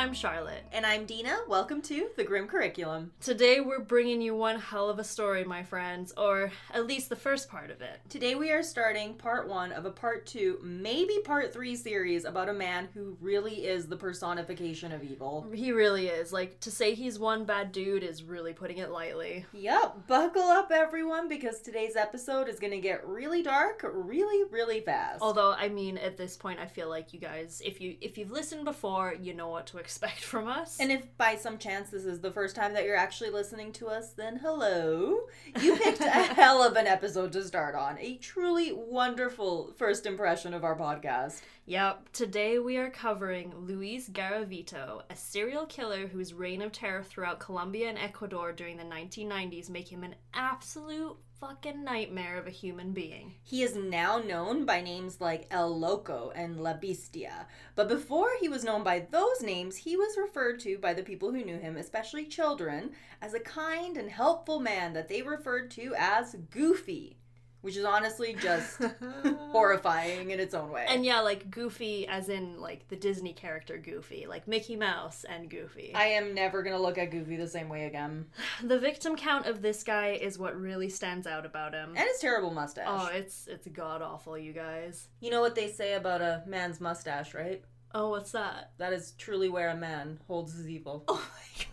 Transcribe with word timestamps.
I'm 0.00 0.14
Charlotte. 0.14 0.64
And 0.72 0.86
I'm 0.86 1.04
Dina. 1.04 1.40
Welcome 1.46 1.82
to 1.82 2.08
the 2.16 2.24
Grim 2.24 2.46
Curriculum. 2.46 3.12
Today, 3.20 3.60
we're 3.60 3.80
bringing 3.80 4.22
you 4.22 4.34
one 4.34 4.58
hell 4.58 4.88
of 4.88 4.98
a 4.98 5.04
story, 5.04 5.44
my 5.44 5.62
friends, 5.62 6.14
or 6.16 6.50
at 6.72 6.86
least 6.86 7.10
the 7.10 7.16
first 7.16 7.50
part 7.50 7.70
of 7.70 7.82
it. 7.82 8.00
Today, 8.08 8.34
we 8.34 8.50
are 8.50 8.62
starting 8.62 9.12
part 9.12 9.46
one 9.46 9.72
of 9.72 9.84
a 9.84 9.90
part 9.90 10.24
two, 10.24 10.58
maybe 10.62 11.18
part 11.22 11.52
three 11.52 11.76
series 11.76 12.24
about 12.24 12.48
a 12.48 12.54
man 12.54 12.88
who 12.94 13.18
really 13.20 13.66
is 13.66 13.88
the 13.88 13.96
personification 13.96 14.90
of 14.90 15.04
evil. 15.04 15.46
He 15.52 15.70
really 15.70 16.06
is. 16.06 16.32
Like, 16.32 16.58
to 16.60 16.70
say 16.70 16.94
he's 16.94 17.18
one 17.18 17.44
bad 17.44 17.70
dude 17.70 18.02
is 18.02 18.22
really 18.22 18.54
putting 18.54 18.78
it 18.78 18.90
lightly. 18.90 19.44
Yep, 19.52 20.06
buckle 20.06 20.40
up, 20.40 20.72
everyone, 20.72 21.28
because 21.28 21.60
today's 21.60 21.94
episode 21.94 22.48
is 22.48 22.58
going 22.58 22.72
to 22.72 22.80
get 22.80 23.06
really 23.06 23.42
dark 23.42 23.82
really, 23.84 24.48
really 24.50 24.80
fast. 24.80 25.20
Although, 25.20 25.52
I 25.52 25.68
mean, 25.68 25.98
at 25.98 26.16
this 26.16 26.38
point, 26.38 26.58
I 26.58 26.64
feel 26.64 26.88
like 26.88 27.12
you 27.12 27.20
guys, 27.20 27.60
if 27.62 27.82
you 27.82 27.96
if 28.00 28.16
you've 28.16 28.30
listened 28.30 28.64
before, 28.64 29.14
you 29.20 29.34
know 29.34 29.48
what 29.48 29.66
to 29.66 29.76
expect 29.76 29.89
from 29.98 30.48
us. 30.48 30.78
And 30.80 30.92
if 30.92 31.16
by 31.16 31.36
some 31.36 31.58
chance 31.58 31.90
this 31.90 32.04
is 32.04 32.20
the 32.20 32.30
first 32.30 32.56
time 32.56 32.74
that 32.74 32.84
you're 32.84 32.96
actually 32.96 33.30
listening 33.30 33.72
to 33.74 33.88
us, 33.88 34.12
then 34.12 34.36
hello. 34.36 35.20
You 35.60 35.76
picked 35.76 36.00
a 36.00 36.10
hell 36.10 36.62
of 36.62 36.76
an 36.76 36.86
episode 36.86 37.32
to 37.32 37.44
start 37.44 37.74
on. 37.74 37.98
A 37.98 38.16
truly 38.16 38.72
wonderful 38.72 39.72
first 39.76 40.06
impression 40.06 40.54
of 40.54 40.64
our 40.64 40.76
podcast. 40.76 41.40
Yep, 41.66 42.12
today 42.12 42.58
we 42.58 42.78
are 42.78 42.90
covering 42.90 43.54
Luis 43.56 44.08
Garavito, 44.08 45.02
a 45.08 45.16
serial 45.16 45.66
killer 45.66 46.08
whose 46.08 46.34
reign 46.34 46.62
of 46.62 46.72
terror 46.72 47.02
throughout 47.02 47.38
Colombia 47.38 47.88
and 47.88 47.98
Ecuador 47.98 48.52
during 48.52 48.76
the 48.76 48.84
1990s 48.84 49.70
make 49.70 49.88
him 49.88 50.02
an 50.02 50.16
absolute 50.34 51.16
fucking 51.40 51.82
nightmare 51.82 52.36
of 52.36 52.46
a 52.46 52.50
human 52.50 52.92
being. 52.92 53.32
He 53.42 53.62
is 53.62 53.74
now 53.74 54.18
known 54.18 54.66
by 54.66 54.82
names 54.82 55.22
like 55.22 55.46
El 55.50 55.76
Loco 55.76 56.30
and 56.34 56.60
La 56.60 56.74
Bestia. 56.74 57.46
But 57.74 57.88
before 57.88 58.28
he 58.38 58.48
was 58.48 58.62
known 58.62 58.82
by 58.82 59.06
those 59.10 59.40
names, 59.40 59.76
he 59.76 59.96
was 59.96 60.18
referred 60.18 60.60
to 60.60 60.76
by 60.76 60.92
the 60.92 61.02
people 61.02 61.32
who 61.32 61.42
knew 61.42 61.56
him, 61.56 61.78
especially 61.78 62.26
children, 62.26 62.90
as 63.22 63.32
a 63.32 63.40
kind 63.40 63.96
and 63.96 64.10
helpful 64.10 64.60
man 64.60 64.92
that 64.92 65.08
they 65.08 65.22
referred 65.22 65.70
to 65.72 65.94
as 65.96 66.36
Goofy 66.50 67.16
which 67.62 67.76
is 67.76 67.84
honestly 67.84 68.34
just 68.40 68.80
horrifying 69.52 70.30
in 70.30 70.40
its 70.40 70.54
own 70.54 70.70
way. 70.70 70.86
And 70.88 71.04
yeah, 71.04 71.20
like 71.20 71.50
Goofy, 71.50 72.06
as 72.06 72.28
in 72.28 72.60
like 72.60 72.88
the 72.88 72.96
Disney 72.96 73.32
character 73.32 73.78
Goofy, 73.78 74.26
like 74.26 74.48
Mickey 74.48 74.76
Mouse 74.76 75.24
and 75.24 75.50
Goofy. 75.50 75.92
I 75.94 76.06
am 76.06 76.34
never 76.34 76.62
gonna 76.62 76.80
look 76.80 76.98
at 76.98 77.10
Goofy 77.10 77.36
the 77.36 77.48
same 77.48 77.68
way 77.68 77.86
again. 77.86 78.26
The 78.70 78.78
victim 78.78 79.16
count 79.16 79.46
of 79.46 79.62
this 79.62 79.82
guy 79.82 80.10
is 80.10 80.38
what 80.38 80.58
really 80.58 80.88
stands 80.88 81.26
out 81.26 81.44
about 81.46 81.72
him. 81.72 81.90
And 81.96 82.06
his 82.08 82.20
terrible 82.20 82.50
mustache. 82.50 82.86
Oh, 82.86 83.08
it's 83.12 83.46
it's 83.46 83.66
god 83.68 84.02
awful, 84.02 84.36
you 84.38 84.52
guys. 84.52 85.08
You 85.20 85.30
know 85.30 85.40
what 85.40 85.54
they 85.54 85.68
say 85.68 85.94
about 85.94 86.20
a 86.20 86.42
man's 86.46 86.80
mustache, 86.80 87.34
right? 87.34 87.62
Oh, 87.92 88.10
what's 88.10 88.32
that? 88.32 88.72
That 88.78 88.92
is 88.92 89.12
truly 89.18 89.48
where 89.48 89.70
a 89.70 89.76
man 89.76 90.20
holds 90.26 90.54
his 90.54 90.68
evil. 90.68 91.04
Oh 91.08 91.26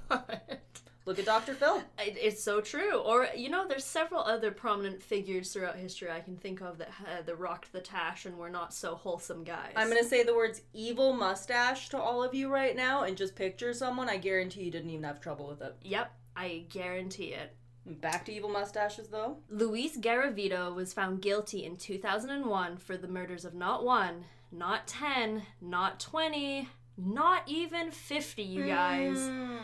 my 0.10 0.18
god. 0.18 0.60
Look 1.08 1.20
at 1.20 1.26
Dr. 1.26 1.54
Phil. 1.54 1.82
It's 1.98 2.44
so 2.44 2.60
true. 2.60 2.98
Or, 2.98 3.30
you 3.34 3.50
know, 3.50 3.66
there's 3.66 3.86
several 3.86 4.20
other 4.20 4.52
prominent 4.52 5.02
figures 5.02 5.54
throughout 5.54 5.78
history 5.78 6.12
I 6.12 6.20
can 6.20 6.36
think 6.36 6.62
of 6.62 6.78
that 6.80 6.90
uh, 7.00 7.22
that 7.26 7.40
rocked 7.40 7.72
the 7.72 7.80
tash 7.80 8.26
and 8.26 8.38
were 8.38 8.50
not 8.50 8.74
so 8.74 8.94
wholesome 8.96 9.46
guys. 9.46 9.72
I'm 9.78 9.90
going 9.90 10.04
to 10.04 10.08
say 10.08 10.24
the 10.24 10.36
words 10.36 10.64
evil 10.74 11.14
mustache 11.14 11.88
to 11.90 11.98
all 11.98 12.22
of 12.22 12.36
you 12.36 12.52
right 12.52 12.76
now 12.76 13.04
and 13.04 13.16
just 13.16 13.38
picture 13.38 13.74
someone. 13.74 14.10
I 14.10 14.18
guarantee 14.18 14.64
you 14.64 14.72
didn't 14.72 14.90
even 14.90 15.06
have 15.06 15.22
trouble 15.22 15.48
with 15.48 15.62
it. 15.62 15.78
Yep, 15.82 16.12
I 16.36 16.66
guarantee 16.70 17.34
it. 17.34 17.56
Back 17.86 18.26
to 18.26 18.34
evil 18.34 18.50
mustaches, 18.50 19.08
though. 19.08 19.38
Luis 19.50 19.98
Garavito 19.98 20.76
was 20.76 20.92
found 20.92 21.22
guilty 21.22 21.64
in 21.64 21.78
2001 21.78 22.76
for 22.76 22.98
the 22.98 23.08
murders 23.08 23.46
of 23.46 23.54
not 23.54 23.86
one, 23.86 24.26
not 24.52 24.88
10, 24.88 25.44
not 25.62 26.02
20, 26.02 26.68
not 26.98 27.44
even 27.46 27.92
50, 27.92 28.44
you 28.44 28.66
guys, 28.66 29.18
mm. 29.18 29.60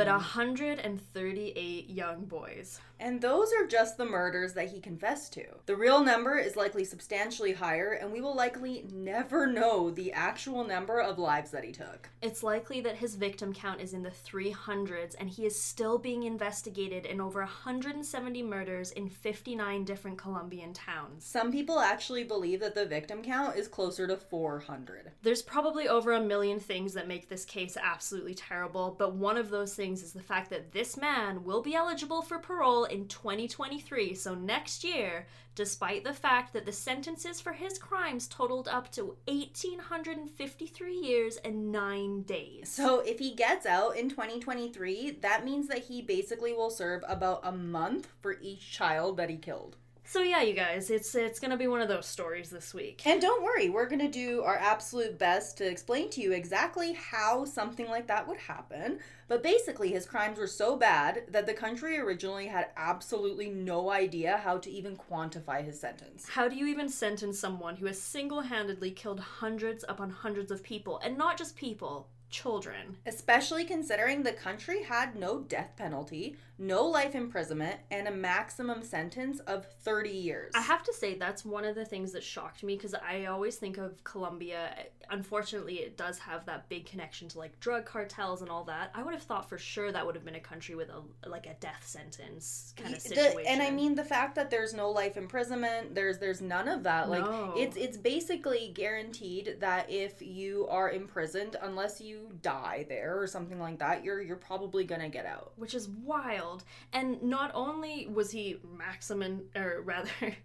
But 0.00 0.06
mm. 0.06 0.12
138 0.12 1.90
young 1.90 2.24
boys. 2.24 2.80
And 3.00 3.20
those 3.20 3.50
are 3.54 3.66
just 3.66 3.96
the 3.96 4.04
murders 4.04 4.52
that 4.52 4.68
he 4.68 4.78
confessed 4.78 5.32
to. 5.32 5.44
The 5.64 5.76
real 5.76 6.04
number 6.04 6.36
is 6.36 6.54
likely 6.54 6.84
substantially 6.84 7.52
higher, 7.52 7.92
and 7.92 8.12
we 8.12 8.20
will 8.20 8.36
likely 8.36 8.86
never 8.92 9.46
know 9.46 9.90
the 9.90 10.12
actual 10.12 10.64
number 10.64 11.00
of 11.00 11.18
lives 11.18 11.50
that 11.50 11.64
he 11.64 11.72
took. 11.72 12.10
It's 12.20 12.42
likely 12.42 12.82
that 12.82 12.96
his 12.96 13.14
victim 13.14 13.54
count 13.54 13.80
is 13.80 13.94
in 13.94 14.02
the 14.02 14.10
300s, 14.10 15.14
and 15.18 15.30
he 15.30 15.46
is 15.46 15.60
still 15.60 15.96
being 15.96 16.24
investigated 16.24 17.06
in 17.06 17.22
over 17.22 17.40
170 17.40 18.42
murders 18.42 18.92
in 18.92 19.08
59 19.08 19.84
different 19.84 20.18
Colombian 20.18 20.74
towns. 20.74 21.24
Some 21.24 21.50
people 21.50 21.80
actually 21.80 22.24
believe 22.24 22.60
that 22.60 22.74
the 22.74 22.84
victim 22.84 23.22
count 23.22 23.56
is 23.56 23.66
closer 23.66 24.06
to 24.06 24.16
400. 24.16 25.12
There's 25.22 25.42
probably 25.42 25.88
over 25.88 26.12
a 26.12 26.20
million 26.20 26.60
things 26.60 26.92
that 26.94 27.08
make 27.08 27.30
this 27.30 27.46
case 27.46 27.78
absolutely 27.82 28.34
terrible, 28.34 28.94
but 28.98 29.14
one 29.14 29.38
of 29.38 29.48
those 29.48 29.74
things 29.74 29.89
is 29.98 30.12
the 30.12 30.22
fact 30.22 30.50
that 30.50 30.72
this 30.72 30.96
man 30.96 31.42
will 31.42 31.60
be 31.62 31.74
eligible 31.74 32.22
for 32.22 32.38
parole 32.38 32.84
in 32.84 33.08
2023, 33.08 34.14
so 34.14 34.34
next 34.34 34.84
year, 34.84 35.26
despite 35.54 36.04
the 36.04 36.14
fact 36.14 36.52
that 36.52 36.64
the 36.64 36.72
sentences 36.72 37.40
for 37.40 37.52
his 37.52 37.78
crimes 37.78 38.28
totaled 38.28 38.68
up 38.68 38.92
to 38.92 39.16
1,853 39.26 40.94
years 40.94 41.36
and 41.38 41.72
nine 41.72 42.22
days. 42.22 42.68
So 42.68 43.00
if 43.00 43.18
he 43.18 43.34
gets 43.34 43.66
out 43.66 43.96
in 43.96 44.08
2023, 44.08 45.18
that 45.22 45.44
means 45.44 45.66
that 45.68 45.84
he 45.84 46.00
basically 46.00 46.52
will 46.52 46.70
serve 46.70 47.02
about 47.08 47.40
a 47.42 47.52
month 47.52 48.08
for 48.20 48.36
each 48.40 48.70
child 48.70 49.16
that 49.16 49.30
he 49.30 49.36
killed. 49.36 49.76
So 50.12 50.22
yeah, 50.22 50.42
you 50.42 50.54
guys, 50.54 50.90
it's 50.90 51.14
it's 51.14 51.38
gonna 51.38 51.56
be 51.56 51.68
one 51.68 51.80
of 51.80 51.86
those 51.86 52.04
stories 52.04 52.50
this 52.50 52.74
week. 52.74 53.06
And 53.06 53.20
don't 53.20 53.44
worry, 53.44 53.70
we're 53.70 53.88
gonna 53.88 54.10
do 54.10 54.42
our 54.42 54.56
absolute 54.56 55.20
best 55.20 55.56
to 55.58 55.70
explain 55.70 56.10
to 56.10 56.20
you 56.20 56.32
exactly 56.32 56.94
how 56.94 57.44
something 57.44 57.88
like 57.88 58.08
that 58.08 58.26
would 58.26 58.38
happen. 58.38 58.98
But 59.28 59.44
basically, 59.44 59.92
his 59.92 60.06
crimes 60.06 60.36
were 60.36 60.48
so 60.48 60.76
bad 60.76 61.26
that 61.28 61.46
the 61.46 61.54
country 61.54 61.96
originally 61.96 62.48
had 62.48 62.70
absolutely 62.76 63.50
no 63.50 63.92
idea 63.92 64.38
how 64.38 64.58
to 64.58 64.68
even 64.68 64.96
quantify 64.96 65.64
his 65.64 65.78
sentence. 65.78 66.28
How 66.28 66.48
do 66.48 66.56
you 66.56 66.66
even 66.66 66.88
sentence 66.88 67.38
someone 67.38 67.76
who 67.76 67.86
has 67.86 68.02
single 68.02 68.40
handedly 68.40 68.90
killed 68.90 69.20
hundreds 69.20 69.84
upon 69.88 70.10
hundreds 70.10 70.50
of 70.50 70.64
people? 70.64 70.98
And 71.04 71.16
not 71.16 71.38
just 71.38 71.54
people, 71.54 72.08
children. 72.30 72.96
Especially 73.06 73.64
considering 73.64 74.22
the 74.22 74.32
country 74.32 74.82
had 74.82 75.16
no 75.16 75.40
death 75.40 75.72
penalty, 75.76 76.36
no 76.58 76.84
life 76.84 77.14
imprisonment, 77.14 77.76
and 77.90 78.06
a 78.06 78.10
maximum 78.10 78.82
sentence 78.82 79.40
of 79.40 79.66
30 79.82 80.10
years. 80.10 80.52
I 80.54 80.60
have 80.60 80.82
to 80.84 80.92
say, 80.92 81.14
that's 81.14 81.44
one 81.44 81.64
of 81.64 81.74
the 81.74 81.84
things 81.84 82.12
that 82.12 82.22
shocked 82.22 82.62
me 82.62 82.76
because 82.76 82.94
I 82.94 83.26
always 83.26 83.56
think 83.56 83.78
of 83.78 84.02
Colombia. 84.04 84.74
Unfortunately, 85.10 85.76
it 85.76 85.96
does 85.96 86.18
have 86.20 86.46
that 86.46 86.68
big 86.68 86.86
connection 86.86 87.28
to 87.28 87.38
like 87.38 87.58
drug 87.60 87.84
cartels 87.84 88.42
and 88.42 88.50
all 88.50 88.64
that. 88.64 88.90
I 88.94 89.02
would 89.02 89.14
have 89.14 89.22
thought 89.22 89.48
for 89.48 89.58
sure 89.58 89.90
that 89.90 90.04
would 90.06 90.14
have 90.14 90.24
been 90.24 90.36
a 90.36 90.40
country 90.40 90.74
with 90.74 90.90
a 90.90 91.28
like 91.28 91.46
a 91.46 91.54
death 91.54 91.82
sentence 91.84 92.74
kind 92.76 92.94
of 92.94 93.00
situation. 93.00 93.42
The, 93.42 93.48
and 93.48 93.62
I 93.62 93.70
mean 93.70 93.94
the 93.94 94.04
fact 94.04 94.34
that 94.36 94.50
there's 94.50 94.72
no 94.72 94.90
life 94.90 95.16
imprisonment, 95.16 95.94
there's 95.94 96.18
there's 96.18 96.40
none 96.40 96.68
of 96.68 96.84
that. 96.84 97.08
Like 97.10 97.24
no. 97.24 97.54
it's 97.56 97.76
it's 97.76 97.96
basically 97.96 98.70
guaranteed 98.74 99.56
that 99.60 99.90
if 99.90 100.22
you 100.22 100.66
are 100.68 100.90
imprisoned, 100.90 101.56
unless 101.62 102.00
you 102.00 102.19
die 102.42 102.86
there 102.88 103.20
or 103.20 103.26
something 103.26 103.58
like 103.58 103.78
that, 103.78 104.04
you're 104.04 104.20
you're 104.20 104.36
probably 104.36 104.84
gonna 104.84 105.08
get 105.08 105.26
out. 105.26 105.52
Which 105.56 105.74
is 105.74 105.88
wild. 105.88 106.64
And 106.92 107.22
not 107.22 107.50
only 107.54 108.06
was 108.06 108.30
he 108.30 108.56
maximum, 108.76 109.42
or 109.56 109.80
rather. 109.84 110.36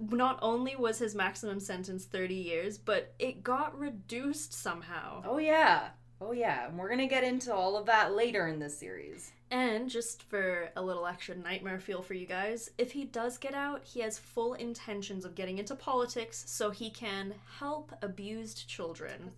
not 0.00 0.38
only 0.40 0.76
was 0.76 0.98
his 0.98 1.14
maximum 1.14 1.60
sentence 1.60 2.04
30 2.06 2.34
years, 2.34 2.78
but 2.78 3.12
it 3.18 3.42
got 3.42 3.78
reduced 3.78 4.54
somehow. 4.54 5.22
Oh, 5.26 5.38
yeah. 5.38 5.88
Oh, 6.20 6.32
yeah. 6.32 6.68
And 6.68 6.78
we're 6.78 6.88
going 6.88 7.00
to 7.00 7.06
get 7.06 7.24
into 7.24 7.52
all 7.52 7.76
of 7.76 7.86
that 7.86 8.14
later 8.14 8.46
in 8.48 8.58
this 8.58 8.78
series. 8.78 9.32
And 9.50 9.90
just 9.90 10.22
for 10.22 10.70
a 10.76 10.82
little 10.82 11.06
extra 11.06 11.34
nightmare 11.34 11.80
feel 11.80 12.02
for 12.02 12.14
you 12.14 12.26
guys, 12.26 12.70
if 12.78 12.92
he 12.92 13.04
does 13.04 13.36
get 13.36 13.54
out, 13.54 13.82
he 13.84 14.00
has 14.00 14.18
full 14.18 14.54
intentions 14.54 15.24
of 15.24 15.34
getting 15.34 15.58
into 15.58 15.74
politics 15.74 16.44
so 16.46 16.70
he 16.70 16.90
can 16.90 17.34
help 17.58 17.92
abused 18.00 18.68
children 18.68 19.32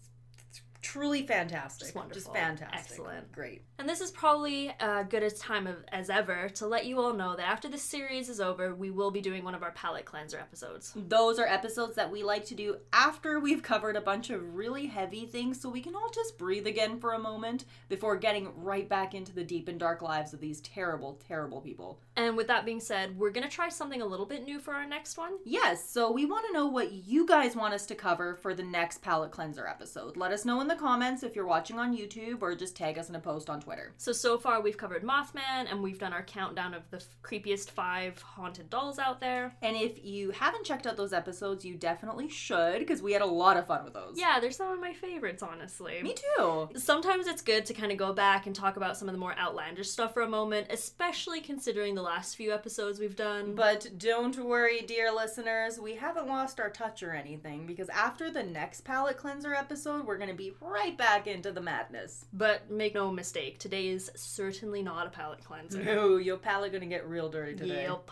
truly 0.82 1.26
fantastic. 1.26 1.86
Just 1.86 1.94
wonderful. 1.94 2.20
Just 2.20 2.32
fantastic. 2.34 2.78
Excellent. 2.78 3.32
Great. 3.32 3.62
And 3.78 3.88
this 3.88 4.00
is 4.00 4.10
probably 4.10 4.74
a 4.80 5.04
good 5.04 5.22
as 5.22 5.38
time 5.38 5.66
of, 5.66 5.76
as 5.88 6.10
ever 6.10 6.48
to 6.50 6.66
let 6.66 6.86
you 6.86 7.00
all 7.00 7.14
know 7.14 7.34
that 7.36 7.48
after 7.48 7.68
this 7.68 7.82
series 7.82 8.28
is 8.28 8.40
over, 8.40 8.74
we 8.74 8.90
will 8.90 9.10
be 9.10 9.20
doing 9.20 9.44
one 9.44 9.54
of 9.54 9.62
our 9.62 9.72
palate 9.72 10.04
cleanser 10.04 10.38
episodes. 10.38 10.92
Those 10.94 11.38
are 11.38 11.46
episodes 11.46 11.96
that 11.96 12.10
we 12.10 12.22
like 12.22 12.44
to 12.46 12.54
do 12.54 12.76
after 12.92 13.40
we've 13.40 13.62
covered 13.62 13.96
a 13.96 14.00
bunch 14.00 14.30
of 14.30 14.54
really 14.54 14.86
heavy 14.86 15.24
things 15.24 15.60
so 15.60 15.70
we 15.70 15.80
can 15.80 15.94
all 15.94 16.10
just 16.12 16.36
breathe 16.36 16.66
again 16.66 16.98
for 16.98 17.14
a 17.14 17.18
moment 17.18 17.64
before 17.88 18.16
getting 18.16 18.52
right 18.56 18.88
back 18.88 19.14
into 19.14 19.32
the 19.32 19.44
deep 19.44 19.68
and 19.68 19.80
dark 19.80 20.02
lives 20.02 20.32
of 20.32 20.40
these 20.40 20.60
terrible, 20.60 21.18
terrible 21.26 21.60
people. 21.60 22.00
And 22.16 22.36
with 22.36 22.48
that 22.48 22.64
being 22.64 22.80
said, 22.80 23.16
we're 23.16 23.30
going 23.30 23.48
to 23.48 23.54
try 23.54 23.68
something 23.68 24.02
a 24.02 24.06
little 24.06 24.26
bit 24.26 24.44
new 24.44 24.58
for 24.58 24.74
our 24.74 24.86
next 24.86 25.16
one. 25.16 25.38
Yes, 25.44 25.88
so 25.88 26.10
we 26.10 26.26
want 26.26 26.44
to 26.46 26.52
know 26.52 26.66
what 26.66 26.92
you 26.92 27.26
guys 27.26 27.56
want 27.56 27.72
us 27.72 27.86
to 27.86 27.94
cover 27.94 28.34
for 28.34 28.52
the 28.52 28.62
next 28.62 29.00
palate 29.00 29.30
cleanser 29.30 29.66
episode. 29.66 30.16
Let 30.16 30.32
us 30.32 30.44
know 30.44 30.60
in 30.60 30.68
the 30.68 30.71
the 30.72 30.78
comments 30.78 31.22
if 31.22 31.36
you're 31.36 31.46
watching 31.46 31.78
on 31.78 31.94
YouTube 31.94 32.40
or 32.40 32.54
just 32.54 32.74
tag 32.74 32.98
us 32.98 33.10
in 33.10 33.14
a 33.14 33.20
post 33.20 33.50
on 33.50 33.60
Twitter. 33.60 33.92
So, 33.98 34.12
so 34.12 34.38
far 34.38 34.62
we've 34.62 34.76
covered 34.76 35.02
Mothman 35.02 35.70
and 35.70 35.82
we've 35.82 35.98
done 35.98 36.14
our 36.14 36.22
countdown 36.22 36.72
of 36.72 36.82
the 36.90 36.96
f- 36.96 37.06
creepiest 37.22 37.70
five 37.70 38.20
haunted 38.22 38.70
dolls 38.70 38.98
out 38.98 39.20
there. 39.20 39.54
And 39.60 39.76
if 39.76 40.02
you 40.02 40.30
haven't 40.30 40.64
checked 40.64 40.86
out 40.86 40.96
those 40.96 41.12
episodes, 41.12 41.62
you 41.64 41.74
definitely 41.74 42.30
should 42.30 42.78
because 42.78 43.02
we 43.02 43.12
had 43.12 43.20
a 43.20 43.26
lot 43.26 43.58
of 43.58 43.66
fun 43.66 43.84
with 43.84 43.92
those. 43.92 44.14
Yeah, 44.16 44.40
they're 44.40 44.50
some 44.50 44.72
of 44.72 44.80
my 44.80 44.94
favorites, 44.94 45.42
honestly. 45.42 46.02
Me 46.02 46.14
too. 46.36 46.70
Sometimes 46.76 47.26
it's 47.26 47.42
good 47.42 47.66
to 47.66 47.74
kind 47.74 47.92
of 47.92 47.98
go 47.98 48.14
back 48.14 48.46
and 48.46 48.56
talk 48.56 48.78
about 48.78 48.96
some 48.96 49.08
of 49.08 49.14
the 49.14 49.20
more 49.20 49.38
outlandish 49.38 49.90
stuff 49.90 50.14
for 50.14 50.22
a 50.22 50.28
moment, 50.28 50.68
especially 50.70 51.42
considering 51.42 51.94
the 51.94 52.02
last 52.02 52.36
few 52.36 52.50
episodes 52.52 52.98
we've 52.98 53.16
done. 53.16 53.54
But 53.54 53.98
don't 53.98 54.38
worry, 54.38 54.80
dear 54.80 55.12
listeners, 55.12 55.78
we 55.78 55.96
haven't 55.96 56.28
lost 56.28 56.60
our 56.60 56.70
touch 56.70 57.02
or 57.02 57.12
anything 57.12 57.66
because 57.66 57.90
after 57.90 58.30
the 58.30 58.42
next 58.42 58.82
palate 58.82 59.18
cleanser 59.18 59.52
episode, 59.52 60.06
we're 60.06 60.16
going 60.16 60.30
to 60.30 60.34
be 60.34 60.50
right 60.62 60.96
back 60.96 61.26
into 61.26 61.52
the 61.52 61.60
madness. 61.60 62.26
But 62.32 62.70
make 62.70 62.94
no 62.94 63.10
mistake, 63.10 63.58
today 63.58 63.88
is 63.88 64.10
certainly 64.14 64.82
not 64.82 65.06
a 65.06 65.10
palate 65.10 65.44
cleanser. 65.44 65.82
No, 65.82 66.16
your 66.16 66.36
palate 66.36 66.72
to 66.82 66.88
get 66.88 67.08
real 67.08 67.28
dirty 67.28 67.54
today. 67.54 67.84
Yep. 67.84 68.10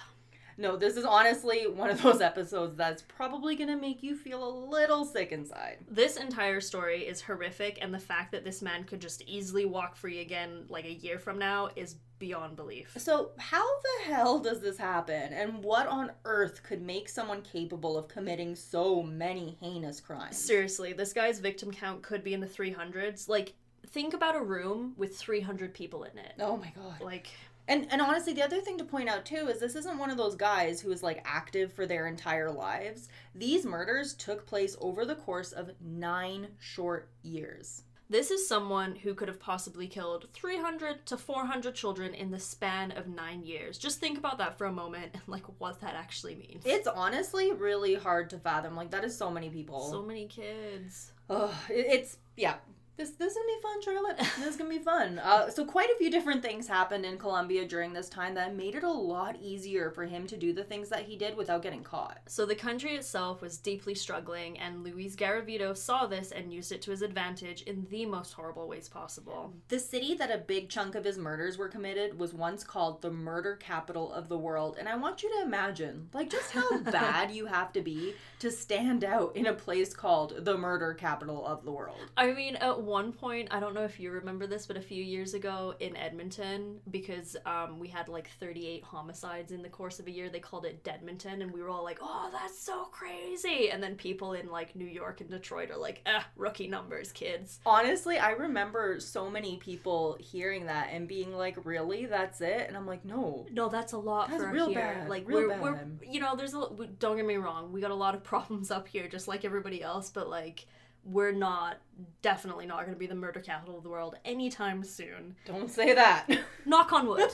No, 0.61 0.76
this 0.76 0.99
is 0.99 1.06
honestly 1.06 1.67
one 1.67 1.88
of 1.88 2.02
those 2.02 2.20
episodes 2.20 2.76
that's 2.76 3.02
probably 3.02 3.56
to 3.69 3.76
make 3.76 4.02
you 4.02 4.14
feel 4.14 4.47
a 4.47 4.52
little 4.69 5.06
sick 5.06 5.32
inside. 5.32 5.79
This 5.88 6.19
entire 6.19 6.61
story 6.61 7.06
is 7.06 7.23
horrific, 7.23 7.79
and 7.81 7.94
the 7.94 7.99
fact 7.99 8.32
that 8.32 8.44
this 8.44 8.61
man 8.61 8.85
could 8.85 9.00
just 9.00 9.23
easily 9.23 9.64
walk 9.64 9.97
free 9.97 10.20
again 10.20 10.67
like 10.69 10.85
a 10.85 10.93
year 10.93 11.19
from 11.19 11.38
now 11.38 11.70
is 11.76 11.97
beyond 12.20 12.55
belief. 12.55 12.93
So, 12.96 13.31
how 13.38 13.67
the 13.81 14.12
hell 14.12 14.38
does 14.38 14.61
this 14.61 14.78
happen? 14.78 15.32
And 15.32 15.64
what 15.64 15.88
on 15.88 16.12
earth 16.25 16.62
could 16.62 16.81
make 16.82 17.08
someone 17.08 17.43
capable 17.43 17.99
of 17.99 18.06
committing 18.06 18.55
so 18.55 19.02
many 19.02 19.56
heinous 19.61 20.00
crimes? 20.00 20.37
Seriously, 20.38 20.93
this 20.93 21.12
guy's 21.12 21.40
victim 21.40 21.72
count 21.72 22.02
could 22.02 22.22
be 22.22 22.34
in 22.34 22.40
the 22.40 22.46
300s. 22.46 23.28
Like, 23.28 23.55
think 23.88 24.14
about 24.14 24.37
a 24.37 24.40
room 24.40 24.93
with 24.96 25.17
300 25.19 25.75
people 25.75 26.05
in 26.05 26.17
it. 26.19 26.34
Oh 26.38 26.56
my 26.56 26.72
god. 26.76 27.00
Like, 27.00 27.28
And 27.67 27.87
and 27.90 28.00
honestly, 28.00 28.32
the 28.32 28.43
other 28.43 28.61
thing 28.61 28.78
to 28.78 28.84
point 28.84 29.08
out 29.08 29.25
too 29.25 29.49
is 29.49 29.58
this 29.58 29.75
isn't 29.75 29.99
one 29.99 30.11
of 30.11 30.16
those 30.16 30.37
guys 30.37 30.81
who 30.81 30.90
is 30.93 31.02
like 31.02 31.23
active 31.25 31.73
for 31.73 31.87
their 31.87 32.06
entire 32.06 32.50
lives. 32.50 33.08
These 33.34 33.64
murders 33.64 34.14
took 34.14 34.46
place 34.46 34.76
over 34.81 35.05
the 35.05 35.14
course 35.16 35.52
of 35.52 35.70
9 35.81 36.49
short 36.58 37.08
years. 37.23 37.82
This 38.10 38.30
is 38.30 38.46
someone 38.46 38.96
who 38.96 39.14
could 39.14 39.28
have 39.28 39.40
possibly 39.40 39.86
killed 39.86 40.26
300 40.34 41.06
to 41.06 41.16
400 41.16 41.74
children 41.74 42.12
in 42.12 42.30
the 42.30 42.38
span 42.38 42.90
of 42.90 43.06
nine 43.06 43.42
years. 43.44 43.78
Just 43.78 44.00
think 44.00 44.18
about 44.18 44.38
that 44.38 44.58
for 44.58 44.66
a 44.66 44.72
moment 44.72 45.10
and, 45.14 45.22
like, 45.28 45.44
what 45.58 45.80
that 45.80 45.94
actually 45.94 46.34
means. 46.34 46.64
It's 46.66 46.88
honestly 46.88 47.52
really 47.52 47.94
hard 47.94 48.28
to 48.30 48.38
fathom. 48.38 48.74
Like 48.74 48.90
that 48.90 49.04
is 49.04 49.16
so 49.16 49.30
many 49.30 49.48
people. 49.48 49.90
so 49.90 50.02
many 50.02 50.26
kids. 50.26 51.12
Ugh, 51.28 51.54
it's 51.68 52.18
yeah. 52.36 52.56
This 53.00 53.12
this 53.12 53.32
is 53.32 53.38
gonna 53.38 53.47
be 53.47 53.62
fun, 53.62 53.82
Charlotte. 53.82 54.19
This 54.19 54.47
is 54.47 54.56
gonna 54.56 54.69
be 54.69 54.79
fun. 54.79 55.19
Uh, 55.20 55.49
so 55.49 55.64
quite 55.64 55.88
a 55.88 55.97
few 55.97 56.11
different 56.11 56.43
things 56.43 56.69
happened 56.69 57.06
in 57.06 57.17
Colombia 57.17 57.67
during 57.67 57.94
this 57.94 58.11
time 58.11 58.35
that 58.35 58.55
made 58.55 58.75
it 58.75 58.82
a 58.82 58.93
lot 58.93 59.38
easier 59.41 59.91
for 59.91 60.05
him 60.05 60.26
to 60.26 60.37
do 60.37 60.52
the 60.52 60.64
things 60.64 60.91
that 60.91 61.05
he 61.05 61.17
did 61.17 61.35
without 61.35 61.62
getting 61.62 61.82
caught. 61.82 62.19
So 62.26 62.44
the 62.44 62.55
country 62.55 62.97
itself 62.97 63.41
was 63.41 63.56
deeply 63.56 63.94
struggling, 63.94 64.58
and 64.58 64.85
Luis 64.85 65.17
Garavito 65.17 65.75
saw 65.75 66.06
this 66.06 66.31
and 66.31 66.52
used 66.52 66.73
it 66.73 66.82
to 66.82 66.91
his 66.91 67.00
advantage 67.00 67.62
in 67.62 67.87
the 67.88 68.05
most 68.05 68.35
horrible 68.35 68.69
ways 68.69 68.87
possible. 68.87 69.55
The 69.69 69.81
city 69.81 70.14
that 70.17 70.31
a 70.31 70.37
big 70.37 70.69
chunk 70.69 70.94
of 70.94 71.05
his 71.05 71.17
murders 71.17 71.56
were 71.56 71.69
committed 71.69 72.19
was 72.19 72.35
once 72.35 72.64
called 72.64 73.00
the 73.00 73.11
murder 73.11 73.56
capital 73.56 74.12
of 74.12 74.29
the 74.29 74.38
world, 74.38 74.76
and 74.79 74.87
I 74.87 74.97
want 74.97 75.23
you 75.23 75.31
to 75.31 75.47
imagine 75.47 76.11
like 76.12 76.29
just 76.29 76.50
how 76.50 76.79
bad 76.91 77.31
you 77.31 77.47
have 77.47 77.73
to 77.73 77.81
be 77.81 78.12
to 78.41 78.50
stand 78.50 79.05
out 79.05 79.37
in 79.37 79.47
a 79.47 79.55
place 79.55 79.94
called 79.94 80.44
the 80.44 80.58
murder 80.58 80.93
capital 80.93 81.47
of 81.47 81.64
the 81.64 81.73
world. 81.73 81.97
I 82.14 82.32
mean, 82.32 82.56
at 82.56 82.89
one 82.90 83.12
point, 83.12 83.48
I 83.52 83.60
don't 83.60 83.72
know 83.72 83.84
if 83.84 84.00
you 84.00 84.10
remember 84.10 84.48
this, 84.48 84.66
but 84.66 84.76
a 84.76 84.81
few 84.82 85.02
years 85.02 85.34
ago 85.34 85.75
in 85.78 85.96
Edmonton, 85.96 86.81
because 86.90 87.37
um, 87.46 87.78
we 87.78 87.87
had 87.87 88.08
like 88.08 88.28
38 88.40 88.82
homicides 88.82 89.52
in 89.52 89.62
the 89.62 89.69
course 89.69 90.00
of 90.00 90.08
a 90.08 90.10
year, 90.10 90.28
they 90.28 90.40
called 90.40 90.66
it 90.66 90.82
Deadmonton, 90.82 91.40
and 91.40 91.52
we 91.52 91.62
were 91.62 91.70
all 91.70 91.84
like, 91.84 92.00
oh, 92.02 92.28
that's 92.32 92.60
so 92.60 92.87
crazy. 92.87 93.70
And 93.70 93.81
then 93.81 93.94
people 93.94 94.32
in 94.32 94.50
like 94.50 94.75
New 94.75 94.87
York 94.87 95.20
and 95.20 95.31
Detroit 95.31 95.70
are 95.70 95.76
like, 95.76 96.02
ah, 96.06 96.26
rookie 96.37 96.66
numbers, 96.66 97.12
kids. 97.12 97.60
Honestly, 97.64 98.19
I 98.19 98.32
remember 98.32 98.98
so 98.98 99.31
many 99.31 99.56
people 99.58 100.16
hearing 100.19 100.66
that 100.66 100.88
and 100.92 101.06
being 101.06 101.32
like, 101.37 101.64
"Really? 101.64 102.06
That's 102.06 102.40
it?" 102.40 102.66
And 102.66 102.76
I'm 102.76 102.87
like, 102.87 103.04
"No." 103.04 103.46
No, 103.52 103.69
that's 103.69 103.92
a 103.92 103.98
lot 103.98 104.31
That's 104.31 104.42
for 104.42 104.50
real 104.50 104.69
here. 104.69 104.81
bad, 104.81 105.08
Like 105.08 105.28
real 105.28 105.48
we're, 105.48 105.60
we're, 105.60 105.81
you 106.02 106.20
know, 106.20 106.34
there's 106.37 106.54
a. 106.54 106.66
Don't 106.98 107.16
get 107.16 107.26
me 107.26 107.37
wrong, 107.37 107.72
we 107.72 107.81
got 107.81 107.90
a 107.90 107.94
lot 107.94 108.14
of 108.14 108.25
problems 108.32 108.70
up 108.70 108.88
here, 108.88 109.06
just 109.08 109.28
like 109.28 109.44
everybody 109.44 109.82
else. 109.82 110.10
But 110.10 110.28
like, 110.28 110.66
we're 111.05 111.32
not 111.32 111.79
definitely 112.23 112.67
not 112.67 112.81
going 112.81 112.93
to 112.93 112.99
be 112.99 113.06
the 113.06 113.14
murder 113.14 113.41
capital 113.41 113.76
of 113.76 113.82
the 113.82 113.88
world 113.88 114.17
anytime 114.25 114.85
soon. 114.85 115.37
Don't 115.44 115.70
say 115.70 115.94
that. 115.94 116.26
Knock 116.67 116.93
on 116.93 117.06
wood. 117.06 117.31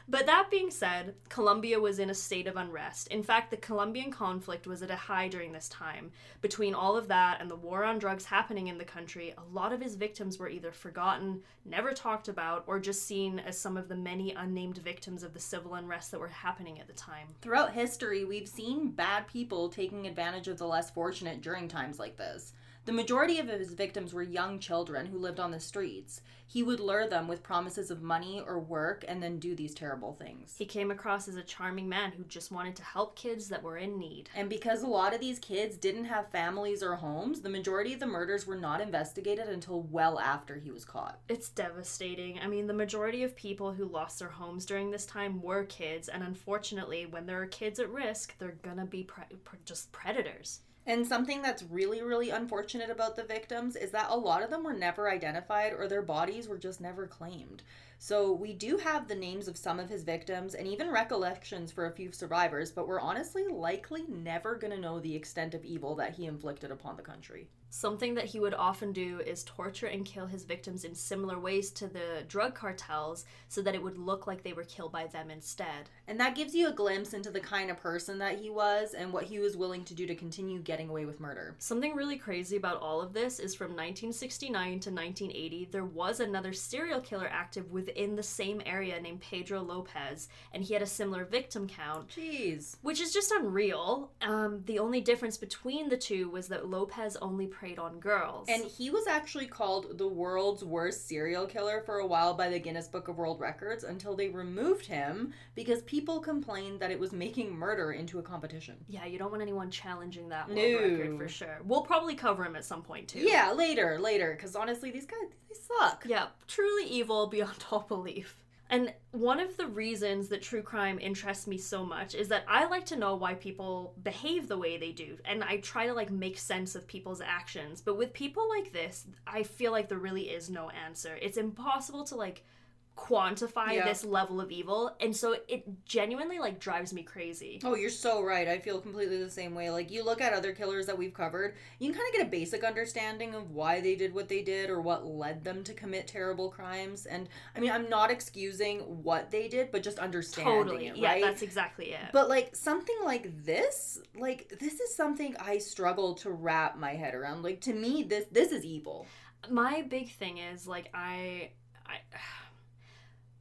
But 0.08 0.26
that 0.26 0.50
being 0.50 0.70
said, 0.70 1.14
Colombia 1.28 1.80
was 1.80 1.98
in 1.98 2.10
a 2.10 2.14
state 2.14 2.46
of 2.46 2.56
unrest. 2.56 3.08
In 3.08 3.22
fact, 3.22 3.50
the 3.50 3.56
Colombian 3.56 4.10
conflict 4.10 4.66
was 4.66 4.82
at 4.82 4.90
a 4.90 4.96
high 4.96 5.28
during 5.28 5.52
this 5.52 5.68
time. 5.68 6.10
Between 6.40 6.74
all 6.74 6.96
of 6.96 7.08
that 7.08 7.40
and 7.40 7.50
the 7.50 7.56
war 7.56 7.84
on 7.84 7.98
drugs 7.98 8.24
happening 8.24 8.68
in 8.68 8.78
the 8.78 8.84
country, 8.84 9.34
a 9.36 9.54
lot 9.54 9.72
of 9.72 9.80
his 9.80 9.94
victims 9.94 10.38
were 10.38 10.48
either 10.48 10.72
forgotten, 10.72 11.42
never 11.64 11.92
talked 11.92 12.28
about, 12.28 12.64
or 12.66 12.80
just 12.80 13.06
seen 13.06 13.38
as 13.38 13.58
some 13.58 13.76
of 13.76 13.88
the 13.88 13.96
many 13.96 14.32
unnamed 14.32 14.78
victims 14.78 15.22
of 15.22 15.34
the 15.34 15.40
civil 15.40 15.74
unrest 15.74 16.10
that 16.10 16.20
were 16.20 16.28
happening 16.28 16.80
at 16.80 16.86
the 16.86 16.92
time. 16.92 17.28
Throughout 17.40 17.72
history, 17.72 18.24
we've 18.24 18.48
seen 18.48 18.90
bad 18.90 19.28
people 19.28 19.68
taking 19.68 20.06
advantage 20.06 20.48
of 20.48 20.58
the 20.58 20.66
less 20.66 20.90
fortunate 20.90 21.40
during 21.40 21.68
times 21.68 21.98
like 21.98 22.16
this. 22.16 22.52
The 22.84 22.92
majority 22.92 23.38
of 23.38 23.46
his 23.46 23.74
victims 23.74 24.12
were 24.12 24.24
young 24.24 24.58
children 24.58 25.06
who 25.06 25.16
lived 25.16 25.38
on 25.38 25.52
the 25.52 25.60
streets. 25.60 26.20
He 26.48 26.64
would 26.64 26.80
lure 26.80 27.06
them 27.06 27.28
with 27.28 27.44
promises 27.44 27.92
of 27.92 28.02
money 28.02 28.42
or 28.44 28.58
work 28.58 29.04
and 29.06 29.22
then 29.22 29.38
do 29.38 29.54
these 29.54 29.72
terrible 29.72 30.14
things. 30.14 30.56
He 30.58 30.66
came 30.66 30.90
across 30.90 31.28
as 31.28 31.36
a 31.36 31.44
charming 31.44 31.88
man 31.88 32.10
who 32.10 32.24
just 32.24 32.50
wanted 32.50 32.74
to 32.74 32.82
help 32.82 33.14
kids 33.14 33.48
that 33.48 33.62
were 33.62 33.78
in 33.78 34.00
need. 34.00 34.30
And 34.34 34.48
because 34.48 34.82
a 34.82 34.88
lot 34.88 35.14
of 35.14 35.20
these 35.20 35.38
kids 35.38 35.76
didn't 35.76 36.06
have 36.06 36.32
families 36.32 36.82
or 36.82 36.96
homes, 36.96 37.40
the 37.40 37.48
majority 37.48 37.94
of 37.94 38.00
the 38.00 38.06
murders 38.06 38.48
were 38.48 38.56
not 38.56 38.80
investigated 38.80 39.48
until 39.48 39.82
well 39.82 40.18
after 40.18 40.56
he 40.56 40.72
was 40.72 40.84
caught. 40.84 41.20
It's 41.28 41.50
devastating. 41.50 42.40
I 42.40 42.48
mean, 42.48 42.66
the 42.66 42.74
majority 42.74 43.22
of 43.22 43.36
people 43.36 43.72
who 43.72 43.84
lost 43.84 44.18
their 44.18 44.28
homes 44.28 44.66
during 44.66 44.90
this 44.90 45.06
time 45.06 45.40
were 45.40 45.64
kids, 45.64 46.08
and 46.08 46.24
unfortunately, 46.24 47.06
when 47.06 47.26
there 47.26 47.40
are 47.40 47.46
kids 47.46 47.78
at 47.78 47.88
risk, 47.90 48.36
they're 48.38 48.58
gonna 48.62 48.86
be 48.86 49.04
pre- 49.04 49.36
pre- 49.44 49.60
just 49.64 49.92
predators. 49.92 50.62
And 50.84 51.06
something 51.06 51.42
that's 51.42 51.62
really, 51.62 52.02
really 52.02 52.30
unfortunate 52.30 52.90
about 52.90 53.14
the 53.14 53.22
victims 53.22 53.76
is 53.76 53.92
that 53.92 54.10
a 54.10 54.16
lot 54.16 54.42
of 54.42 54.50
them 54.50 54.64
were 54.64 54.72
never 54.72 55.08
identified 55.08 55.72
or 55.72 55.86
their 55.86 56.02
bodies 56.02 56.48
were 56.48 56.58
just 56.58 56.80
never 56.80 57.06
claimed. 57.06 57.62
So 57.98 58.32
we 58.32 58.52
do 58.52 58.78
have 58.78 59.06
the 59.06 59.14
names 59.14 59.46
of 59.46 59.56
some 59.56 59.78
of 59.78 59.88
his 59.88 60.02
victims 60.02 60.54
and 60.56 60.66
even 60.66 60.90
recollections 60.90 61.70
for 61.70 61.86
a 61.86 61.92
few 61.92 62.10
survivors, 62.10 62.72
but 62.72 62.88
we're 62.88 63.00
honestly 63.00 63.44
likely 63.46 64.02
never 64.08 64.56
going 64.56 64.72
to 64.72 64.80
know 64.80 64.98
the 64.98 65.14
extent 65.14 65.54
of 65.54 65.64
evil 65.64 65.94
that 65.94 66.14
he 66.14 66.26
inflicted 66.26 66.72
upon 66.72 66.96
the 66.96 67.02
country. 67.02 67.48
Something 67.74 68.16
that 68.16 68.26
he 68.26 68.38
would 68.38 68.52
often 68.52 68.92
do 68.92 69.20
is 69.24 69.44
torture 69.44 69.86
and 69.86 70.04
kill 70.04 70.26
his 70.26 70.44
victims 70.44 70.84
in 70.84 70.94
similar 70.94 71.38
ways 71.38 71.70
to 71.70 71.88
the 71.88 72.22
drug 72.28 72.54
cartels 72.54 73.24
so 73.48 73.62
that 73.62 73.74
it 73.74 73.82
would 73.82 73.96
look 73.96 74.26
like 74.26 74.42
they 74.42 74.52
were 74.52 74.64
killed 74.64 74.92
by 74.92 75.06
them 75.06 75.30
instead. 75.30 75.88
And 76.06 76.20
that 76.20 76.34
gives 76.34 76.54
you 76.54 76.68
a 76.68 76.72
glimpse 76.72 77.14
into 77.14 77.30
the 77.30 77.40
kind 77.40 77.70
of 77.70 77.78
person 77.78 78.18
that 78.18 78.38
he 78.38 78.50
was 78.50 78.92
and 78.92 79.10
what 79.10 79.24
he 79.24 79.38
was 79.38 79.56
willing 79.56 79.84
to 79.84 79.94
do 79.94 80.06
to 80.06 80.14
continue 80.14 80.60
getting 80.60 80.90
away 80.90 81.06
with 81.06 81.18
murder. 81.18 81.54
Something 81.60 81.94
really 81.94 82.18
crazy 82.18 82.58
about 82.58 82.82
all 82.82 83.00
of 83.00 83.14
this 83.14 83.38
is 83.38 83.54
from 83.54 83.68
1969 83.68 84.52
to 84.52 84.90
1980, 84.90 85.68
there 85.72 85.86
was 85.86 86.20
another 86.20 86.52
serial 86.52 87.00
killer 87.00 87.28
active 87.32 87.72
within 87.72 88.16
the 88.16 88.22
same 88.22 88.60
area 88.66 89.00
named 89.00 89.22
Pedro 89.22 89.62
Lopez, 89.62 90.28
and 90.52 90.62
he 90.62 90.74
had 90.74 90.82
a 90.82 90.86
similar 90.86 91.24
victim 91.24 91.66
count. 91.66 92.10
Jeez. 92.10 92.76
Which 92.82 93.00
is 93.00 93.14
just 93.14 93.32
unreal. 93.32 94.10
Um, 94.20 94.60
the 94.66 94.78
only 94.78 95.00
difference 95.00 95.38
between 95.38 95.88
the 95.88 95.96
two 95.96 96.28
was 96.28 96.48
that 96.48 96.68
Lopez 96.68 97.16
only 97.16 97.46
preyed 97.62 97.78
on 97.78 98.00
girls. 98.00 98.48
And 98.48 98.64
he 98.64 98.90
was 98.90 99.06
actually 99.06 99.46
called 99.46 99.96
the 99.96 100.08
world's 100.08 100.64
worst 100.64 101.06
serial 101.06 101.46
killer 101.46 101.80
for 101.86 101.98
a 102.00 102.06
while 102.06 102.34
by 102.34 102.48
the 102.50 102.58
Guinness 102.58 102.88
Book 102.88 103.06
of 103.06 103.16
World 103.18 103.38
Records 103.38 103.84
until 103.84 104.16
they 104.16 104.28
removed 104.30 104.84
him 104.84 105.32
because 105.54 105.80
people 105.82 106.18
complained 106.18 106.80
that 106.80 106.90
it 106.90 106.98
was 106.98 107.12
making 107.12 107.54
murder 107.54 107.92
into 107.92 108.18
a 108.18 108.22
competition. 108.22 108.74
yeah, 108.88 109.06
you 109.06 109.16
don't 109.16 109.30
want 109.30 109.42
anyone 109.42 109.70
challenging 109.70 110.28
that 110.30 110.48
world 110.48 110.58
No. 110.58 110.78
record 110.80 111.16
for 111.18 111.28
sure. 111.28 111.60
We'll 111.64 111.82
probably 111.82 112.16
cover 112.16 112.44
him 112.44 112.56
at 112.56 112.64
some 112.64 112.82
point 112.82 113.06
too. 113.06 113.20
Yeah, 113.20 113.52
later, 113.52 113.96
later, 114.00 114.32
because 114.36 114.56
honestly, 114.56 114.90
these 114.90 115.06
guys, 115.06 115.30
they 115.48 115.54
suck. 115.78 116.04
Yeah, 116.04 116.26
truly 116.48 116.88
evil 116.90 117.28
beyond 117.28 117.64
all 117.70 117.82
belief. 117.86 118.41
And 118.72 118.90
one 119.10 119.38
of 119.38 119.58
the 119.58 119.66
reasons 119.66 120.28
that 120.28 120.40
true 120.40 120.62
crime 120.62 120.98
interests 120.98 121.46
me 121.46 121.58
so 121.58 121.84
much 121.84 122.14
is 122.14 122.28
that 122.28 122.46
I 122.48 122.64
like 122.64 122.86
to 122.86 122.96
know 122.96 123.14
why 123.14 123.34
people 123.34 123.94
behave 124.02 124.48
the 124.48 124.56
way 124.56 124.78
they 124.78 124.92
do. 124.92 125.18
And 125.26 125.44
I 125.44 125.58
try 125.58 125.86
to 125.86 125.92
like 125.92 126.10
make 126.10 126.38
sense 126.38 126.74
of 126.74 126.86
people's 126.86 127.20
actions. 127.20 127.82
But 127.82 127.98
with 127.98 128.14
people 128.14 128.48
like 128.48 128.72
this, 128.72 129.06
I 129.26 129.42
feel 129.42 129.72
like 129.72 129.90
there 129.90 129.98
really 129.98 130.30
is 130.30 130.48
no 130.48 130.70
answer. 130.70 131.18
It's 131.20 131.36
impossible 131.36 132.04
to 132.04 132.16
like 132.16 132.46
quantify 132.96 133.72
Yeah. 133.72 133.84
this 133.84 134.04
level 134.04 134.40
of 134.40 134.50
evil 134.52 134.94
and 135.00 135.16
so 135.16 135.34
it 135.48 135.64
genuinely 135.86 136.38
like 136.38 136.60
drives 136.60 136.92
me 136.92 137.02
crazy 137.02 137.60
Oh, 137.64 137.74
you're 137.74 137.90
so 137.90 138.22
right. 138.22 138.46
I 138.46 138.58
feel 138.58 138.80
completely 138.80 139.18
the 139.22 139.30
same 139.30 139.54
way. 139.54 139.70
Like, 139.70 139.90
you 139.90 140.04
look 140.04 140.20
at 140.20 140.32
other 140.32 140.52
killers 140.52 140.86
that 140.86 140.96
we've 140.98 141.14
covered, 141.14 141.54
you 141.78 141.90
can 141.90 141.98
kind 141.98 142.08
of 142.14 142.18
get 142.20 142.26
a 142.26 142.30
basic 142.30 142.64
understanding 142.64 143.34
of 143.34 143.50
why 143.50 143.80
they 143.80 143.94
did 143.94 144.12
what 144.14 144.28
they 144.28 144.42
did 144.42 144.68
or 144.70 144.80
what 144.80 145.06
led 145.06 145.42
them 145.44 145.64
to 145.64 145.72
commit 145.74 146.06
terrible 146.06 146.50
crimes. 146.50 147.06
And 147.06 147.28
I 147.56 147.60
mean, 147.60 147.70
I'm 147.70 147.88
not 147.88 148.10
excusing 148.10 148.80
what 148.80 149.30
they 149.30 149.48
did, 149.48 149.70
but 149.72 149.82
just 149.82 149.98
understanding 149.98 150.52
totally 150.64 150.86
it, 150.88 150.96
yeah 150.96 151.12
right? 151.12 151.22
that's 151.22 151.42
exactly 151.42 151.92
it 151.92 152.00
But 152.12 152.28
like 152.28 152.54
something 152.54 152.96
like 153.04 153.44
this, 153.44 154.00
like 154.18 154.54
this 154.60 154.80
is 154.80 154.94
something 154.94 155.34
I 155.40 155.58
struggle 155.58 156.14
to 156.16 156.30
wrap 156.30 156.76
my 156.78 156.92
head 156.92 157.14
around. 157.14 157.42
Like 157.42 157.60
to 157.62 157.72
me, 157.72 158.02
this 158.02 158.26
this 158.30 158.52
is 158.52 158.64
evil. 158.64 159.06
my 159.50 159.82
big 159.82 160.10
thing 160.14 160.38
is 160.38 160.66
like 160.68 160.88
i 160.94 161.50
i 161.86 161.96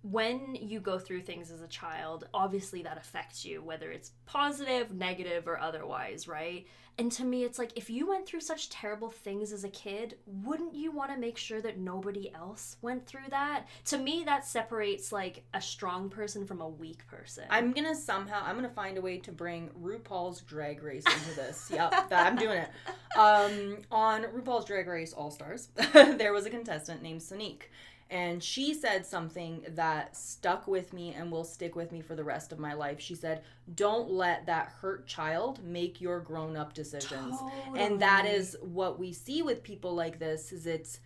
when 0.04 0.56
you 0.60 0.80
go 0.80 0.98
through 0.98 1.22
things 1.22 1.52
as 1.52 1.62
a 1.62 1.68
child 1.68 2.28
obviously 2.34 2.82
that 2.82 2.98
affects 2.98 3.46
you 3.46 3.62
whether 3.62 3.92
it's 3.92 4.12
positive 4.26 4.94
negative 4.94 5.48
or 5.48 5.60
otherwise 5.60 6.28
right 6.28 6.66
and 6.98 7.12
to 7.12 7.24
me 7.24 7.44
it's 7.44 7.60
like 7.60 7.72
if 7.76 7.90
you 7.90 8.08
went 8.08 8.26
through 8.26 8.42
such 8.42 8.70
terrible 8.70 9.10
things 9.10 9.52
as 9.52 9.64
a 9.64 9.70
kid 9.70 10.16
wouldn't 10.26 10.74
you 10.74 10.92
want 10.92 11.12
to 11.12 11.18
make 11.18 11.38
sure 11.38 11.62
that 11.62 11.78
nobody 11.78 12.32
else 12.34 12.78
went 12.82 13.06
through 13.06 13.30
that 13.30 13.66
to 13.86 13.98
me 13.98 14.24
that 14.26 14.46
separates 14.46 15.12
like 15.12 15.44
a 15.54 15.62
strong 15.62 16.10
person 16.10 16.46
from 16.46 16.62
a 16.62 16.68
weak 16.68 17.06
person 17.08 17.44
I'm 17.50 17.72
gonna 17.72 17.96
somehow 17.96 18.42
I'm 18.44 18.56
gonna 18.56 18.70
find 18.70 18.98
a 18.98 19.02
way 19.02 19.18
to 19.20 19.32
bring 19.32 19.70
RuPaul's 19.82 20.42
Drag 20.42 20.82
Race 20.82 21.06
into 21.06 21.36
this. 21.36 21.70
yep, 21.74 22.10
that, 22.10 22.28
I'm 22.28 22.36
doing 22.36 22.60
it. 22.60 22.70
Um, 23.18 23.78
on 23.92 24.24
RuPaul's 24.24 24.66
Drag 24.66 24.88
Race 24.88 25.14
All 25.14 25.32
Stars, 25.32 25.70
there 25.94 26.34
was 26.34 26.46
a 26.46 26.50
contestant 26.50 27.02
named 27.02 27.22
Sonique. 27.22 27.64
And 28.12 28.44
she 28.44 28.74
said 28.74 29.06
something 29.06 29.64
that 29.70 30.18
stuck 30.18 30.68
with 30.68 30.92
me 30.92 31.14
and 31.14 31.32
will 31.32 31.46
stick 31.46 31.76
with 31.78 31.92
me 31.94 32.02
for 32.02 32.14
the 32.14 32.24
rest 32.26 32.52
of 32.52 32.60
my 32.60 32.74
life. 32.74 33.00
She 33.00 33.16
said, 33.16 33.42
Don't 33.74 34.12
let 34.12 34.46
that 34.48 34.74
hurt 34.82 35.08
child 35.08 35.64
make 35.64 36.02
your 36.02 36.20
grown 36.20 36.58
up 36.58 36.74
decisions. 36.74 37.38
and 37.76 38.02
that 38.02 38.26
is 38.26 38.58
what 38.62 39.00
we 39.00 39.14
see 39.14 39.42
with 39.42 39.64
people 39.64 39.96
like 39.96 40.20
this 40.20 40.52
is 40.52 40.66
it's 40.68 41.00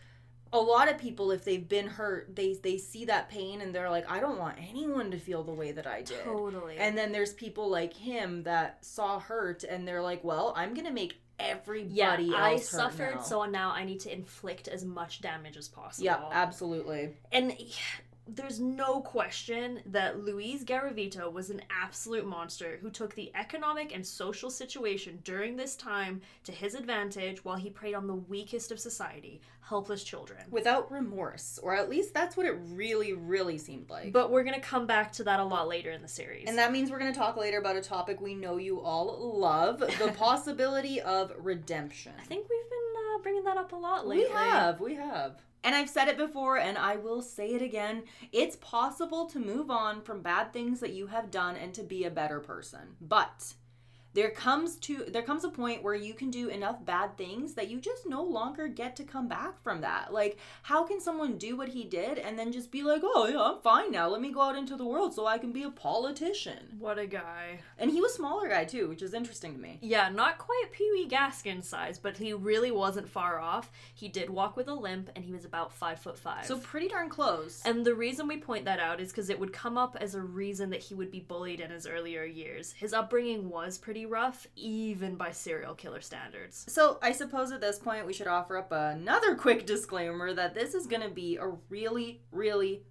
a 0.54 0.60
lot 0.60 0.90
of 0.90 0.98
people 0.98 1.32
if 1.32 1.44
they've 1.44 1.68
been 1.68 1.88
hurt 1.88 2.34
they 2.36 2.54
they 2.64 2.78
see 2.78 3.04
that 3.06 3.30
pain 3.30 3.62
and 3.62 3.74
they're 3.76 3.90
like 3.90 4.10
i 4.10 4.20
don't 4.20 4.38
want 4.38 4.56
anyone 4.70 5.12
to 5.12 5.20
feel 5.20 5.44
the 5.44 5.52
way 5.52 5.72
that 5.72 5.86
i 5.86 6.02
did 6.02 6.24
totally 6.24 6.78
and 6.78 6.98
then 6.98 7.12
there's 7.12 7.34
people 7.34 7.70
like 7.70 7.94
him 7.94 8.44
that 8.44 8.78
saw 8.86 9.20
hurt 9.20 9.64
and 9.64 9.88
they're 9.88 10.02
like 10.02 10.24
well 10.24 10.54
i'm 10.56 10.74
gonna 10.74 10.92
make 10.94 11.20
everybody 11.40 12.24
yeah, 12.26 12.44
I 12.44 12.58
suffered, 12.58 13.16
now. 13.16 13.22
so 13.22 13.46
now 13.46 13.72
I 13.72 13.84
need 13.84 14.00
to 14.02 14.14
inflict 14.14 14.68
as 14.68 14.86
much 14.86 15.22
damage 15.22 15.58
as 15.58 15.68
possible. 15.68 16.06
yeah 16.06 16.24
absolutely 16.32 17.12
And 17.32 17.54
there's 18.28 18.60
no 18.60 19.02
question 19.02 19.82
that 19.86 20.24
Luis 20.24 20.64
Garavito 20.64 21.32
was 21.32 21.50
an 21.50 21.62
absolute 21.70 22.26
monster 22.26 22.80
who 22.82 22.90
took 22.90 23.14
the 23.14 23.32
economic 23.36 23.94
and 23.94 24.06
social 24.06 24.50
situation 24.50 25.20
during 25.24 25.56
this 25.56 25.76
time 25.76 26.22
to 26.44 26.52
his 26.52 26.74
advantage 26.74 27.46
while 27.46 27.58
he 27.58 27.70
preyed 27.70 27.94
on 27.94 28.08
the 28.08 28.16
weakest 28.16 28.72
of 28.72 28.80
society, 28.80 29.42
helpless 29.62 30.04
children. 30.04 30.40
without 30.50 30.92
remorse 30.92 31.60
or 31.62 31.76
at 31.76 31.90
least 31.90 32.14
that's 32.14 32.36
what 32.38 32.46
it 32.46 32.56
really 32.68 33.14
really 33.14 33.58
seemed 33.58 33.90
like 33.90 34.12
But 34.12 34.32
we're 34.32 34.44
going 34.44 34.56
to 34.56 34.62
come 34.62 34.86
back 34.88 35.12
to 35.14 35.24
that 35.26 35.40
a 35.40 35.44
lot 35.44 35.68
later 35.68 35.92
in 35.92 36.02
the 36.02 36.08
series. 36.08 36.48
And 36.48 36.58
that 36.58 36.72
means 36.72 36.90
we're 36.92 37.00
going 37.00 37.14
to 37.14 37.18
talk 37.18 37.38
later 37.38 37.58
about 37.60 37.76
a 37.76 37.82
topic 37.82 38.22
we 38.22 38.34
know 38.36 38.58
you 38.58 38.80
all 38.82 39.40
love 39.40 39.80
the 39.80 40.14
possibility 40.18 41.00
of 41.02 41.32
redemption. 41.40 42.14
I 42.20 42.24
think 42.26 42.48
we've 42.50 42.70
been 42.70 43.16
uh, 43.16 43.22
bringing 43.24 43.44
that 43.44 43.58
up 43.58 43.72
a 43.72 43.76
lot 43.76 44.08
lately. 44.08 44.26
We 44.26 44.32
have, 44.32 44.80
we 44.80 44.96
have. 44.96 45.42
And 45.66 45.74
I've 45.74 45.90
said 45.90 46.08
it 46.08 46.16
before 46.16 46.60
and 46.60 46.78
I 46.78 46.96
will 46.96 47.24
say 47.24 47.56
it 47.56 47.62
again. 47.64 48.04
It's 48.32 48.56
possible 48.58 49.26
to 49.26 49.40
move 49.40 49.72
on 49.72 50.04
from 50.04 50.22
bad 50.22 50.54
things 50.54 50.80
that 50.80 50.94
you 50.94 51.08
have 51.08 51.32
done 51.32 51.56
and 51.56 51.74
to 51.74 51.82
be 51.82 52.06
a 52.06 52.12
better 52.12 52.40
person. 52.40 52.96
But 53.02 53.56
there 54.16 54.30
comes 54.30 54.78
to 54.78 55.06
there 55.10 55.22
comes 55.22 55.44
a 55.44 55.50
point 55.50 55.84
where 55.84 55.94
you 55.94 56.14
can 56.14 56.32
do 56.32 56.48
enough 56.48 56.84
bad 56.86 57.18
things 57.18 57.54
that 57.54 57.70
you 57.70 57.80
just 57.80 58.08
no 58.08 58.24
longer 58.24 58.68
get 58.68 58.96
to 58.96 59.04
come 59.04 59.28
back 59.28 59.62
from 59.62 59.82
that. 59.82 60.14
Like 60.14 60.38
how 60.64 60.84
can 60.84 61.02
someone 61.02 61.38
do 61.38 61.58
what 61.58 61.70
he 61.70 61.84
did 61.84 62.18
and 62.18 62.40
then 62.40 62.52
just 62.54 62.72
be 62.72 62.82
like, 62.82 63.02
"Oh, 63.04 63.28
yeah, 63.28 63.42
I'm 63.42 63.60
fine 63.62 63.92
now. 63.92 64.08
Let 64.08 64.22
me 64.22 64.32
go 64.32 64.42
out 64.42 64.58
into 64.58 64.78
the 64.78 64.86
world 64.86 65.14
so 65.14 65.28
I 65.28 65.38
can 65.38 65.52
be 65.52 65.64
a 65.64 65.70
politician." 65.70 66.78
What 66.80 66.98
a 66.98 67.06
guy. 67.06 67.60
And 67.78 67.92
he 67.92 68.00
was 68.00 68.14
smaller 68.14 68.48
guy 68.48 68.64
too, 68.64 68.88
which 68.88 69.02
is 69.02 69.14
interesting 69.14 69.54
to 69.54 69.60
me. 69.60 69.80
Yeah, 69.82 70.10
not 70.10 70.38
quite 70.38 70.72
Pee 70.72 70.90
Wee 70.94 71.08
Gaskins 71.08 71.68
size, 71.68 72.00
but 72.00 72.18
he 72.18 72.32
really 72.34 72.72
wasn't 72.72 73.10
far 73.10 73.40
off. 73.40 73.70
He 73.94 74.08
did 74.08 74.30
walk 74.30 74.56
with 74.56 74.70
a 74.70 74.74
limp, 74.74 75.10
and 75.16 75.26
he 75.26 75.34
was 75.34 75.44
about 75.44 75.74
five 75.74 76.00
foot 76.00 76.18
five. 76.18 76.46
So 76.46 76.58
pretty 76.58 76.88
darn 76.88 77.10
close. 77.10 77.62
and 77.66 77.86
the 77.86 77.96
reason 77.96 78.28
we 78.28 78.38
point 78.38 78.64
that 78.66 78.80
out 78.80 79.02
is 79.02 79.10
because 79.10 79.30
it 79.30 79.40
would 79.40 79.52
come 79.52 79.78
up 79.78 79.98
as 80.00 80.16
a 80.16 80.22
reason 80.22 80.70
that 80.70 80.82
he 80.82 80.94
would 80.94 81.12
be 81.12 81.20
bullied 81.20 81.60
in 81.60 81.70
his 81.70 81.86
earlier 81.86 82.24
years. 82.24 82.72
His 82.72 82.94
upbringing 82.94 83.50
was 83.50 83.78
pretty 83.78 84.05
rough, 84.06 84.48
even 84.56 85.16
by 85.16 85.32
serial 85.32 85.76
killer 85.76 86.02
standards. 86.02 86.66
So, 86.68 87.00
I 87.02 87.12
suppose 87.12 87.52
at 87.52 87.62
this 87.62 87.80
point 87.80 88.06
we 88.06 88.14
should 88.14 88.28
offer 88.28 88.58
up 88.58 88.72
another 88.72 89.36
quick 89.36 89.66
disclaimer 89.66 90.34
that 90.34 90.54
this 90.54 90.74
is 90.74 90.88
going 90.88 91.02
to 91.02 91.10
be 91.10 91.38
a 91.38 91.48
really, 91.70 92.22
really, 92.32 92.84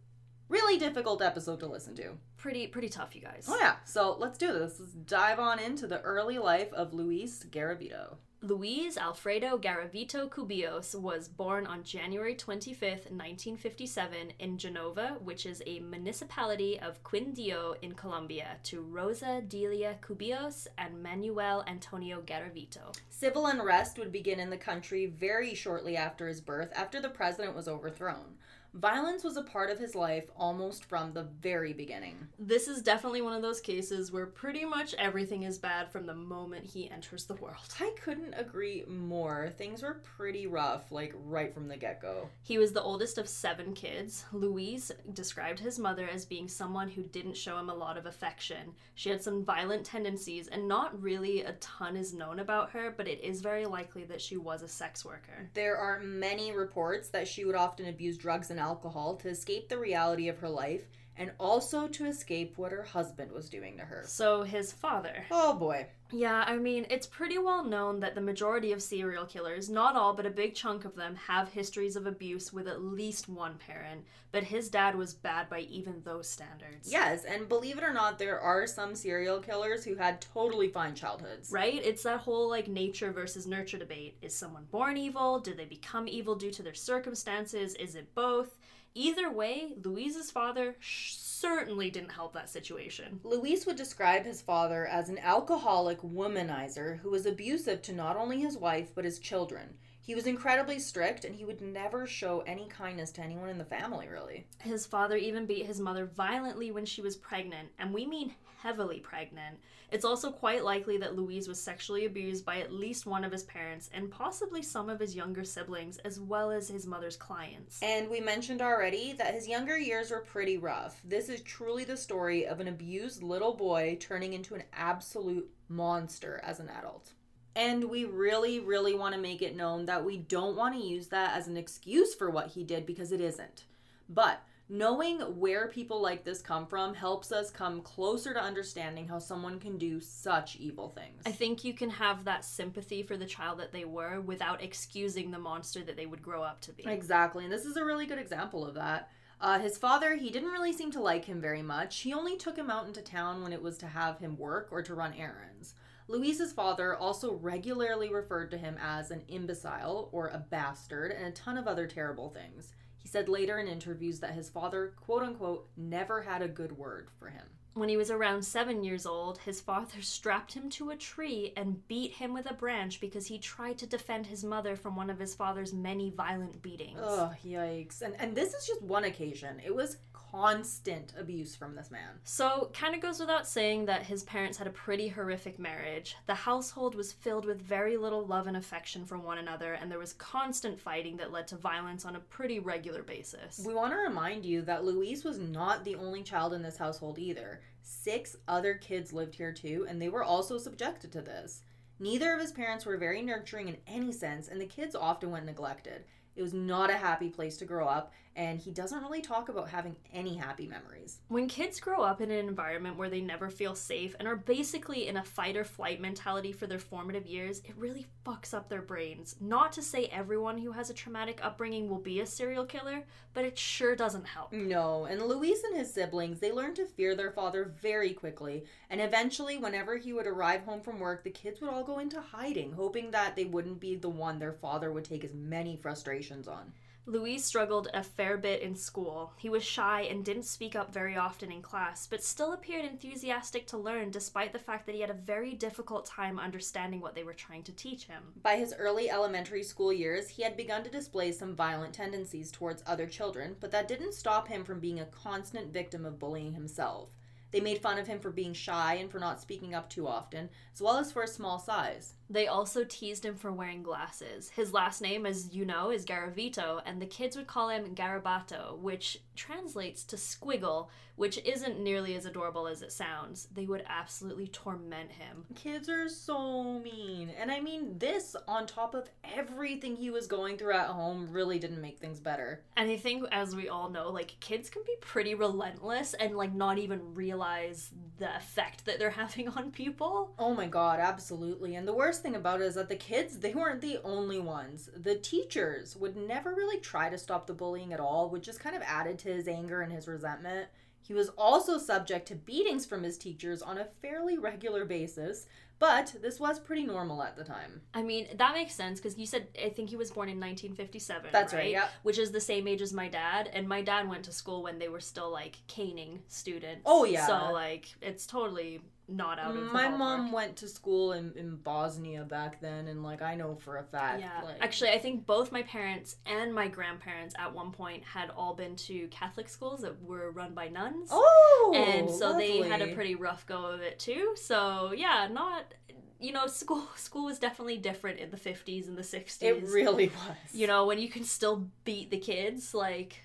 really 0.48 0.78
difficult 0.78 1.22
episode 1.22 1.60
to 1.60 1.66
listen 1.66 1.94
to. 1.96 2.12
Pretty, 2.36 2.66
pretty 2.66 2.88
tough, 2.88 3.14
you 3.14 3.22
guys. 3.22 3.46
Oh, 3.48 3.58
yeah. 3.58 3.76
So, 3.84 4.16
let's 4.18 4.38
do 4.38 4.52
this. 4.52 4.78
Let's 4.78 4.92
dive 4.92 5.38
on 5.38 5.58
into 5.58 5.86
the 5.86 6.00
early 6.02 6.38
life 6.38 6.72
of 6.72 6.92
Luis 6.92 7.44
Garavito. 7.48 8.16
Luis 8.44 8.98
Alfredo 8.98 9.56
Garavito 9.56 10.28
Cubillos 10.28 10.94
was 10.94 11.28
born 11.28 11.66
on 11.66 11.82
January 11.82 12.34
25th, 12.34 13.08
1957, 13.10 14.34
in 14.38 14.58
Genova, 14.58 15.16
which 15.24 15.46
is 15.46 15.62
a 15.64 15.80
municipality 15.80 16.78
of 16.78 17.02
Quindio 17.02 17.74
in 17.80 17.94
Colombia, 17.94 18.58
to 18.64 18.82
Rosa 18.82 19.40
Delia 19.48 19.96
Cubillos 20.06 20.66
and 20.76 21.02
Manuel 21.02 21.64
Antonio 21.66 22.20
Garavito. 22.20 22.94
Civil 23.08 23.46
unrest 23.46 23.98
would 23.98 24.12
begin 24.12 24.38
in 24.38 24.50
the 24.50 24.58
country 24.58 25.06
very 25.06 25.54
shortly 25.54 25.96
after 25.96 26.28
his 26.28 26.42
birth, 26.42 26.70
after 26.76 27.00
the 27.00 27.08
president 27.08 27.56
was 27.56 27.66
overthrown. 27.66 28.34
Violence 28.74 29.22
was 29.22 29.36
a 29.36 29.42
part 29.42 29.70
of 29.70 29.78
his 29.78 29.94
life 29.94 30.24
almost 30.36 30.84
from 30.84 31.12
the 31.12 31.22
very 31.40 31.72
beginning. 31.72 32.26
This 32.40 32.66
is 32.66 32.82
definitely 32.82 33.22
one 33.22 33.32
of 33.32 33.40
those 33.40 33.60
cases 33.60 34.10
where 34.10 34.26
pretty 34.26 34.64
much 34.64 34.94
everything 34.94 35.44
is 35.44 35.58
bad 35.58 35.88
from 35.92 36.06
the 36.06 36.14
moment 36.14 36.66
he 36.66 36.90
enters 36.90 37.24
the 37.24 37.36
world. 37.36 37.54
I 37.78 37.94
couldn't 38.02 38.34
agree 38.34 38.84
more. 38.88 39.52
Things 39.56 39.84
were 39.84 40.02
pretty 40.16 40.48
rough, 40.48 40.90
like 40.90 41.14
right 41.24 41.54
from 41.54 41.68
the 41.68 41.76
get 41.76 42.02
go. 42.02 42.28
He 42.42 42.58
was 42.58 42.72
the 42.72 42.82
oldest 42.82 43.16
of 43.16 43.28
seven 43.28 43.74
kids. 43.74 44.24
Luis 44.32 44.90
described 45.12 45.60
his 45.60 45.78
mother 45.78 46.08
as 46.12 46.24
being 46.24 46.48
someone 46.48 46.88
who 46.88 47.04
didn't 47.04 47.36
show 47.36 47.56
him 47.56 47.70
a 47.70 47.74
lot 47.74 47.96
of 47.96 48.06
affection. 48.06 48.74
She 48.96 49.08
had 49.08 49.22
some 49.22 49.44
violent 49.44 49.86
tendencies, 49.86 50.48
and 50.48 50.66
not 50.66 51.00
really 51.00 51.42
a 51.42 51.52
ton 51.54 51.96
is 51.96 52.12
known 52.12 52.40
about 52.40 52.70
her, 52.70 52.92
but 52.96 53.06
it 53.06 53.22
is 53.22 53.40
very 53.40 53.66
likely 53.66 54.02
that 54.04 54.20
she 54.20 54.36
was 54.36 54.62
a 54.62 54.68
sex 54.68 55.04
worker. 55.04 55.48
There 55.54 55.76
are 55.76 56.00
many 56.00 56.50
reports 56.50 57.08
that 57.10 57.28
she 57.28 57.44
would 57.44 57.54
often 57.54 57.86
abuse 57.86 58.18
drugs 58.18 58.50
and 58.50 58.63
alcohol 58.64 59.16
to 59.16 59.28
escape 59.28 59.68
the 59.68 59.78
reality 59.78 60.26
of 60.28 60.38
her 60.38 60.48
life 60.48 60.84
and 61.16 61.30
also 61.38 61.86
to 61.88 62.06
escape 62.06 62.56
what 62.56 62.72
her 62.72 62.82
husband 62.82 63.30
was 63.32 63.48
doing 63.48 63.76
to 63.76 63.84
her. 63.84 64.04
So, 64.06 64.42
his 64.42 64.72
father. 64.72 65.24
Oh 65.30 65.54
boy. 65.54 65.86
Yeah, 66.12 66.44
I 66.46 66.56
mean, 66.56 66.86
it's 66.90 67.06
pretty 67.06 67.38
well 67.38 67.64
known 67.64 68.00
that 68.00 68.14
the 68.14 68.20
majority 68.20 68.72
of 68.72 68.82
serial 68.82 69.24
killers, 69.24 69.68
not 69.68 69.96
all, 69.96 70.14
but 70.14 70.26
a 70.26 70.30
big 70.30 70.54
chunk 70.54 70.84
of 70.84 70.94
them, 70.94 71.16
have 71.16 71.48
histories 71.48 71.96
of 71.96 72.06
abuse 72.06 72.52
with 72.52 72.68
at 72.68 72.82
least 72.82 73.28
one 73.28 73.54
parent. 73.58 74.04
But 74.30 74.44
his 74.44 74.68
dad 74.68 74.94
was 74.96 75.14
bad 75.14 75.48
by 75.48 75.60
even 75.60 76.02
those 76.04 76.28
standards. 76.28 76.90
Yes, 76.90 77.24
and 77.24 77.48
believe 77.48 77.78
it 77.78 77.84
or 77.84 77.92
not, 77.92 78.18
there 78.18 78.40
are 78.40 78.66
some 78.66 78.94
serial 78.94 79.40
killers 79.40 79.84
who 79.84 79.94
had 79.94 80.20
totally 80.20 80.68
fine 80.68 80.94
childhoods. 80.94 81.50
Right? 81.50 81.80
It's 81.84 82.02
that 82.04 82.20
whole 82.20 82.48
like 82.48 82.68
nature 82.68 83.12
versus 83.12 83.46
nurture 83.46 83.78
debate. 83.78 84.16
Is 84.22 84.34
someone 84.36 84.66
born 84.70 84.96
evil? 84.96 85.40
Do 85.40 85.54
they 85.54 85.64
become 85.64 86.06
evil 86.06 86.34
due 86.34 86.50
to 86.52 86.62
their 86.62 86.74
circumstances? 86.74 87.74
Is 87.74 87.94
it 87.94 88.14
both? 88.14 88.58
Either 88.96 89.28
way, 89.28 89.72
Luis's 89.82 90.30
father 90.30 90.76
certainly 90.80 91.90
didn't 91.90 92.12
help 92.12 92.32
that 92.32 92.48
situation. 92.48 93.18
Luis 93.24 93.66
would 93.66 93.74
describe 93.74 94.24
his 94.24 94.40
father 94.40 94.86
as 94.86 95.08
an 95.08 95.18
alcoholic 95.18 96.00
womanizer 96.02 96.98
who 97.00 97.10
was 97.10 97.26
abusive 97.26 97.82
to 97.82 97.92
not 97.92 98.16
only 98.16 98.40
his 98.40 98.56
wife 98.56 98.94
but 98.94 99.04
his 99.04 99.18
children. 99.18 99.74
He 100.04 100.14
was 100.14 100.26
incredibly 100.26 100.78
strict 100.80 101.24
and 101.24 101.34
he 101.34 101.46
would 101.46 101.62
never 101.62 102.06
show 102.06 102.40
any 102.40 102.66
kindness 102.68 103.10
to 103.12 103.22
anyone 103.22 103.48
in 103.48 103.56
the 103.56 103.64
family, 103.64 104.06
really. 104.06 104.46
His 104.60 104.84
father 104.84 105.16
even 105.16 105.46
beat 105.46 105.64
his 105.64 105.80
mother 105.80 106.04
violently 106.04 106.70
when 106.70 106.84
she 106.84 107.00
was 107.00 107.16
pregnant, 107.16 107.70
and 107.78 107.94
we 107.94 108.04
mean 108.04 108.34
heavily 108.62 109.00
pregnant. 109.00 109.58
It's 109.90 110.04
also 110.04 110.30
quite 110.30 110.62
likely 110.62 110.98
that 110.98 111.16
Luis 111.16 111.48
was 111.48 111.58
sexually 111.58 112.04
abused 112.04 112.44
by 112.44 112.58
at 112.58 112.70
least 112.70 113.06
one 113.06 113.24
of 113.24 113.32
his 113.32 113.44
parents 113.44 113.88
and 113.94 114.10
possibly 114.10 114.62
some 114.62 114.90
of 114.90 115.00
his 115.00 115.16
younger 115.16 115.42
siblings, 115.42 115.96
as 115.98 116.20
well 116.20 116.50
as 116.50 116.68
his 116.68 116.86
mother's 116.86 117.16
clients. 117.16 117.80
And 117.80 118.10
we 118.10 118.20
mentioned 118.20 118.60
already 118.60 119.14
that 119.14 119.32
his 119.32 119.48
younger 119.48 119.78
years 119.78 120.10
were 120.10 120.20
pretty 120.20 120.58
rough. 120.58 121.00
This 121.02 121.30
is 121.30 121.40
truly 121.40 121.84
the 121.84 121.96
story 121.96 122.46
of 122.46 122.60
an 122.60 122.68
abused 122.68 123.22
little 123.22 123.54
boy 123.54 123.96
turning 124.00 124.34
into 124.34 124.54
an 124.54 124.64
absolute 124.74 125.50
monster 125.70 126.42
as 126.44 126.60
an 126.60 126.68
adult. 126.68 127.12
And 127.56 127.84
we 127.84 128.04
really, 128.04 128.60
really 128.60 128.94
want 128.94 129.14
to 129.14 129.20
make 129.20 129.42
it 129.42 129.56
known 129.56 129.86
that 129.86 130.04
we 130.04 130.16
don't 130.16 130.56
want 130.56 130.74
to 130.74 130.80
use 130.80 131.08
that 131.08 131.36
as 131.36 131.46
an 131.46 131.56
excuse 131.56 132.14
for 132.14 132.30
what 132.30 132.48
he 132.48 132.64
did 132.64 132.84
because 132.84 133.12
it 133.12 133.20
isn't. 133.20 133.64
But 134.08 134.42
Knowing 134.68 135.20
where 135.38 135.68
people 135.68 136.00
like 136.00 136.24
this 136.24 136.40
come 136.40 136.66
from 136.66 136.94
helps 136.94 137.30
us 137.30 137.50
come 137.50 137.82
closer 137.82 138.32
to 138.32 138.42
understanding 138.42 139.06
how 139.06 139.18
someone 139.18 139.60
can 139.60 139.76
do 139.76 140.00
such 140.00 140.56
evil 140.56 140.88
things. 140.88 141.22
I 141.26 141.32
think 141.32 141.64
you 141.64 141.74
can 141.74 141.90
have 141.90 142.24
that 142.24 142.46
sympathy 142.46 143.02
for 143.02 143.18
the 143.18 143.26
child 143.26 143.58
that 143.58 143.72
they 143.72 143.84
were 143.84 144.22
without 144.22 144.62
excusing 144.62 145.30
the 145.30 145.38
monster 145.38 145.84
that 145.84 145.96
they 145.96 146.06
would 146.06 146.22
grow 146.22 146.42
up 146.42 146.62
to 146.62 146.72
be. 146.72 146.84
Exactly, 146.86 147.44
and 147.44 147.52
this 147.52 147.66
is 147.66 147.76
a 147.76 147.84
really 147.84 148.06
good 148.06 148.18
example 148.18 148.64
of 148.64 148.74
that. 148.74 149.10
Uh, 149.38 149.58
his 149.58 149.76
father, 149.76 150.16
he 150.16 150.30
didn't 150.30 150.52
really 150.52 150.72
seem 150.72 150.90
to 150.92 151.02
like 151.02 151.26
him 151.26 151.42
very 151.42 151.60
much. 151.60 152.00
He 152.00 152.14
only 152.14 152.38
took 152.38 152.56
him 152.56 152.70
out 152.70 152.86
into 152.86 153.02
town 153.02 153.42
when 153.42 153.52
it 153.52 153.60
was 153.60 153.76
to 153.78 153.86
have 153.86 154.18
him 154.18 154.38
work 154.38 154.68
or 154.70 154.80
to 154.80 154.94
run 154.94 155.12
errands. 155.12 155.74
Luis's 156.06 156.52
father 156.52 156.94
also 156.94 157.34
regularly 157.34 158.12
referred 158.12 158.50
to 158.50 158.58
him 158.58 158.76
as 158.82 159.10
an 159.10 159.22
imbecile 159.28 160.08
or 160.12 160.28
a 160.28 160.38
bastard 160.38 161.12
and 161.12 161.26
a 161.26 161.32
ton 161.32 161.56
of 161.56 161.66
other 161.66 161.86
terrible 161.86 162.30
things. 162.30 162.72
He 162.96 163.08
said 163.08 163.28
later 163.28 163.58
in 163.58 163.68
interviews 163.68 164.20
that 164.20 164.32
his 164.32 164.48
father, 164.48 164.94
quote 165.00 165.22
unquote, 165.22 165.68
never 165.76 166.22
had 166.22 166.42
a 166.42 166.48
good 166.48 166.72
word 166.72 167.08
for 167.18 167.28
him. 167.28 167.44
When 167.74 167.88
he 167.88 167.96
was 167.96 168.10
around 168.10 168.44
seven 168.44 168.84
years 168.84 169.04
old, 169.04 169.38
his 169.38 169.60
father 169.60 170.00
strapped 170.00 170.52
him 170.52 170.70
to 170.70 170.90
a 170.90 170.96
tree 170.96 171.52
and 171.56 171.86
beat 171.88 172.12
him 172.12 172.32
with 172.32 172.48
a 172.48 172.54
branch 172.54 173.00
because 173.00 173.26
he 173.26 173.38
tried 173.38 173.78
to 173.78 173.86
defend 173.86 174.26
his 174.26 174.44
mother 174.44 174.76
from 174.76 174.94
one 174.94 175.10
of 175.10 175.18
his 175.18 175.34
father's 175.34 175.72
many 175.72 176.10
violent 176.10 176.62
beatings. 176.62 177.00
Ugh, 177.02 177.34
yikes. 177.44 178.00
And 178.02 178.14
and 178.20 178.36
this 178.36 178.54
is 178.54 178.66
just 178.66 178.80
one 178.82 179.04
occasion. 179.04 179.60
It 179.64 179.74
was 179.74 179.96
constant 180.34 181.12
abuse 181.16 181.54
from 181.54 181.76
this 181.76 181.90
man. 181.90 182.10
So, 182.24 182.70
kind 182.72 182.94
of 182.94 183.00
goes 183.00 183.20
without 183.20 183.46
saying 183.46 183.86
that 183.86 184.02
his 184.02 184.24
parents 184.24 184.58
had 184.58 184.66
a 184.66 184.70
pretty 184.70 185.08
horrific 185.08 185.58
marriage. 185.58 186.16
The 186.26 186.34
household 186.34 186.96
was 186.96 187.12
filled 187.12 187.44
with 187.44 187.62
very 187.62 187.96
little 187.96 188.26
love 188.26 188.48
and 188.48 188.56
affection 188.56 189.04
for 189.04 189.16
one 189.16 189.38
another, 189.38 189.74
and 189.74 189.90
there 189.90 189.98
was 189.98 190.14
constant 190.14 190.80
fighting 190.80 191.16
that 191.18 191.30
led 191.30 191.46
to 191.48 191.56
violence 191.56 192.04
on 192.04 192.16
a 192.16 192.20
pretty 192.20 192.58
regular 192.58 193.02
basis. 193.02 193.62
We 193.64 193.74
want 193.74 193.92
to 193.92 193.98
remind 193.98 194.44
you 194.44 194.62
that 194.62 194.84
Luis 194.84 195.22
was 195.22 195.38
not 195.38 195.84
the 195.84 195.94
only 195.94 196.22
child 196.22 196.52
in 196.52 196.62
this 196.62 196.78
household 196.78 197.18
either. 197.18 197.60
Six 197.82 198.36
other 198.48 198.74
kids 198.74 199.12
lived 199.12 199.36
here 199.36 199.52
too, 199.52 199.86
and 199.88 200.02
they 200.02 200.08
were 200.08 200.24
also 200.24 200.58
subjected 200.58 201.12
to 201.12 201.20
this. 201.20 201.62
Neither 202.00 202.34
of 202.34 202.40
his 202.40 202.50
parents 202.50 202.84
were 202.84 202.96
very 202.96 203.22
nurturing 203.22 203.68
in 203.68 203.76
any 203.86 204.10
sense, 204.10 204.48
and 204.48 204.60
the 204.60 204.66
kids 204.66 204.96
often 204.96 205.30
went 205.30 205.46
neglected. 205.46 206.04
It 206.36 206.42
was 206.42 206.54
not 206.54 206.90
a 206.90 206.96
happy 206.96 207.28
place 207.28 207.56
to 207.58 207.64
grow 207.64 207.86
up, 207.86 208.12
and 208.34 208.58
he 208.58 208.72
doesn't 208.72 209.02
really 209.02 209.20
talk 209.20 209.48
about 209.48 209.68
having 209.68 209.94
any 210.12 210.34
happy 210.34 210.66
memories. 210.66 211.18
When 211.28 211.46
kids 211.46 211.78
grow 211.78 212.02
up 212.02 212.20
in 212.20 212.32
an 212.32 212.48
environment 212.48 212.96
where 212.96 213.08
they 213.08 213.20
never 213.20 213.48
feel 213.50 213.76
safe 213.76 214.16
and 214.18 214.26
are 214.26 214.34
basically 214.34 215.06
in 215.06 215.16
a 215.16 215.24
fight 215.24 215.56
or 215.56 215.62
flight 215.62 216.00
mentality 216.00 216.50
for 216.50 216.66
their 216.66 216.80
formative 216.80 217.26
years, 217.26 217.60
it 217.64 217.76
really 217.76 218.06
fucks 218.26 218.52
up 218.52 218.68
their 218.68 218.82
brains. 218.82 219.36
Not 219.40 219.72
to 219.74 219.82
say 219.82 220.06
everyone 220.06 220.58
who 220.58 220.72
has 220.72 220.90
a 220.90 220.94
traumatic 220.94 221.38
upbringing 221.42 221.88
will 221.88 222.00
be 222.00 222.18
a 222.18 222.26
serial 222.26 222.64
killer, 222.64 223.04
but 223.32 223.44
it 223.44 223.56
sure 223.56 223.94
doesn't 223.94 224.26
help. 224.26 224.52
No, 224.52 225.04
and 225.04 225.22
Luis 225.22 225.62
and 225.62 225.76
his 225.76 225.92
siblings, 225.92 226.40
they 226.40 226.50
learned 226.50 226.76
to 226.76 226.86
fear 226.86 227.14
their 227.14 227.30
father 227.30 227.72
very 227.80 228.12
quickly, 228.12 228.64
and 228.90 229.00
eventually, 229.00 229.58
whenever 229.58 229.96
he 229.96 230.12
would 230.12 230.26
arrive 230.26 230.62
home 230.62 230.80
from 230.80 230.98
work, 230.98 231.22
the 231.22 231.30
kids 231.30 231.60
would 231.60 231.70
all 231.70 231.84
go 231.84 232.00
into 232.00 232.20
hiding, 232.20 232.72
hoping 232.72 233.12
that 233.12 233.36
they 233.36 233.44
wouldn't 233.44 233.78
be 233.78 233.94
the 233.94 234.08
one 234.08 234.40
their 234.40 234.52
father 234.52 234.90
would 234.90 235.04
take 235.04 235.24
as 235.24 235.34
many 235.34 235.76
frustrations 235.76 236.23
on. 236.48 236.72
Louis 237.06 237.36
struggled 237.36 237.88
a 237.92 238.02
fair 238.02 238.38
bit 238.38 238.62
in 238.62 238.74
school. 238.74 239.34
He 239.36 239.50
was 239.50 239.62
shy 239.62 240.02
and 240.02 240.24
didn't 240.24 240.44
speak 240.44 240.74
up 240.74 240.90
very 240.90 241.18
often 241.18 241.52
in 241.52 241.60
class, 241.60 242.06
but 242.06 242.24
still 242.24 242.54
appeared 242.54 242.86
enthusiastic 242.86 243.66
to 243.66 243.76
learn 243.76 244.10
despite 244.10 244.54
the 244.54 244.58
fact 244.58 244.86
that 244.86 244.94
he 244.94 245.02
had 245.02 245.10
a 245.10 245.14
very 245.14 245.52
difficult 245.52 246.06
time 246.06 246.38
understanding 246.38 247.02
what 247.02 247.14
they 247.14 247.22
were 247.22 247.34
trying 247.34 247.62
to 247.64 247.72
teach 247.72 248.04
him. 248.06 248.22
By 248.42 248.56
his 248.56 248.74
early 248.78 249.10
elementary 249.10 249.62
school 249.62 249.92
years, 249.92 250.28
he 250.28 250.42
had 250.42 250.56
begun 250.56 250.82
to 250.84 250.90
display 250.90 251.30
some 251.32 251.54
violent 251.54 251.92
tendencies 251.92 252.50
towards 252.50 252.82
other 252.86 253.06
children, 253.06 253.56
but 253.60 253.70
that 253.72 253.86
didn't 253.86 254.14
stop 254.14 254.48
him 254.48 254.64
from 254.64 254.80
being 254.80 255.00
a 255.00 255.06
constant 255.06 255.74
victim 255.74 256.06
of 256.06 256.18
bullying 256.18 256.54
himself. 256.54 257.10
They 257.54 257.60
made 257.60 257.78
fun 257.78 257.98
of 257.98 258.08
him 258.08 258.18
for 258.18 258.32
being 258.32 258.52
shy 258.52 258.94
and 258.94 259.08
for 259.08 259.20
not 259.20 259.40
speaking 259.40 259.76
up 259.76 259.88
too 259.88 260.08
often, 260.08 260.48
as 260.74 260.80
well 260.80 260.96
as 260.96 261.12
for 261.12 261.22
his 261.22 261.32
small 261.34 261.60
size. 261.60 262.14
They 262.28 262.48
also 262.48 262.82
teased 262.82 263.24
him 263.24 263.36
for 263.36 263.52
wearing 263.52 263.84
glasses. 263.84 264.50
His 264.50 264.72
last 264.72 265.00
name, 265.00 265.24
as 265.24 265.54
you 265.54 265.64
know, 265.64 265.90
is 265.90 266.04
Garavito, 266.04 266.82
and 266.84 267.00
the 267.00 267.06
kids 267.06 267.36
would 267.36 267.46
call 267.46 267.68
him 267.68 267.94
Garabato, 267.94 268.76
which 268.78 269.22
translates 269.36 270.02
to 270.02 270.16
squiggle, 270.16 270.88
which 271.16 271.38
isn't 271.44 271.80
nearly 271.80 272.14
as 272.14 272.26
adorable 272.26 272.66
as 272.66 272.82
it 272.82 272.92
sounds. 272.92 273.48
They 273.54 273.66
would 273.66 273.84
absolutely 273.88 274.48
torment 274.48 275.12
him. 275.12 275.44
Kids 275.54 275.88
are 275.88 276.08
so 276.08 276.78
mean. 276.80 277.30
And 277.40 277.50
I 277.50 277.60
mean, 277.60 277.98
this, 277.98 278.34
on 278.48 278.66
top 278.66 278.94
of 278.94 279.08
everything 279.36 279.96
he 279.96 280.10
was 280.10 280.26
going 280.26 280.56
through 280.56 280.74
at 280.74 280.88
home, 280.88 281.28
really 281.30 281.58
didn't 281.58 281.80
make 281.80 281.98
things 281.98 282.20
better. 282.20 282.62
And 282.76 282.90
I 282.90 282.96
think, 282.96 283.24
as 283.30 283.54
we 283.54 283.68
all 283.68 283.90
know, 283.90 284.10
like, 284.10 284.38
kids 284.40 284.68
can 284.68 284.82
be 284.84 284.96
pretty 285.00 285.34
relentless 285.34 286.14
and, 286.14 286.36
like, 286.36 286.52
not 286.52 286.78
even 286.78 287.14
realize 287.14 287.90
the 288.18 288.34
effect 288.36 288.84
that 288.86 288.98
they're 288.98 289.10
having 289.24 289.48
on 289.48 289.70
people. 289.70 290.34
Oh 290.38 290.54
my 290.54 290.66
god, 290.66 291.00
absolutely. 291.00 291.74
And 291.76 291.86
the 291.86 291.94
worst 291.94 292.22
thing 292.22 292.34
about 292.34 292.60
it 292.60 292.64
is 292.64 292.74
that 292.74 292.88
the 292.88 292.96
kids, 292.96 293.38
they 293.38 293.54
weren't 293.54 293.80
the 293.80 293.98
only 294.04 294.40
ones. 294.40 294.90
The 294.96 295.14
teachers 295.14 295.96
would 295.96 296.16
never 296.16 296.54
really 296.54 296.80
try 296.80 297.08
to 297.08 297.18
stop 297.18 297.46
the 297.46 297.54
bullying 297.54 297.92
at 297.92 298.00
all, 298.00 298.28
which 298.30 298.44
just 298.44 298.60
kind 298.60 298.76
of 298.76 298.82
added 298.82 299.18
to 299.20 299.28
his 299.28 299.48
anger 299.48 299.80
and 299.80 299.92
his 299.92 300.08
resentment. 300.08 300.68
He 301.06 301.12
was 301.12 301.28
also 301.36 301.76
subject 301.76 302.26
to 302.28 302.34
beatings 302.34 302.86
from 302.86 303.02
his 303.02 303.18
teachers 303.18 303.60
on 303.60 303.76
a 303.76 303.84
fairly 304.00 304.38
regular 304.38 304.86
basis, 304.86 305.46
but 305.78 306.14
this 306.22 306.40
was 306.40 306.58
pretty 306.58 306.84
normal 306.84 307.22
at 307.22 307.36
the 307.36 307.44
time. 307.44 307.82
I 307.92 308.02
mean, 308.02 308.26
that 308.36 308.54
makes 308.54 308.74
sense 308.74 309.00
because 309.00 309.18
you 309.18 309.26
said, 309.26 309.48
I 309.62 309.68
think 309.68 309.90
he 309.90 309.96
was 309.96 310.10
born 310.10 310.30
in 310.30 310.40
1957. 310.40 311.30
That's 311.30 311.52
right, 311.52 311.70
yeah. 311.70 311.88
Which 312.04 312.18
is 312.18 312.30
the 312.30 312.40
same 312.40 312.66
age 312.66 312.80
as 312.80 312.94
my 312.94 313.08
dad. 313.08 313.50
And 313.52 313.68
my 313.68 313.82
dad 313.82 314.08
went 314.08 314.24
to 314.24 314.32
school 314.32 314.62
when 314.62 314.78
they 314.78 314.88
were 314.88 315.00
still, 315.00 315.30
like, 315.30 315.58
caning 315.66 316.22
students. 316.28 316.82
Oh, 316.86 317.04
yeah. 317.04 317.26
So, 317.26 317.52
like, 317.52 317.94
it's 318.00 318.26
totally 318.26 318.80
not 319.08 319.38
out 319.38 319.56
of 319.56 319.62
My 319.72 319.88
mom 319.88 320.32
went 320.32 320.56
to 320.56 320.68
school 320.68 321.12
in, 321.12 321.32
in 321.36 321.56
Bosnia 321.56 322.24
back 322.24 322.60
then, 322.60 322.88
and 322.88 323.02
like 323.02 323.22
I 323.22 323.34
know 323.34 323.54
for 323.56 323.76
a 323.76 323.82
fact. 323.82 324.20
Yeah, 324.20 324.42
like, 324.42 324.56
actually, 324.60 324.90
I 324.90 324.98
think 324.98 325.26
both 325.26 325.52
my 325.52 325.62
parents 325.62 326.16
and 326.26 326.54
my 326.54 326.68
grandparents 326.68 327.34
at 327.38 327.54
one 327.54 327.70
point 327.70 328.02
had 328.04 328.30
all 328.30 328.54
been 328.54 328.76
to 328.76 329.06
Catholic 329.08 329.48
schools 329.48 329.82
that 329.82 330.02
were 330.02 330.30
run 330.30 330.54
by 330.54 330.68
nuns. 330.68 331.10
Oh, 331.12 331.72
and 331.74 332.10
so 332.10 332.36
they 332.36 332.62
had 332.62 332.80
a 332.82 332.94
pretty 332.94 333.14
rough 333.14 333.46
go 333.46 333.66
of 333.66 333.80
it 333.80 333.98
too. 333.98 334.34
So 334.36 334.92
yeah, 334.96 335.28
not 335.30 335.74
you 336.20 336.32
know 336.32 336.46
school 336.46 336.88
school 336.96 337.26
was 337.26 337.38
definitely 337.38 337.76
different 337.76 338.18
in 338.18 338.30
the 338.30 338.36
50s 338.36 338.88
and 338.88 338.96
the 338.96 339.02
60s. 339.02 339.42
It 339.42 339.62
really 339.64 340.06
was. 340.08 340.54
you 340.54 340.66
know 340.66 340.86
when 340.86 340.98
you 340.98 341.08
can 341.08 341.24
still 341.24 341.68
beat 341.84 342.10
the 342.10 342.18
kids 342.18 342.74
like 342.74 343.20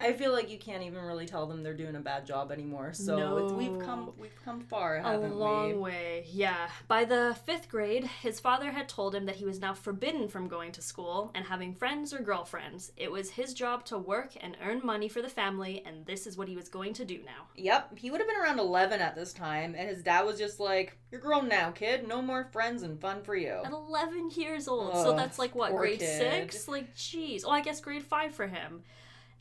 I 0.00 0.12
feel 0.14 0.32
like 0.32 0.50
you 0.50 0.58
can't 0.58 0.82
even 0.82 1.02
really 1.02 1.26
tell 1.26 1.46
them 1.46 1.62
they're 1.62 1.74
doing 1.74 1.96
a 1.96 2.00
bad 2.00 2.26
job 2.26 2.50
anymore. 2.50 2.92
So 2.92 3.36
it's, 3.38 3.52
we've 3.52 3.78
come 3.80 4.12
we've 4.18 4.44
come 4.44 4.60
far, 4.60 4.98
a 4.98 5.18
long 5.18 5.74
we? 5.74 5.78
way. 5.78 6.26
Yeah. 6.32 6.68
By 6.88 7.04
the 7.04 7.36
fifth 7.44 7.68
grade, 7.68 8.04
his 8.22 8.40
father 8.40 8.70
had 8.70 8.88
told 8.88 9.14
him 9.14 9.26
that 9.26 9.36
he 9.36 9.44
was 9.44 9.60
now 9.60 9.74
forbidden 9.74 10.28
from 10.28 10.48
going 10.48 10.72
to 10.72 10.82
school 10.82 11.30
and 11.34 11.44
having 11.44 11.74
friends 11.74 12.14
or 12.14 12.20
girlfriends. 12.20 12.92
It 12.96 13.10
was 13.10 13.30
his 13.30 13.52
job 13.52 13.84
to 13.86 13.98
work 13.98 14.32
and 14.40 14.56
earn 14.64 14.80
money 14.82 15.08
for 15.08 15.20
the 15.20 15.28
family, 15.28 15.82
and 15.84 16.06
this 16.06 16.26
is 16.26 16.36
what 16.36 16.48
he 16.48 16.56
was 16.56 16.68
going 16.68 16.94
to 16.94 17.04
do 17.04 17.18
now. 17.18 17.48
Yep, 17.56 17.98
he 17.98 18.10
would 18.10 18.20
have 18.20 18.28
been 18.28 18.40
around 18.40 18.58
11 18.58 19.00
at 19.00 19.14
this 19.14 19.32
time, 19.32 19.74
and 19.76 19.88
his 19.88 20.02
dad 20.02 20.22
was 20.22 20.38
just 20.38 20.60
like, 20.60 20.96
You're 21.10 21.20
grown 21.20 21.48
now, 21.48 21.70
kid. 21.70 22.08
No 22.08 22.22
more 22.22 22.48
friends 22.52 22.82
and 22.82 23.00
fun 23.00 23.22
for 23.22 23.36
you. 23.36 23.60
At 23.64 23.72
11 23.72 24.30
years 24.30 24.66
old. 24.68 24.94
so 24.94 25.14
that's 25.14 25.38
like 25.38 25.54
what, 25.54 25.76
grade 25.76 25.98
kid. 25.98 26.50
6? 26.50 26.68
Like, 26.68 26.94
jeez. 26.94 27.42
Oh, 27.44 27.50
I 27.50 27.60
guess 27.60 27.80
grade 27.80 28.02
5 28.02 28.34
for 28.34 28.46
him. 28.46 28.82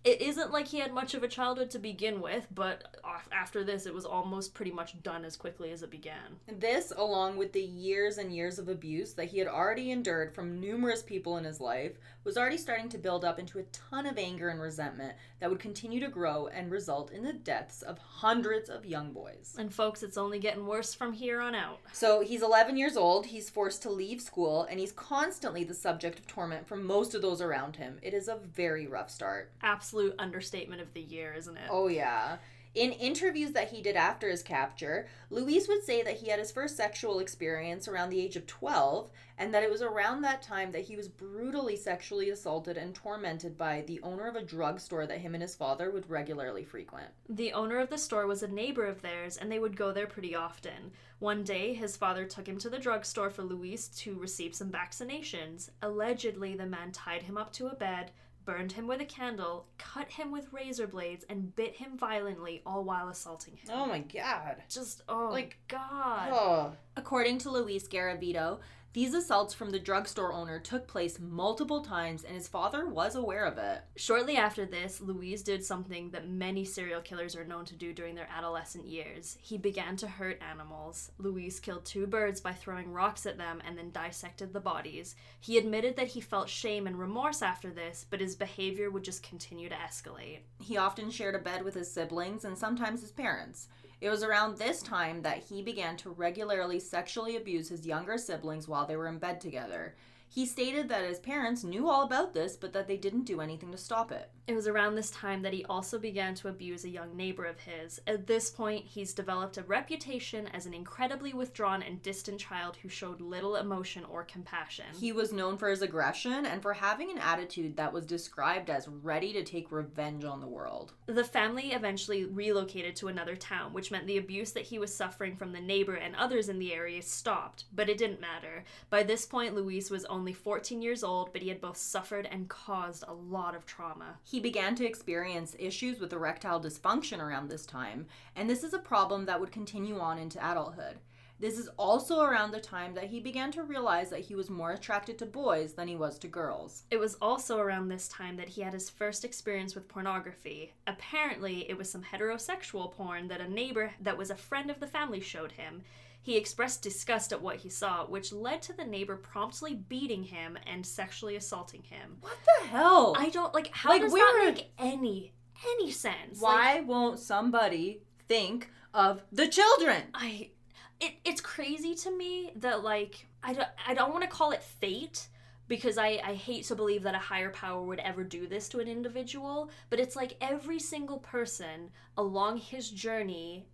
It 0.03 0.19
isn't 0.21 0.51
like 0.51 0.67
he 0.67 0.79
had 0.79 0.93
much 0.93 1.13
of 1.13 1.21
a 1.21 1.27
childhood 1.27 1.69
to 1.71 1.79
begin 1.79 2.21
with, 2.21 2.47
but 2.53 2.97
after 3.31 3.63
this, 3.63 3.85
it 3.85 3.93
was 3.93 4.05
almost 4.05 4.55
pretty 4.55 4.71
much 4.71 5.01
done 5.03 5.23
as 5.23 5.35
quickly 5.35 5.71
as 5.71 5.83
it 5.83 5.91
began. 5.91 6.39
This, 6.47 6.91
along 6.95 7.37
with 7.37 7.53
the 7.53 7.61
years 7.61 8.17
and 8.17 8.35
years 8.35 8.57
of 8.57 8.67
abuse 8.67 9.13
that 9.13 9.29
he 9.29 9.37
had 9.37 9.47
already 9.47 9.91
endured 9.91 10.33
from 10.33 10.59
numerous 10.59 11.03
people 11.03 11.37
in 11.37 11.43
his 11.43 11.59
life, 11.59 11.99
was 12.23 12.37
already 12.37 12.57
starting 12.57 12.89
to 12.89 12.97
build 12.97 13.25
up 13.25 13.39
into 13.39 13.59
a 13.59 13.63
ton 13.63 14.05
of 14.05 14.17
anger 14.17 14.49
and 14.49 14.61
resentment 14.61 15.15
that 15.39 15.49
would 15.49 15.59
continue 15.59 15.99
to 15.99 16.07
grow 16.07 16.47
and 16.47 16.71
result 16.71 17.11
in 17.11 17.23
the 17.23 17.33
deaths 17.33 17.81
of 17.81 17.97
hundreds 17.97 18.69
of 18.69 18.85
young 18.85 19.11
boys. 19.11 19.55
And 19.57 19.73
folks, 19.73 20.03
it's 20.03 20.17
only 20.17 20.39
getting 20.39 20.67
worse 20.67 20.93
from 20.93 21.13
here 21.13 21.41
on 21.41 21.55
out. 21.55 21.79
So 21.93 22.21
he's 22.21 22.43
11 22.43 22.77
years 22.77 22.95
old, 22.95 23.25
he's 23.25 23.49
forced 23.49 23.81
to 23.83 23.89
leave 23.89 24.21
school, 24.21 24.63
and 24.69 24.79
he's 24.79 24.91
constantly 24.91 25.63
the 25.63 25.73
subject 25.73 26.19
of 26.19 26.27
torment 26.27 26.67
from 26.67 26.85
most 26.85 27.15
of 27.15 27.21
those 27.21 27.41
around 27.41 27.75
him. 27.75 27.97
It 28.01 28.13
is 28.13 28.27
a 28.27 28.35
very 28.35 28.87
rough 28.87 29.09
start. 29.09 29.51
Absolute 29.61 30.15
understatement 30.19 30.81
of 30.81 30.93
the 30.93 31.01
year, 31.01 31.33
isn't 31.33 31.57
it? 31.57 31.69
Oh, 31.69 31.87
yeah. 31.87 32.37
In 32.73 32.93
interviews 32.93 33.51
that 33.51 33.71
he 33.71 33.81
did 33.81 33.97
after 33.97 34.29
his 34.29 34.41
capture, 34.41 35.07
Luis 35.29 35.67
would 35.67 35.83
say 35.83 36.01
that 36.03 36.17
he 36.17 36.29
had 36.29 36.39
his 36.39 36.53
first 36.53 36.77
sexual 36.77 37.19
experience 37.19 37.85
around 37.85 38.09
the 38.09 38.21
age 38.21 38.37
of 38.37 38.47
12, 38.47 39.11
and 39.37 39.53
that 39.53 39.63
it 39.63 39.69
was 39.69 39.81
around 39.81 40.21
that 40.21 40.41
time 40.41 40.71
that 40.71 40.85
he 40.85 40.95
was 40.95 41.09
brutally 41.09 41.75
sexually 41.75 42.29
assaulted 42.29 42.77
and 42.77 42.95
tormented 42.95 43.57
by 43.57 43.81
the 43.81 43.99
owner 44.03 44.25
of 44.25 44.37
a 44.37 44.41
drugstore 44.41 45.05
that 45.05 45.19
him 45.19 45.35
and 45.35 45.41
his 45.41 45.55
father 45.55 45.91
would 45.91 46.09
regularly 46.09 46.63
frequent. 46.63 47.09
The 47.27 47.51
owner 47.51 47.77
of 47.79 47.89
the 47.89 47.97
store 47.97 48.25
was 48.25 48.41
a 48.41 48.47
neighbor 48.47 48.85
of 48.85 49.01
theirs, 49.01 49.35
and 49.35 49.51
they 49.51 49.59
would 49.59 49.75
go 49.75 49.91
there 49.91 50.07
pretty 50.07 50.33
often. 50.33 50.93
One 51.19 51.43
day, 51.43 51.73
his 51.73 51.97
father 51.97 52.25
took 52.25 52.47
him 52.47 52.57
to 52.59 52.69
the 52.69 52.79
drugstore 52.79 53.29
for 53.29 53.43
Luis 53.43 53.89
to 53.89 54.15
receive 54.15 54.55
some 54.55 54.71
vaccinations. 54.71 55.71
Allegedly, 55.81 56.55
the 56.55 56.65
man 56.65 56.93
tied 56.93 57.23
him 57.23 57.37
up 57.37 57.51
to 57.53 57.67
a 57.67 57.75
bed, 57.75 58.11
burned 58.45 58.71
him 58.71 58.87
with 58.87 59.01
a 59.01 59.05
candle, 59.05 59.67
cut 59.77 60.09
him 60.09 60.31
with 60.31 60.51
razor 60.51 60.87
blades, 60.87 61.25
and 61.29 61.55
bit 61.55 61.75
him 61.75 61.97
violently, 61.97 62.61
all 62.65 62.83
while 62.83 63.09
assaulting 63.09 63.55
him. 63.55 63.69
Oh 63.73 63.85
my 63.85 63.99
god. 63.99 64.57
Just, 64.69 65.01
oh, 65.07 65.29
Like, 65.31 65.57
God. 65.67 66.29
Oh. 66.31 66.73
According 66.95 67.39
to 67.39 67.51
Luis 67.51 67.87
Garavito, 67.87 68.59
these 68.93 69.13
assaults 69.13 69.53
from 69.53 69.69
the 69.69 69.79
drugstore 69.79 70.33
owner 70.33 70.59
took 70.59 70.85
place 70.85 71.17
multiple 71.17 71.79
times 71.79 72.25
and 72.25 72.35
his 72.35 72.49
father 72.49 72.85
was 72.85 73.15
aware 73.15 73.45
of 73.45 73.57
it. 73.57 73.83
Shortly 73.95 74.35
after 74.35 74.65
this, 74.65 74.99
Luis 74.99 75.41
did 75.41 75.63
something 75.63 76.09
that 76.11 76.27
many 76.27 76.65
serial 76.65 76.99
killers 76.99 77.33
are 77.35 77.45
known 77.45 77.63
to 77.65 77.75
do 77.75 77.93
during 77.93 78.15
their 78.15 78.27
adolescent 78.29 78.85
years. 78.85 79.37
He 79.41 79.57
began 79.57 79.95
to 79.97 80.09
hurt 80.09 80.41
animals. 80.41 81.11
Luis 81.19 81.59
killed 81.61 81.85
two 81.85 82.05
birds 82.05 82.41
by 82.41 82.51
throwing 82.51 82.91
rocks 82.91 83.25
at 83.25 83.37
them 83.37 83.61
and 83.65 83.77
then 83.77 83.91
dissected 83.91 84.51
the 84.51 84.59
bodies. 84.59 85.15
He 85.39 85.57
admitted 85.57 85.95
that 85.95 86.07
he 86.07 86.19
felt 86.19 86.49
shame 86.49 86.85
and 86.85 86.99
remorse 86.99 87.41
after 87.41 87.71
this, 87.71 88.05
but 88.09 88.19
his 88.19 88.35
behavior 88.35 88.89
would 88.89 89.03
just 89.03 89.23
continue 89.23 89.69
to 89.69 89.75
escalate. 89.75 90.39
He 90.59 90.75
often 90.75 91.11
shared 91.11 91.35
a 91.35 91.39
bed 91.39 91.63
with 91.63 91.75
his 91.75 91.89
siblings 91.89 92.43
and 92.43 92.57
sometimes 92.57 92.99
his 92.99 93.11
parents. 93.11 93.69
It 94.01 94.09
was 94.09 94.23
around 94.23 94.57
this 94.57 94.81
time 94.81 95.21
that 95.21 95.43
he 95.43 95.61
began 95.61 95.95
to 95.97 96.09
regularly 96.09 96.79
sexually 96.79 97.37
abuse 97.37 97.69
his 97.69 97.85
younger 97.85 98.17
siblings 98.17 98.67
while 98.67 98.87
they 98.87 98.95
were 98.95 99.07
in 99.07 99.19
bed 99.19 99.39
together. 99.39 99.95
He 100.27 100.47
stated 100.47 100.89
that 100.89 101.05
his 101.05 101.19
parents 101.19 101.63
knew 101.63 101.87
all 101.87 102.03
about 102.03 102.33
this, 102.33 102.55
but 102.55 102.73
that 102.73 102.87
they 102.87 102.97
didn't 102.97 103.25
do 103.25 103.41
anything 103.41 103.71
to 103.71 103.77
stop 103.77 104.11
it. 104.11 104.31
It 104.51 104.55
was 104.55 104.67
around 104.67 104.95
this 104.95 105.11
time 105.11 105.43
that 105.43 105.53
he 105.53 105.63
also 105.63 105.97
began 105.97 106.35
to 106.35 106.49
abuse 106.49 106.83
a 106.83 106.89
young 106.89 107.15
neighbor 107.15 107.45
of 107.45 107.61
his. 107.61 108.01
At 108.05 108.27
this 108.27 108.49
point, 108.49 108.83
he's 108.85 109.13
developed 109.13 109.57
a 109.57 109.63
reputation 109.63 110.47
as 110.47 110.65
an 110.65 110.73
incredibly 110.73 111.31
withdrawn 111.31 111.81
and 111.81 112.01
distant 112.01 112.37
child 112.37 112.75
who 112.75 112.89
showed 112.89 113.21
little 113.21 113.55
emotion 113.55 114.03
or 114.03 114.25
compassion. 114.25 114.87
He 114.93 115.13
was 115.13 115.31
known 115.31 115.57
for 115.57 115.69
his 115.69 115.81
aggression 115.81 116.45
and 116.45 116.61
for 116.61 116.73
having 116.73 117.09
an 117.09 117.17
attitude 117.17 117.77
that 117.77 117.93
was 117.93 118.05
described 118.05 118.69
as 118.69 118.89
ready 118.89 119.31
to 119.31 119.45
take 119.45 119.71
revenge 119.71 120.25
on 120.25 120.41
the 120.41 120.47
world. 120.47 120.91
The 121.05 121.23
family 121.23 121.71
eventually 121.71 122.25
relocated 122.25 122.97
to 122.97 123.07
another 123.07 123.37
town, 123.37 123.71
which 123.71 123.89
meant 123.89 124.05
the 124.05 124.17
abuse 124.17 124.51
that 124.51 124.65
he 124.65 124.79
was 124.79 124.93
suffering 124.93 125.37
from 125.37 125.53
the 125.53 125.61
neighbor 125.61 125.95
and 125.95 126.13
others 126.17 126.49
in 126.49 126.59
the 126.59 126.73
area 126.73 127.01
stopped, 127.01 127.63
but 127.73 127.87
it 127.87 127.97
didn't 127.97 128.19
matter. 128.19 128.65
By 128.89 129.03
this 129.03 129.25
point, 129.25 129.55
Luis 129.55 129.89
was 129.89 130.03
only 130.05 130.33
14 130.33 130.81
years 130.81 131.05
old, 131.05 131.31
but 131.31 131.41
he 131.41 131.47
had 131.47 131.61
both 131.61 131.77
suffered 131.77 132.27
and 132.29 132.49
caused 132.49 133.05
a 133.07 133.13
lot 133.13 133.55
of 133.55 133.65
trauma. 133.65 134.17
He 134.25 134.40
began 134.41 134.75
to 134.75 134.85
experience 134.85 135.55
issues 135.57 135.99
with 135.99 136.11
erectile 136.11 136.59
dysfunction 136.59 137.19
around 137.19 137.49
this 137.49 137.65
time, 137.65 138.07
and 138.35 138.49
this 138.49 138.63
is 138.63 138.73
a 138.73 138.79
problem 138.79 139.25
that 139.25 139.39
would 139.39 139.51
continue 139.51 139.99
on 139.99 140.17
into 140.17 140.37
adulthood. 140.39 140.97
This 141.41 141.57
is 141.57 141.69
also 141.79 142.21
around 142.21 142.51
the 142.51 142.59
time 142.59 142.93
that 142.93 143.05
he 143.05 143.19
began 143.19 143.51
to 143.53 143.63
realize 143.63 144.11
that 144.11 144.19
he 144.19 144.35
was 144.35 144.51
more 144.51 144.73
attracted 144.73 145.17
to 145.17 145.25
boys 145.25 145.73
than 145.73 145.87
he 145.87 145.95
was 145.95 146.19
to 146.19 146.27
girls. 146.27 146.83
It 146.91 146.99
was 146.99 147.15
also 147.15 147.57
around 147.57 147.87
this 147.87 148.07
time 148.07 148.37
that 148.37 148.49
he 148.49 148.61
had 148.61 148.73
his 148.73 148.91
first 148.91 149.25
experience 149.25 149.73
with 149.73 149.87
pornography. 149.87 150.73
Apparently, 150.85 151.67
it 151.67 151.75
was 151.75 151.89
some 151.89 152.03
heterosexual 152.03 152.91
porn 152.91 153.27
that 153.29 153.41
a 153.41 153.49
neighbor 153.49 153.91
that 154.01 154.19
was 154.19 154.29
a 154.29 154.35
friend 154.35 154.69
of 154.69 154.79
the 154.79 154.85
family 154.85 155.19
showed 155.19 155.53
him. 155.53 155.81
He 156.23 156.37
expressed 156.37 156.83
disgust 156.83 157.33
at 157.33 157.41
what 157.41 157.57
he 157.57 157.69
saw, 157.69 158.05
which 158.05 158.31
led 158.31 158.61
to 158.63 158.73
the 158.73 158.85
neighbor 158.85 159.15
promptly 159.15 159.73
beating 159.73 160.23
him 160.23 160.57
and 160.67 160.85
sexually 160.85 161.35
assaulting 161.35 161.83
him. 161.83 162.17
What 162.21 162.37
the 162.45 162.67
hell? 162.67 163.15
I 163.17 163.29
don't 163.29 163.53
like 163.53 163.69
how 163.71 163.89
Like, 163.89 164.01
does 164.01 164.13
that 164.13 164.53
make 164.55 164.71
any 164.77 165.33
any 165.65 165.91
sense? 165.91 166.39
Why 166.39 166.75
Like, 166.75 166.87
won't 166.87 167.19
somebody 167.19 168.01
think 168.27 168.69
of 168.93 169.23
the 169.31 169.47
children? 169.47 170.03
I 170.13 170.51
it, 170.99 171.13
it's 171.25 171.41
crazy 171.41 171.95
to 171.95 172.15
me 172.15 172.51
that 172.57 172.83
like 172.83 173.27
I 173.43 173.53
don't 173.53 173.67
I 173.87 173.93
don't 173.93 174.11
want 174.11 174.23
to 174.23 174.29
call 174.29 174.51
it 174.51 174.61
fate 174.61 175.27
because 175.67 175.97
I, 175.97 176.19
I 176.23 176.33
hate 176.33 176.65
to 176.65 176.75
believe 176.75 177.03
that 177.03 177.15
a 177.15 177.19
higher 177.19 177.49
power 177.49 177.81
would 177.81 177.99
ever 177.99 178.25
do 178.25 178.45
this 178.45 178.67
to 178.69 178.79
an 178.79 178.89
individual, 178.89 179.71
but 179.89 180.01
it's 180.01 180.17
like 180.17 180.35
every 180.41 180.79
single 180.79 181.19
person 181.19 181.91
along 182.17 182.57
his 182.57 182.89
journey 182.89 183.65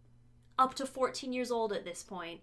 up 0.60 0.74
to 0.76 0.86
14 0.86 1.34
years 1.34 1.52
old 1.52 1.74
at 1.74 1.86
this 1.86 2.04
point 2.04 2.42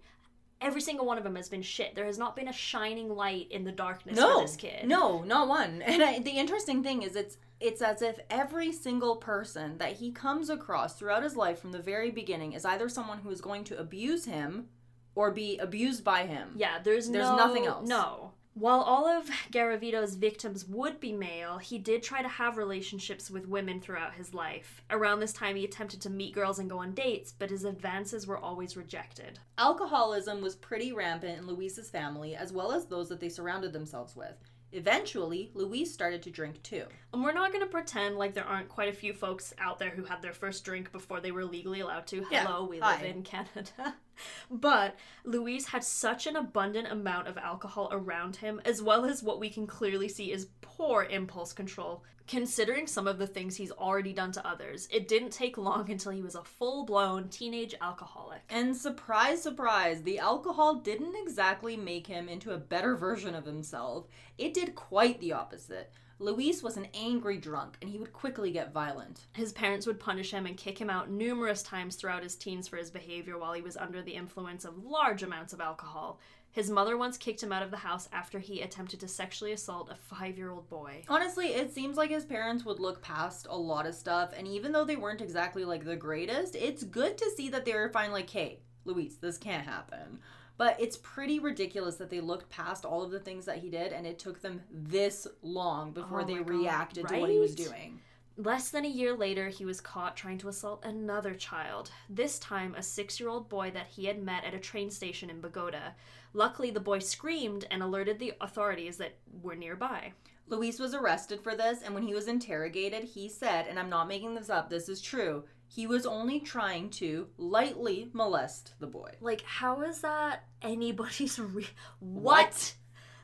every 0.61 0.81
single 0.81 1.07
one 1.07 1.18
of 1.18 1.24
them 1.24 1.37
has 1.37 1.48
been 1.48 1.62
shit. 1.62 1.94
There 1.94 2.07
has 2.07 2.18
not 2.18 2.35
been 2.35 2.48
a 2.48 2.53
shining 2.53 3.14
light 3.14 3.50
in 3.50 3.64
the 3.64 3.72
darkness 3.72 4.16
no, 4.16 4.40
for 4.40 4.46
this 4.46 4.57
kid. 4.57 4.87
No, 4.87 5.22
not 5.22 5.48
one. 5.48 5.83
And 5.83 6.03
I, 6.03 6.18
the 6.18 6.31
interesting 6.31 6.83
thing 6.83 7.03
is, 7.03 7.14
it's 7.14 7.37
it's 7.61 7.83
as 7.83 8.03
if 8.03 8.18
every 8.31 8.72
single 8.72 9.16
person 9.16 9.79
that 9.79 9.92
he 9.92 10.11
comes 10.11 10.50
across 10.50 10.98
throughout 10.98 11.22
his 11.22 11.37
life 11.37 11.61
from 11.61 11.72
the 11.72 11.79
very 11.79 12.11
beginning 12.11 12.53
is 12.53 12.64
either 12.64 12.88
someone 12.88 13.18
who 13.18 13.31
is 13.31 13.40
going 13.40 13.64
to 13.64 13.79
abuse 13.79 14.24
him 14.24 14.66
or 15.14 15.31
be 15.31 15.59
abused 15.59 16.03
by 16.03 16.27
him. 16.27 16.50
Yeah, 16.57 16.79
there's 16.83 17.09
There's 17.09 17.29
no, 17.29 17.37
nothing 17.37 17.66
else. 17.66 17.88
No. 17.88 18.23
While 18.57 18.83
all 18.83 19.09
of 19.09 19.29
Garavito's 19.51 20.14
victims 20.14 20.64
would 20.67 21.01
be 21.01 21.12
male, 21.12 21.59
he 21.59 21.77
did 21.77 22.05
try 22.05 22.23
to 22.23 22.29
have 22.29 22.57
relationships 22.57 23.29
with 23.29 23.49
women 23.49 23.81
throughout 23.81 24.14
his 24.14 24.33
life. 24.33 24.81
Around 24.90 25.19
this 25.19 25.33
time, 25.33 25.57
he 25.57 25.64
attempted 25.64 26.01
to 26.03 26.11
meet 26.11 26.37
girls 26.37 26.61
and 26.61 26.71
go 26.71 26.79
on 26.79 26.95
dates, 26.95 27.35
but 27.37 27.51
his 27.51 27.64
advances 27.64 28.29
were 28.29 28.38
always 28.38 28.77
rejected. 28.77 29.40
Alcoholism 29.59 30.40
was 30.40 30.55
pretty 30.55 30.93
rampant 30.93 31.37
in 31.38 31.49
Luis's 31.49 31.90
family 31.90 32.37
as 32.37 32.53
well 32.53 32.71
as 32.71 32.87
those 32.87 33.09
that 33.09 33.19
they 33.19 33.29
surrounded 33.29 33.73
themselves 33.73 34.14
with. 34.14 34.37
Eventually, 34.74 35.50
Luis 35.54 35.92
started 35.92 36.22
to 36.22 36.30
drink 36.30 36.60
too. 36.64 36.84
And 37.12 37.22
we're 37.22 37.32
not 37.32 37.52
going 37.52 37.64
to 37.64 37.70
pretend 37.70 38.16
like 38.16 38.34
there 38.34 38.44
aren't 38.44 38.68
quite 38.68 38.88
a 38.88 38.96
few 38.96 39.12
folks 39.12 39.54
out 39.58 39.78
there 39.78 39.90
who 39.90 40.02
had 40.04 40.20
their 40.20 40.32
first 40.32 40.64
drink 40.64 40.90
before 40.90 41.20
they 41.20 41.30
were 41.30 41.44
legally 41.44 41.78
allowed 41.78 42.08
to. 42.08 42.26
Yeah, 42.28 42.44
Hello, 42.44 42.64
we 42.64 42.80
hi. 42.80 42.96
live 42.96 43.04
in 43.04 43.22
Canada. 43.22 43.94
but 44.50 44.96
Luis 45.24 45.66
had 45.66 45.84
such 45.84 46.26
an 46.26 46.34
abundant 46.34 46.90
amount 46.90 47.28
of 47.28 47.38
alcohol 47.38 47.88
around 47.92 48.34
him, 48.34 48.60
as 48.64 48.82
well 48.82 49.04
as 49.04 49.22
what 49.22 49.38
we 49.38 49.48
can 49.48 49.66
clearly 49.66 50.08
see 50.08 50.32
is 50.32 50.48
poor 50.60 51.04
impulse 51.04 51.52
control. 51.52 52.02
Considering 52.26 52.87
some 52.87 53.06
of 53.06 53.18
the 53.18 53.26
things 53.26 53.56
he's 53.56 53.70
already 53.72 54.12
done 54.12 54.32
to 54.32 54.46
others, 54.46 54.88
it 54.90 55.08
didn't 55.08 55.30
take 55.30 55.58
long 55.58 55.90
until 55.90 56.10
he 56.10 56.22
was 56.22 56.34
a 56.34 56.42
full 56.42 56.84
blown 56.87 57.28
teenage 57.28 57.74
alcoholic. 57.82 58.40
And 58.48 58.74
surprise, 58.74 59.42
surprise, 59.42 60.02
the 60.02 60.18
alcohol 60.18 60.76
didn't 60.76 61.16
exactly 61.16 61.76
make 61.76 62.06
him 62.06 62.28
into 62.28 62.52
a 62.52 62.58
better 62.58 62.96
version 62.96 63.34
of 63.34 63.44
himself. 63.44 64.06
It 64.38 64.54
did 64.54 64.74
quite 64.74 65.20
the 65.20 65.32
opposite. 65.32 65.92
Luis 66.18 66.62
was 66.62 66.76
an 66.78 66.88
angry 66.94 67.37
drunk 67.37 67.76
and 67.82 67.90
he 67.90 67.98
would 67.98 68.12
quickly 68.12 68.50
get 68.50 68.72
violent. 68.72 69.26
His 69.34 69.52
parents 69.52 69.87
would 69.87 70.00
punish 70.00 70.30
him 70.30 70.46
and 70.46 70.56
kick 70.56 70.80
him 70.80 70.88
out 70.88 71.10
numerous 71.10 71.62
times 71.62 71.96
throughout 71.96 72.22
his 72.22 72.37
teens 72.37 72.68
for 72.68 72.76
his 72.76 72.90
behavior 72.90 73.37
while 73.37 73.52
he 73.52 73.62
was 73.62 73.76
under 73.76 74.00
the 74.00 74.14
influence 74.14 74.64
of 74.64 74.84
large 74.84 75.22
amounts 75.22 75.52
of 75.52 75.60
alcohol. 75.60 76.20
His 76.55 76.71
mother 76.71 76.97
once 76.97 77.19
kicked 77.19 77.43
him 77.43 77.51
out 77.51 77.64
of 77.64 77.73
the 77.73 77.79
house 77.79 78.09
after 78.12 78.38
he 78.38 78.61
attempted 78.61 79.01
to 79.01 79.09
sexually 79.09 79.51
assault 79.51 79.90
a 79.90 79.97
five 79.97 80.38
year 80.38 80.53
old 80.53 80.71
boy. 80.71 81.03
Honestly, 81.09 81.49
it 81.49 81.75
seems 81.75 81.97
like 81.97 82.11
his 82.11 82.25
parents 82.25 82.64
would 82.64 82.79
look 82.79 83.03
past 83.03 83.49
a 83.51 83.59
lot 83.59 83.87
of 83.87 83.95
stuff, 83.97 84.33
and 84.37 84.47
even 84.47 84.71
though 84.71 84.85
they 84.85 84.95
weren't 84.95 85.21
exactly 85.21 85.64
like 85.64 85.85
the 85.85 85.97
greatest, 85.97 86.55
it's 86.55 86.85
good 86.85 87.19
to 87.19 87.29
see 87.37 87.49
that 87.49 87.64
they 87.64 87.75
were 87.75 87.88
fine, 87.88 88.12
like, 88.12 88.31
hey, 88.31 88.61
Luis, 88.85 89.17
this 89.17 89.37
can't 89.37 89.67
happen. 89.67 90.21
But 90.57 90.81
it's 90.81 90.97
pretty 90.99 91.40
ridiculous 91.40 91.97
that 91.97 92.09
they 92.09 92.21
looked 92.21 92.51
past 92.51 92.85
all 92.85 93.03
of 93.03 93.11
the 93.11 93.19
things 93.19 93.47
that 93.47 93.59
he 93.59 93.69
did, 93.69 93.93
and 93.93 94.07
it 94.07 94.21
took 94.21 94.40
them 94.40 94.62
this 94.71 95.27
long 95.43 95.90
before 95.90 96.21
Oh 96.21 96.25
they 96.25 96.37
God, 96.37 96.51
reacted 96.51 97.09
to 97.09 97.19
what 97.19 97.31
he 97.31 97.38
was 97.40 97.57
doing. 97.57 98.01
Less 98.37 98.71
than 98.71 98.85
a 98.85 98.88
year 98.88 99.17
later, 99.17 99.49
he 99.49 99.64
was 99.64 99.81
caught 99.81 100.17
trying 100.17 100.38
to 100.38 100.49
assault 100.49 100.85
another 100.85 101.35
child, 101.35 101.90
this 102.09 102.38
time 102.38 102.75
a 102.77 102.83
six 102.83 103.19
year 103.19 103.29
old 103.29 103.49
boy 103.49 103.73
that 103.73 103.88
he 103.88 104.07
had 104.07 104.23
met 104.23 104.45
at 104.45 104.55
a 104.55 104.59
train 104.61 104.90
station 104.90 105.31
in 105.31 105.40
Bogota. 105.40 105.95
Luckily, 106.35 106.70
the 106.70 106.81
boy 106.81 106.99
screamed 106.99 107.66
and 107.70 107.83
alerted 107.83 108.18
the 108.18 108.35
authorities 108.40 108.99
that 108.99 109.14
were 109.42 109.55
nearby. 109.55 110.12
Luis 110.47 110.79
was 110.79 110.92
arrested 110.92 111.40
for 111.40 111.57
this, 111.57 111.81
and 111.83 111.94
when 111.94 112.03
he 112.03 112.12
was 112.12 112.29
interrogated, 112.29 113.05
he 113.05 113.29
said, 113.31 113.66
and 113.66 113.79
I'm 113.79 113.88
not 113.88 114.09
making 114.09 114.35
this 114.35 114.51
up, 114.51 114.68
this 114.68 114.90
is 114.90 115.01
true, 115.01 115.44
he 115.68 115.87
was 115.87 116.05
only 116.05 116.38
trying 116.40 116.90
to 116.90 117.29
lightly 117.38 118.11
molest 118.12 118.75
the 118.79 118.87
boy. 118.87 119.11
Like, 119.23 119.40
how 119.42 119.81
is 119.81 120.01
that 120.03 120.44
anybody's 120.61 121.38
re- 121.38 121.66
What? 122.01 122.47
what? 122.49 122.75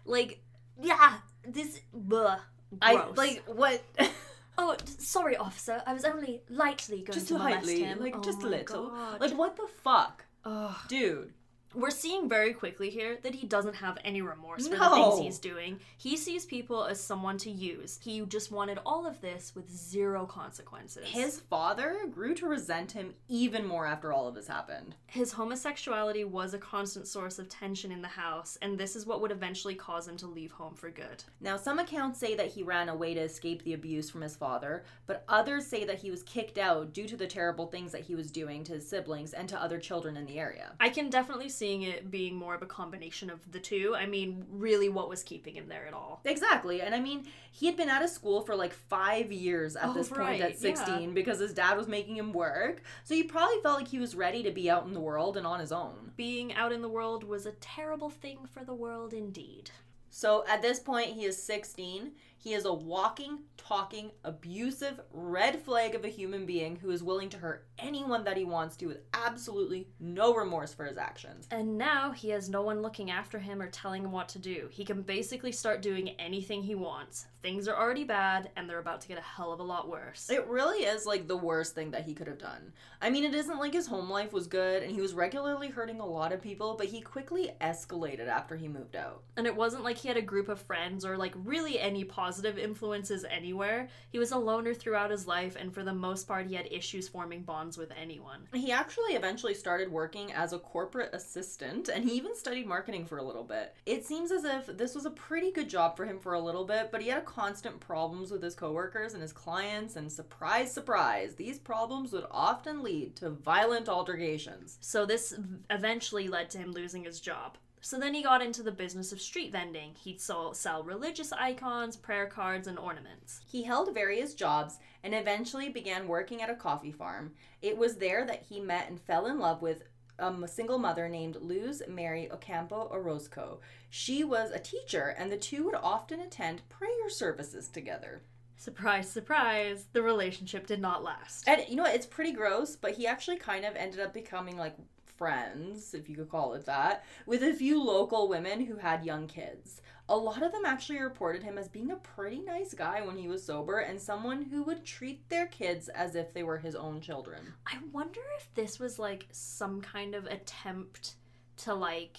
Like, 0.06 0.42
yeah, 0.80 1.18
this 1.46 1.80
bleh, 1.94 2.38
I 2.80 3.06
like 3.16 3.42
what 3.46 3.82
Oh, 4.58 4.76
sorry, 4.98 5.36
officer. 5.36 5.82
I 5.86 5.94
was 5.94 6.04
only 6.04 6.42
lightly 6.50 6.98
going 6.98 7.12
just 7.12 7.28
to 7.28 7.34
molest 7.34 7.66
lightly, 7.66 7.82
him. 7.82 7.98
like 8.00 8.14
Oh 8.16 8.20
just 8.22 8.42
a 8.42 8.46
little. 8.46 8.90
God. 8.90 9.20
Like 9.20 9.32
what 9.36 9.56
the 9.56 9.66
fuck? 9.82 10.24
Ugh. 10.44 10.74
Dude. 10.88 11.32
We're 11.72 11.90
seeing 11.90 12.28
very 12.28 12.52
quickly 12.52 12.90
here 12.90 13.18
that 13.22 13.36
he 13.36 13.46
doesn't 13.46 13.76
have 13.76 13.96
any 14.04 14.22
remorse 14.22 14.66
for 14.66 14.74
the 14.74 14.90
things 14.90 15.20
he's 15.20 15.38
doing. 15.38 15.78
He 15.96 16.16
sees 16.16 16.44
people 16.44 16.84
as 16.84 17.00
someone 17.00 17.38
to 17.38 17.50
use. 17.50 18.00
He 18.02 18.20
just 18.22 18.50
wanted 18.50 18.80
all 18.84 19.06
of 19.06 19.20
this 19.20 19.54
with 19.54 19.70
zero 19.70 20.26
consequences. 20.26 21.06
His 21.06 21.38
father 21.38 22.06
grew 22.10 22.34
to 22.34 22.46
resent 22.46 22.90
him 22.90 23.14
even 23.28 23.64
more 23.64 23.86
after 23.86 24.12
all 24.12 24.26
of 24.26 24.34
this 24.34 24.48
happened. 24.48 24.96
His 25.06 25.32
homosexuality 25.32 26.24
was 26.24 26.54
a 26.54 26.58
constant 26.58 27.06
source 27.06 27.38
of 27.38 27.48
tension 27.48 27.92
in 27.92 28.02
the 28.02 28.08
house, 28.08 28.58
and 28.62 28.76
this 28.76 28.96
is 28.96 29.06
what 29.06 29.20
would 29.20 29.30
eventually 29.30 29.76
cause 29.76 30.08
him 30.08 30.16
to 30.16 30.26
leave 30.26 30.50
home 30.50 30.74
for 30.74 30.90
good. 30.90 31.22
Now, 31.40 31.56
some 31.56 31.78
accounts 31.78 32.18
say 32.18 32.34
that 32.34 32.48
he 32.48 32.64
ran 32.64 32.88
away 32.88 33.14
to 33.14 33.20
escape 33.20 33.62
the 33.62 33.74
abuse 33.74 34.10
from 34.10 34.22
his 34.22 34.34
father, 34.34 34.82
but 35.06 35.24
others 35.28 35.66
say 35.66 35.84
that 35.84 35.98
he 35.98 36.10
was 36.10 36.24
kicked 36.24 36.58
out 36.58 36.92
due 36.92 37.06
to 37.06 37.16
the 37.16 37.28
terrible 37.28 37.66
things 37.66 37.92
that 37.92 38.02
he 38.02 38.16
was 38.16 38.32
doing 38.32 38.64
to 38.64 38.72
his 38.72 38.88
siblings 38.88 39.34
and 39.34 39.48
to 39.48 39.62
other 39.62 39.78
children 39.78 40.16
in 40.16 40.26
the 40.26 40.40
area. 40.40 40.72
I 40.80 40.88
can 40.88 41.10
definitely 41.10 41.48
seeing 41.60 41.82
it 41.82 42.10
being 42.10 42.34
more 42.34 42.54
of 42.54 42.62
a 42.62 42.66
combination 42.66 43.28
of 43.28 43.38
the 43.52 43.60
two. 43.60 43.94
I 43.94 44.06
mean, 44.06 44.46
really, 44.50 44.88
what 44.88 45.10
was 45.10 45.22
keeping 45.22 45.54
him 45.54 45.68
there 45.68 45.86
at 45.86 45.92
all? 45.92 46.22
Exactly. 46.24 46.80
And 46.80 46.94
I 46.94 47.00
mean, 47.00 47.26
he 47.52 47.66
had 47.66 47.76
been 47.76 47.90
out 47.90 48.02
of 48.02 48.08
school 48.08 48.40
for 48.40 48.56
like 48.56 48.72
five 48.72 49.30
years 49.30 49.76
at 49.76 49.90
Oh, 49.90 49.92
this 49.92 50.08
point 50.08 50.40
at 50.40 50.58
16 50.58 51.00
yeah. 51.02 51.06
because 51.10 51.38
his 51.38 51.52
dad 51.52 51.76
was 51.76 51.86
making 51.86 52.16
him 52.16 52.32
work. 52.32 52.82
So 53.04 53.14
he 53.14 53.22
probably 53.24 53.60
felt 53.62 53.76
like 53.78 53.88
he 53.88 53.98
was 53.98 54.14
ready 54.14 54.42
to 54.42 54.50
be 54.50 54.70
out 54.70 54.86
in 54.86 54.94
the 54.94 55.00
world 55.00 55.36
and 55.36 55.46
on 55.46 55.60
his 55.60 55.70
own. 55.70 56.12
Being 56.16 56.54
out 56.54 56.72
in 56.72 56.80
the 56.80 56.88
world 56.88 57.24
was 57.24 57.44
a 57.44 57.52
terrible 57.52 58.08
thing 58.08 58.38
for 58.50 58.64
the 58.64 58.74
world 58.74 59.12
indeed. 59.12 59.70
So 60.08 60.44
at 60.48 60.62
this 60.62 60.80
point, 60.80 61.08
he 61.12 61.24
is 61.24 61.40
16. 61.42 62.12
He 62.42 62.54
is 62.54 62.64
a 62.64 62.72
walking, 62.72 63.40
talking, 63.58 64.12
abusive 64.24 64.98
red 65.12 65.60
flag 65.60 65.94
of 65.94 66.06
a 66.06 66.08
human 66.08 66.46
being 66.46 66.76
who 66.76 66.90
is 66.90 67.02
willing 67.02 67.28
to 67.28 67.36
hurt 67.36 67.66
anyone 67.78 68.24
that 68.24 68.38
he 68.38 68.46
wants 68.46 68.76
to 68.78 68.86
with 68.86 69.02
absolutely 69.12 69.88
no 70.00 70.34
remorse 70.34 70.72
for 70.72 70.86
his 70.86 70.96
actions. 70.96 71.46
And 71.50 71.76
now 71.76 72.12
he 72.12 72.30
has 72.30 72.48
no 72.48 72.62
one 72.62 72.80
looking 72.80 73.10
after 73.10 73.38
him 73.38 73.60
or 73.60 73.68
telling 73.68 74.04
him 74.04 74.12
what 74.12 74.30
to 74.30 74.38
do. 74.38 74.68
He 74.70 74.86
can 74.86 75.02
basically 75.02 75.52
start 75.52 75.82
doing 75.82 76.08
anything 76.18 76.62
he 76.62 76.74
wants. 76.74 77.26
Things 77.42 77.68
are 77.68 77.76
already 77.76 78.04
bad, 78.04 78.50
and 78.56 78.68
they're 78.68 78.80
about 78.80 79.00
to 79.02 79.08
get 79.08 79.18
a 79.18 79.22
hell 79.22 79.52
of 79.52 79.60
a 79.60 79.62
lot 79.62 79.88
worse. 79.88 80.28
It 80.30 80.46
really 80.46 80.84
is 80.84 81.06
like 81.06 81.26
the 81.26 81.36
worst 81.36 81.74
thing 81.74 81.90
that 81.90 82.04
he 82.04 82.14
could 82.14 82.26
have 82.26 82.38
done. 82.38 82.72
I 83.02 83.10
mean, 83.10 83.24
it 83.24 83.34
isn't 83.34 83.58
like 83.58 83.72
his 83.72 83.86
home 83.86 84.10
life 84.10 84.32
was 84.32 84.46
good 84.46 84.82
and 84.82 84.92
he 84.92 85.00
was 85.00 85.14
regularly 85.14 85.68
hurting 85.68 86.00
a 86.00 86.06
lot 86.06 86.32
of 86.32 86.42
people, 86.42 86.74
but 86.76 86.88
he 86.88 87.00
quickly 87.00 87.52
escalated 87.60 88.28
after 88.28 88.56
he 88.56 88.68
moved 88.68 88.94
out. 88.94 89.22
And 89.36 89.46
it 89.46 89.56
wasn't 89.56 89.84
like 89.84 89.96
he 89.96 90.08
had 90.08 90.18
a 90.18 90.22
group 90.22 90.48
of 90.48 90.60
friends 90.60 91.04
or 91.04 91.16
like 91.16 91.32
really 91.36 91.80
any 91.80 92.04
positive 92.04 92.29
influences 92.58 93.24
anywhere. 93.28 93.88
He 94.10 94.18
was 94.18 94.32
a 94.32 94.38
loner 94.38 94.74
throughout 94.74 95.10
his 95.10 95.26
life, 95.26 95.56
and 95.58 95.72
for 95.72 95.82
the 95.82 95.92
most 95.92 96.28
part, 96.28 96.46
he 96.46 96.54
had 96.54 96.68
issues 96.70 97.08
forming 97.08 97.42
bonds 97.42 97.76
with 97.76 97.92
anyone. 98.00 98.48
He 98.54 98.72
actually 98.72 99.14
eventually 99.14 99.54
started 99.54 99.90
working 99.90 100.32
as 100.32 100.52
a 100.52 100.58
corporate 100.58 101.14
assistant 101.14 101.88
and 101.88 102.04
he 102.04 102.12
even 102.12 102.34
studied 102.34 102.66
marketing 102.66 103.06
for 103.06 103.18
a 103.18 103.22
little 103.22 103.44
bit. 103.44 103.74
It 103.86 104.04
seems 104.04 104.30
as 104.30 104.44
if 104.44 104.66
this 104.66 104.94
was 104.94 105.06
a 105.06 105.10
pretty 105.10 105.50
good 105.50 105.68
job 105.68 105.96
for 105.96 106.04
him 106.04 106.18
for 106.18 106.34
a 106.34 106.40
little 106.40 106.64
bit, 106.64 106.90
but 106.90 107.02
he 107.02 107.08
had 107.08 107.24
constant 107.24 107.80
problems 107.80 108.30
with 108.30 108.42
his 108.42 108.54
coworkers 108.54 109.14
and 109.14 109.22
his 109.22 109.32
clients, 109.32 109.96
and 109.96 110.10
surprise, 110.10 110.72
surprise, 110.72 111.34
these 111.34 111.58
problems 111.58 112.12
would 112.12 112.26
often 112.30 112.82
lead 112.82 113.16
to 113.16 113.30
violent 113.30 113.88
altercations. 113.88 114.78
So 114.80 115.06
this 115.06 115.34
eventually 115.68 116.28
led 116.28 116.50
to 116.50 116.58
him 116.58 116.72
losing 116.72 117.04
his 117.04 117.20
job. 117.20 117.56
So 117.80 117.98
then 117.98 118.14
he 118.14 118.22
got 118.22 118.42
into 118.42 118.62
the 118.62 118.72
business 118.72 119.10
of 119.10 119.20
street 119.20 119.52
vending. 119.52 119.94
He'd 119.94 120.20
sell, 120.20 120.52
sell 120.52 120.82
religious 120.82 121.32
icons, 121.32 121.96
prayer 121.96 122.26
cards, 122.26 122.68
and 122.68 122.78
ornaments. 122.78 123.40
He 123.46 123.62
held 123.62 123.94
various 123.94 124.34
jobs 124.34 124.78
and 125.02 125.14
eventually 125.14 125.70
began 125.70 126.06
working 126.06 126.42
at 126.42 126.50
a 126.50 126.54
coffee 126.54 126.92
farm. 126.92 127.32
It 127.62 127.76
was 127.76 127.96
there 127.96 128.26
that 128.26 128.44
he 128.48 128.60
met 128.60 128.88
and 128.88 129.00
fell 129.00 129.26
in 129.26 129.38
love 129.38 129.62
with 129.62 129.82
um, 130.18 130.44
a 130.44 130.48
single 130.48 130.78
mother 130.78 131.08
named 131.08 131.36
Luz 131.40 131.82
Mary 131.88 132.30
Ocampo 132.30 132.88
Orozco. 132.92 133.60
She 133.88 134.22
was 134.22 134.50
a 134.50 134.58
teacher, 134.58 135.14
and 135.18 135.32
the 135.32 135.36
two 135.38 135.64
would 135.64 135.74
often 135.74 136.20
attend 136.20 136.68
prayer 136.68 137.08
services 137.08 137.68
together. 137.68 138.22
Surprise, 138.56 139.10
surprise, 139.10 139.86
the 139.94 140.02
relationship 140.02 140.66
did 140.66 140.80
not 140.80 141.02
last. 141.02 141.48
And 141.48 141.64
you 141.66 141.76
know 141.76 141.84
what? 141.84 141.94
It's 141.94 142.04
pretty 142.04 142.32
gross, 142.32 142.76
but 142.76 142.92
he 142.92 143.06
actually 143.06 143.38
kind 143.38 143.64
of 143.64 143.74
ended 143.74 144.00
up 144.00 144.12
becoming 144.12 144.58
like 144.58 144.76
friends, 145.20 145.92
if 145.92 146.08
you 146.08 146.16
could 146.16 146.30
call 146.30 146.54
it 146.54 146.64
that, 146.64 147.04
with 147.26 147.42
a 147.42 147.52
few 147.52 147.84
local 147.84 148.26
women 148.26 148.64
who 148.64 148.76
had 148.76 149.04
young 149.04 149.26
kids. 149.26 149.82
A 150.08 150.16
lot 150.16 150.42
of 150.42 150.50
them 150.50 150.64
actually 150.64 150.98
reported 150.98 151.42
him 151.42 151.58
as 151.58 151.68
being 151.68 151.90
a 151.90 151.96
pretty 151.96 152.40
nice 152.40 152.72
guy 152.72 153.02
when 153.02 153.18
he 153.18 153.28
was 153.28 153.44
sober 153.44 153.80
and 153.80 154.00
someone 154.00 154.42
who 154.42 154.62
would 154.62 154.82
treat 154.82 155.28
their 155.28 155.46
kids 155.48 155.90
as 155.90 156.14
if 156.14 156.32
they 156.32 156.42
were 156.42 156.56
his 156.56 156.74
own 156.74 157.02
children. 157.02 157.52
I 157.66 157.76
wonder 157.92 158.22
if 158.38 158.48
this 158.54 158.78
was 158.78 158.98
like 158.98 159.26
some 159.30 159.82
kind 159.82 160.14
of 160.14 160.24
attempt 160.24 161.16
to 161.58 161.74
like 161.74 162.16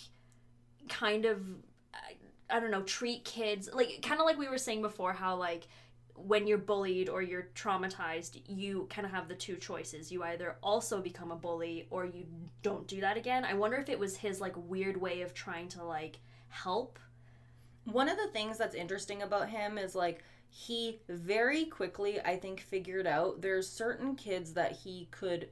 kind 0.88 1.26
of 1.26 1.42
I, 2.52 2.60
don't 2.60 2.70
know, 2.70 2.84
treat 2.84 3.26
kids 3.26 3.68
like 3.74 4.04
kind 4.04 4.20
of 4.20 4.28
like 4.28 4.38
we 4.38 4.48
were 4.48 4.60
saying 4.60 4.84
before 4.84 5.14
how 5.14 5.38
like 5.38 5.68
when 6.26 6.48
you're 6.48 6.58
bullied 6.58 7.10
or 7.10 7.22
you're 7.22 7.50
traumatized, 7.56 8.42
you 8.48 8.88
kind 8.90 9.06
of 9.06 9.12
have 9.12 9.28
the 9.28 9.36
two 9.36 9.56
choices. 9.56 10.12
You 10.12 10.24
either 10.24 10.56
also 10.62 11.02
become 11.02 11.32
a 11.32 11.36
bully 11.36 11.88
or 11.90 12.06
you 12.06 12.26
don't 12.64 12.88
do 12.88 13.02
that 13.02 13.18
again. 13.18 13.46
I 13.46 13.54
wonder 13.54 13.78
if 13.78 13.90
it 13.90 14.00
was 14.00 14.18
his 14.18 14.42
like 14.42 14.54
weird 14.56 15.00
way 15.00 15.22
of 15.22 15.34
trying 15.34 15.68
to 15.70 15.84
like 15.84 16.20
help. 16.50 17.00
One 17.86 18.10
of 18.10 18.18
the 18.18 18.28
things 18.28 18.58
that's 18.58 18.76
interesting 18.76 19.22
about 19.22 19.50
him 19.50 19.78
is 19.78 19.96
like 19.96 20.24
he 20.50 21.00
very 21.08 21.66
quickly, 21.66 22.20
I 22.20 22.36
think, 22.36 22.60
figured 22.60 23.08
out 23.08 23.42
there's 23.42 23.70
certain 23.70 24.16
kids 24.16 24.54
that 24.54 24.74
he 24.74 25.08
could 25.12 25.50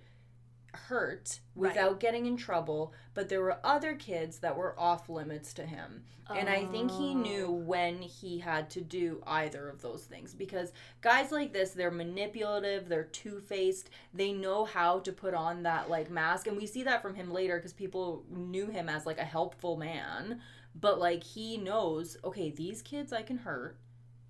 hurt 0.74 1.40
Right. 1.56 1.70
without 1.70 2.00
getting 2.00 2.26
in 2.26 2.38
trouble, 2.38 2.94
but 3.14 3.30
there 3.30 3.42
were 3.42 3.60
other 3.64 3.96
kids 3.96 4.40
that 4.40 4.56
were 4.58 4.80
off 4.80 5.10
limits 5.10 5.54
to 5.56 5.66
him. 5.66 6.04
And 6.32 6.48
I 6.48 6.66
think 6.66 6.92
he 6.92 7.16
knew 7.16 7.48
Oh. 7.48 7.52
when 7.54 8.04
he 8.04 8.38
had 8.38 8.70
to 8.72 8.82
do 8.82 9.24
either 9.26 9.68
of 9.68 9.82
those 9.82 10.04
things 10.06 10.36
because 10.36 10.72
guys 11.02 11.32
like 11.32 11.54
this, 11.54 11.72
they're 11.72 11.90
manipulative, 11.90 12.88
they're 12.88 13.06
two 13.06 13.40
faced, 13.40 13.90
they 14.14 14.32
know 14.32 14.64
how 14.66 15.00
to 15.00 15.12
put 15.12 15.34
on 15.34 15.64
that 15.64 15.90
like 15.90 16.12
mask. 16.12 16.46
And 16.46 16.56
we 16.56 16.68
see 16.68 16.84
that 16.84 17.02
from 17.02 17.16
him 17.16 17.32
later 17.34 17.58
because 17.58 17.74
people 17.74 18.26
knew 18.30 18.68
him 18.68 18.90
as 18.90 19.08
like 19.08 19.18
a 19.18 19.24
helpful 19.26 19.76
man. 19.76 20.40
But 20.76 21.00
like 21.00 21.24
he 21.24 21.58
knows, 21.58 22.16
okay, 22.24 22.52
these 22.52 22.84
kids 22.84 23.12
I 23.12 23.24
can 23.24 23.40
hurt. 23.40 23.80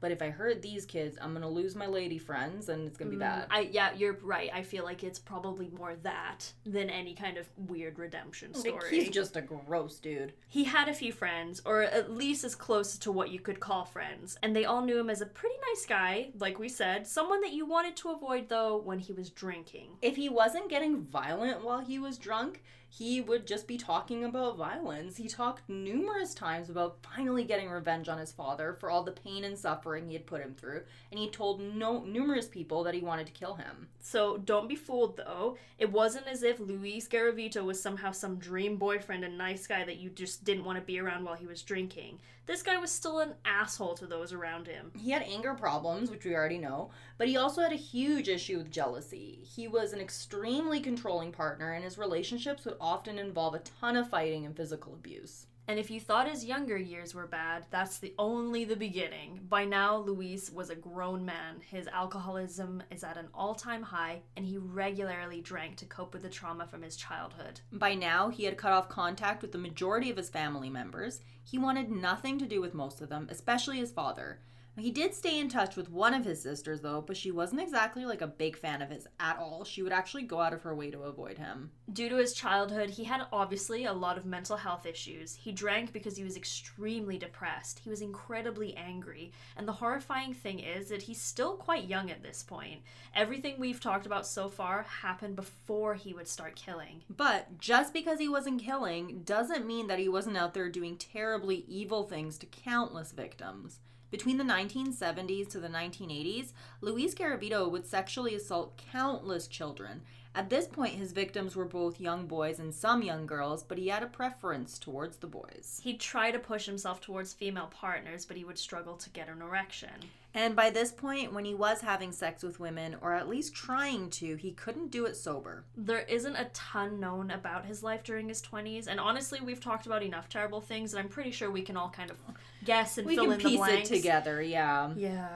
But 0.01 0.11
if 0.11 0.21
I 0.21 0.29
hurt 0.29 0.61
these 0.61 0.85
kids, 0.85 1.17
I'm 1.21 1.33
gonna 1.33 1.49
lose 1.49 1.75
my 1.75 1.87
lady 1.87 2.17
friends 2.17 2.69
and 2.69 2.87
it's 2.87 2.97
gonna 2.97 3.11
be 3.11 3.17
Mm, 3.17 3.19
bad. 3.19 3.47
I 3.51 3.61
yeah, 3.71 3.93
you're 3.93 4.17
right. 4.21 4.49
I 4.53 4.63
feel 4.63 4.83
like 4.83 5.03
it's 5.03 5.19
probably 5.19 5.69
more 5.69 5.95
that 6.03 6.51
than 6.65 6.89
any 6.89 7.13
kind 7.13 7.37
of 7.37 7.47
weird 7.57 7.99
redemption 7.99 8.51
Like, 8.53 8.61
story. 8.81 8.89
he's 9.01 9.09
just 9.09 9.35
a 9.35 9.41
gross 9.41 9.99
dude. 9.99 10.33
He 10.47 10.63
had 10.63 10.87
a 10.87 10.93
few 10.93 11.11
friends, 11.11 11.61
or 11.65 11.81
at 11.83 12.11
least 12.11 12.43
as 12.43 12.55
close 12.55 12.97
to 12.99 13.11
what 13.11 13.29
you 13.29 13.39
could 13.39 13.59
call 13.59 13.85
friends, 13.85 14.37
and 14.41 14.55
they 14.55 14.65
all 14.65 14.81
knew 14.81 14.97
him 14.97 15.09
as 15.09 15.21
a 15.21 15.25
pretty 15.25 15.55
nice 15.69 15.85
guy, 15.85 16.29
like 16.39 16.59
we 16.59 16.69
said, 16.69 17.05
someone 17.05 17.41
that 17.41 17.53
you 17.53 17.65
wanted 17.65 17.95
to 17.97 18.09
avoid 18.11 18.47
though 18.49 18.77
when 18.77 18.99
he 18.99 19.11
was 19.13 19.29
drinking. 19.29 19.89
If 20.01 20.15
he 20.15 20.29
wasn't 20.29 20.69
getting 20.69 21.01
violent 21.01 21.63
while 21.63 21.79
he 21.79 21.99
was 21.99 22.17
drunk, 22.17 22.63
he 22.91 23.21
would 23.21 23.45
just 23.45 23.67
be 23.67 23.77
talking 23.77 24.23
about 24.23 24.57
violence. 24.57 25.17
He 25.17 25.27
talked 25.27 25.69
numerous 25.69 26.33
times 26.33 26.69
about 26.69 26.97
finally 27.01 27.43
getting 27.43 27.69
revenge 27.69 28.09
on 28.09 28.17
his 28.17 28.31
father 28.31 28.73
for 28.73 28.89
all 28.89 29.03
the 29.03 29.11
pain 29.11 29.43
and 29.43 29.57
suffering 29.57 30.07
he 30.07 30.13
had 30.13 30.25
put 30.25 30.41
him 30.41 30.55
through, 30.55 30.81
and 31.11 31.19
he 31.19 31.29
told 31.29 31.61
no 31.61 32.03
numerous 32.03 32.47
people 32.47 32.83
that 32.83 32.95
he 32.95 33.01
wanted 33.01 33.27
to 33.27 33.33
kill 33.33 33.53
him. 33.53 33.87
So 34.01 34.37
don't 34.37 34.67
be 34.67 34.75
fooled 34.75 35.17
though. 35.17 35.57
It 35.77 35.91
wasn't 35.91 36.27
as 36.27 36.41
if 36.41 36.59
Luis 36.59 37.07
Garavito 37.07 37.63
was 37.63 37.81
somehow 37.81 38.11
some 38.11 38.37
dream 38.37 38.77
boyfriend 38.77 39.23
and 39.23 39.37
nice 39.37 39.67
guy 39.67 39.85
that 39.85 39.97
you 39.97 40.09
just 40.09 40.43
didn't 40.43 40.65
want 40.65 40.79
to 40.79 40.83
be 40.83 40.99
around 40.99 41.25
while 41.25 41.35
he 41.35 41.45
was 41.45 41.61
drinking. 41.61 42.19
This 42.49 42.63
guy 42.63 42.77
was 42.77 42.89
still 42.89 43.19
an 43.19 43.35
asshole 43.45 43.93
to 43.97 44.07
those 44.07 44.33
around 44.33 44.65
him. 44.65 44.91
He 44.97 45.11
had 45.11 45.21
anger 45.21 45.53
problems, 45.53 46.09
which 46.09 46.25
we 46.25 46.33
already 46.33 46.57
know, 46.57 46.89
but 47.19 47.27
he 47.27 47.37
also 47.37 47.61
had 47.61 47.71
a 47.71 47.75
huge 47.75 48.27
issue 48.27 48.57
with 48.57 48.71
jealousy. 48.71 49.43
He 49.43 49.67
was 49.67 49.93
an 49.93 50.01
extremely 50.01 50.79
controlling 50.79 51.31
partner, 51.31 51.73
and 51.73 51.83
his 51.83 51.99
relationships 51.99 52.65
would 52.65 52.77
often 52.81 53.19
involve 53.19 53.53
a 53.53 53.59
ton 53.59 53.95
of 53.95 54.09
fighting 54.09 54.47
and 54.47 54.57
physical 54.57 54.95
abuse. 54.95 55.45
And 55.69 55.77
if 55.77 55.91
you 55.91 55.99
thought 55.99 56.27
his 56.27 56.43
younger 56.43 56.77
years 56.77 57.13
were 57.13 57.27
bad, 57.27 57.67
that's 57.69 57.99
the 57.99 58.15
only 58.17 58.65
the 58.65 58.75
beginning. 58.75 59.41
By 59.47 59.65
now, 59.65 59.97
Luis 59.97 60.49
was 60.49 60.71
a 60.71 60.75
grown 60.75 61.23
man. 61.23 61.61
His 61.69 61.85
alcoholism 61.85 62.81
is 62.89 63.03
at 63.03 63.17
an 63.17 63.27
all-time 63.35 63.83
high, 63.83 64.23
and 64.35 64.43
he 64.43 64.57
regularly 64.57 65.41
drank 65.41 65.75
to 65.75 65.85
cope 65.85 66.11
with 66.11 66.23
the 66.23 66.29
trauma 66.29 66.65
from 66.65 66.81
his 66.81 66.95
childhood. 66.95 67.61
By 67.71 67.93
now, 67.93 68.29
he 68.29 68.45
had 68.45 68.57
cut 68.57 68.71
off 68.71 68.89
contact 68.89 69.43
with 69.43 69.51
the 69.51 69.59
majority 69.59 70.09
of 70.09 70.17
his 70.17 70.31
family 70.31 70.71
members. 70.71 71.21
He 71.43 71.59
wanted 71.59 71.91
nothing 71.91 72.39
to 72.39 72.47
do 72.47 72.61
with 72.61 72.73
most 72.73 72.99
of 72.99 73.09
them, 73.09 73.27
especially 73.29 73.77
his 73.77 73.91
father. 73.91 74.39
He 74.79 74.91
did 74.91 75.13
stay 75.13 75.39
in 75.39 75.49
touch 75.49 75.75
with 75.75 75.91
one 75.91 76.13
of 76.13 76.23
his 76.23 76.41
sisters, 76.41 76.81
though, 76.81 77.01
but 77.01 77.17
she 77.17 77.31
wasn't 77.31 77.61
exactly 77.61 78.05
like 78.05 78.21
a 78.21 78.27
big 78.27 78.57
fan 78.57 78.81
of 78.81 78.89
his 78.89 79.07
at 79.19 79.37
all. 79.37 79.65
She 79.65 79.83
would 79.83 79.91
actually 79.91 80.23
go 80.23 80.39
out 80.39 80.53
of 80.53 80.61
her 80.61 80.73
way 80.73 80.89
to 80.91 81.03
avoid 81.03 81.37
him. 81.37 81.71
Due 81.91 82.09
to 82.09 82.15
his 82.15 82.33
childhood, 82.33 82.91
he 82.91 83.03
had 83.03 83.27
obviously 83.33 83.85
a 83.85 83.93
lot 83.93 84.17
of 84.17 84.25
mental 84.25 84.57
health 84.57 84.85
issues. 84.85 85.35
He 85.35 85.51
drank 85.51 85.91
because 85.91 86.15
he 86.15 86.23
was 86.23 86.37
extremely 86.37 87.17
depressed. 87.17 87.79
He 87.79 87.89
was 87.89 88.01
incredibly 88.01 88.75
angry. 88.75 89.31
And 89.57 89.67
the 89.67 89.73
horrifying 89.73 90.33
thing 90.33 90.59
is 90.59 90.89
that 90.89 91.03
he's 91.03 91.21
still 91.21 91.57
quite 91.57 91.85
young 91.85 92.09
at 92.09 92.23
this 92.23 92.43
point. 92.43 92.81
Everything 93.13 93.55
we've 93.57 93.81
talked 93.81 94.05
about 94.05 94.25
so 94.25 94.47
far 94.47 94.83
happened 94.83 95.35
before 95.35 95.95
he 95.95 96.13
would 96.13 96.27
start 96.27 96.55
killing. 96.55 97.03
But 97.09 97.59
just 97.59 97.93
because 97.93 98.19
he 98.19 98.29
wasn't 98.29 98.61
killing 98.61 99.23
doesn't 99.23 99.67
mean 99.67 99.87
that 99.87 99.99
he 99.99 100.07
wasn't 100.07 100.37
out 100.37 100.53
there 100.53 100.69
doing 100.69 100.95
terribly 100.97 101.65
evil 101.67 102.03
things 102.03 102.37
to 102.37 102.45
countless 102.45 103.11
victims. 103.11 103.79
Between 104.11 104.37
the 104.37 104.43
1970s 104.43 105.49
to 105.49 105.59
the 105.59 105.67
1980s, 105.67 106.51
Luis 106.81 107.13
Garavito 107.13 107.69
would 107.69 107.85
sexually 107.85 108.33
assault 108.33 108.81
countless 108.91 109.47
children, 109.47 110.01
At 110.35 110.49
this 110.49 110.67
point, 110.67 110.93
his 110.93 111.11
victims 111.11 111.55
were 111.55 111.65
both 111.65 111.99
young 111.99 112.27
boys 112.27 112.59
and 112.59 112.73
some 112.73 113.01
young 113.01 113.25
girls, 113.25 113.63
but 113.63 113.77
he 113.77 113.87
had 113.87 114.03
a 114.03 114.07
preference 114.07 114.77
towards 114.77 115.17
the 115.17 115.27
boys. 115.27 115.81
He'd 115.83 115.99
try 115.99 116.31
to 116.31 116.39
push 116.39 116.65
himself 116.65 117.01
towards 117.01 117.33
female 117.33 117.67
partners, 117.67 118.25
but 118.25 118.37
he 118.37 118.45
would 118.45 118.59
struggle 118.59 118.95
to 118.97 119.09
get 119.09 119.27
an 119.27 119.41
erection. 119.41 119.89
And 120.33 120.55
by 120.55 120.69
this 120.69 120.91
point, 120.91 121.33
when 121.33 121.43
he 121.45 121.55
was 121.55 121.81
having 121.81 122.11
sex 122.11 122.43
with 122.43 122.59
women, 122.59 122.95
or 123.01 123.15
at 123.15 123.27
least 123.27 123.55
trying 123.55 124.11
to, 124.11 124.35
he 124.35 124.51
couldn't 124.51 124.91
do 124.91 125.05
it 125.05 125.15
sober. 125.17 125.65
There 125.75 126.01
isn't 126.01 126.35
a 126.35 126.45
ton 126.53 126.99
known 126.99 127.31
about 127.31 127.65
his 127.65 127.81
life 127.81 128.03
during 128.03 128.27
his 128.29 128.41
20s, 128.41 128.85
and 128.87 128.99
honestly, 128.99 129.39
we've 129.41 129.59
talked 129.59 129.87
about 129.87 130.03
enough 130.03 130.29
terrible 130.29 130.61
things 130.61 130.91
that 130.91 130.99
I'm 130.99 131.09
pretty 131.09 131.31
sure 131.31 131.49
we 131.49 131.63
can 131.63 131.77
all 131.77 131.89
kind 131.89 132.11
of 132.11 132.17
guess 132.63 132.97
and 132.99 133.07
We 133.07 133.15
fill 133.15 133.23
can 133.25 133.33
in 133.33 133.37
the 133.39 133.43
piece 133.43 133.53
it 133.55 133.57
blanks. 133.57 133.89
together, 133.89 134.41
yeah. 134.41 134.91
Yeah. 134.95 135.29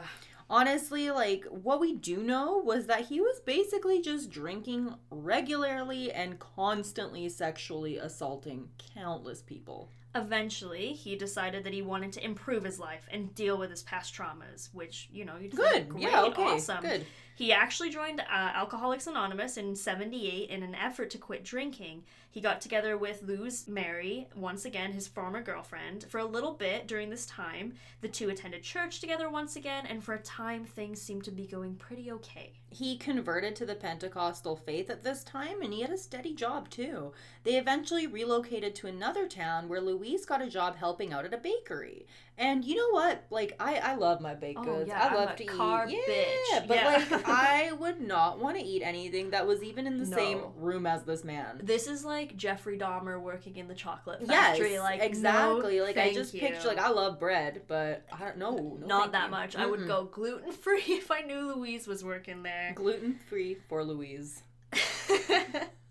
Honestly, 0.49 1.09
like, 1.09 1.45
what 1.45 1.79
we 1.79 1.93
do 1.95 2.17
know 2.17 2.59
was 2.59 2.85
that 2.85 3.05
he 3.05 3.19
was 3.19 3.39
basically 3.39 4.01
just 4.01 4.29
drinking 4.29 4.93
regularly 5.09 6.11
and 6.11 6.37
constantly 6.37 7.27
sexually 7.29 7.97
assaulting 7.97 8.67
countless 8.93 9.41
people. 9.41 9.89
Eventually, 10.15 10.93
he 10.93 11.15
decided 11.15 11.63
that 11.63 11.73
he 11.73 11.81
wanted 11.81 12.13
to 12.13 12.23
improve 12.23 12.63
his 12.63 12.79
life 12.79 13.07
and 13.11 13.33
deal 13.33 13.57
with 13.57 13.71
his 13.71 13.81
past 13.81 14.13
traumas, 14.13 14.69
which, 14.71 15.09
you 15.11 15.25
know, 15.25 15.37
you'd 15.37 15.55
Good. 15.55 15.89
great, 15.89 16.03
yeah, 16.03 16.23
okay. 16.23 16.43
awesome. 16.43 16.81
Good. 16.81 17.05
He 17.35 17.51
actually 17.51 17.89
joined 17.89 18.19
uh, 18.19 18.23
Alcoholics 18.29 19.07
Anonymous 19.07 19.57
in 19.57 19.75
78 19.75 20.49
in 20.49 20.61
an 20.61 20.75
effort 20.75 21.09
to 21.11 21.17
quit 21.17 21.43
drinking. 21.43 22.03
He 22.29 22.41
got 22.41 22.61
together 22.61 22.95
with 22.95 23.23
Luz 23.23 23.67
Mary, 23.67 24.27
once 24.35 24.65
again 24.65 24.91
his 24.91 25.07
former 25.07 25.41
girlfriend, 25.41 26.05
for 26.09 26.19
a 26.19 26.25
little 26.25 26.53
bit 26.53 26.87
during 26.87 27.09
this 27.09 27.25
time. 27.25 27.73
The 28.01 28.07
two 28.07 28.29
attended 28.29 28.61
church 28.61 28.99
together 28.99 29.29
once 29.29 29.55
again, 29.55 29.87
and 29.87 30.03
for 30.03 30.13
a 30.13 30.19
time 30.19 30.63
things 30.63 31.01
seemed 31.01 31.23
to 31.23 31.31
be 31.31 31.47
going 31.47 31.75
pretty 31.75 32.11
okay. 32.11 32.53
He 32.73 32.97
converted 32.97 33.55
to 33.57 33.67
the 33.67 33.75
Pentecostal 33.75 34.55
faith 34.55 34.89
at 34.89 35.03
this 35.03 35.23
time 35.23 35.61
and 35.61 35.71
he 35.71 35.81
had 35.81 35.91
a 35.91 35.97
steady 35.97 36.33
job 36.33 36.71
too. 36.71 37.13
They 37.43 37.57
eventually 37.57 38.07
relocated 38.07 38.73
to 38.75 38.87
another 38.87 39.27
town 39.27 39.69
where 39.69 39.79
Luis 39.79 40.25
got 40.25 40.41
a 40.41 40.49
job 40.49 40.77
helping 40.77 41.13
out 41.13 41.23
at 41.23 41.35
a 41.35 41.37
bakery. 41.37 42.07
And 42.35 42.65
you 42.65 42.75
know 42.75 42.89
what? 42.89 43.25
Like 43.29 43.55
I, 43.59 43.75
I 43.75 43.95
love 43.95 44.19
my 44.19 44.33
baked 44.33 44.59
Oh, 44.59 44.63
goods. 44.63 44.87
yeah, 44.87 45.07
I 45.07 45.13
love 45.15 45.35
to 45.35 45.45
carb 45.45 45.91
eat. 45.91 45.99
bitch. 46.09 46.25
Yeah, 46.51 46.65
but 46.67 46.77
Yeah. 46.77 46.87
like 47.11 47.27
I 47.27 47.71
would 47.73 48.01
not 48.01 48.39
want 48.39 48.57
to 48.57 48.63
eat 48.63 48.81
anything 48.81 49.29
that 49.29 49.45
was 49.45 49.61
even 49.63 49.85
in 49.85 49.97
the 49.99 50.05
same 50.05 50.41
room 50.57 50.87
as 50.87 51.03
this 51.03 51.23
man. 51.23 51.59
This 51.61 51.85
is 51.87 52.03
like 52.03 52.35
Jeffrey 52.35 52.77
Dahmer 52.79 53.21
working 53.21 53.57
in 53.57 53.67
the 53.67 53.75
chocolate 53.75 54.21
Yes, 54.27 54.57
factory. 54.57 54.79
like 54.79 54.99
no, 54.99 55.05
exactly. 55.05 55.81
like 55.81 55.97
I 55.97 56.11
just 56.11 56.33
you. 56.33 56.39
picture 56.39 56.67
like 56.67 56.79
I 56.79 56.89
love 56.89 57.19
bread, 57.19 57.61
but 57.67 58.03
I 58.11 58.17
don't 58.25 58.37
know. 58.37 58.77
No, 58.81 58.87
Not 58.87 59.11
that 59.11 59.25
you. 59.25 59.31
much. 59.31 59.55
I 59.55 59.67
would 59.67 59.85
go 59.87 60.05
gluten 60.05 60.51
free 60.51 60.81
if 60.87 61.11
I 61.11 61.21
knew 61.21 61.53
Luis 61.55 61.85
was 61.85 62.03
working 62.03 62.41
there. 62.41 62.71
gluten 62.75 63.19
free 63.29 63.57
for 63.69 63.83
Luis. 63.83 64.41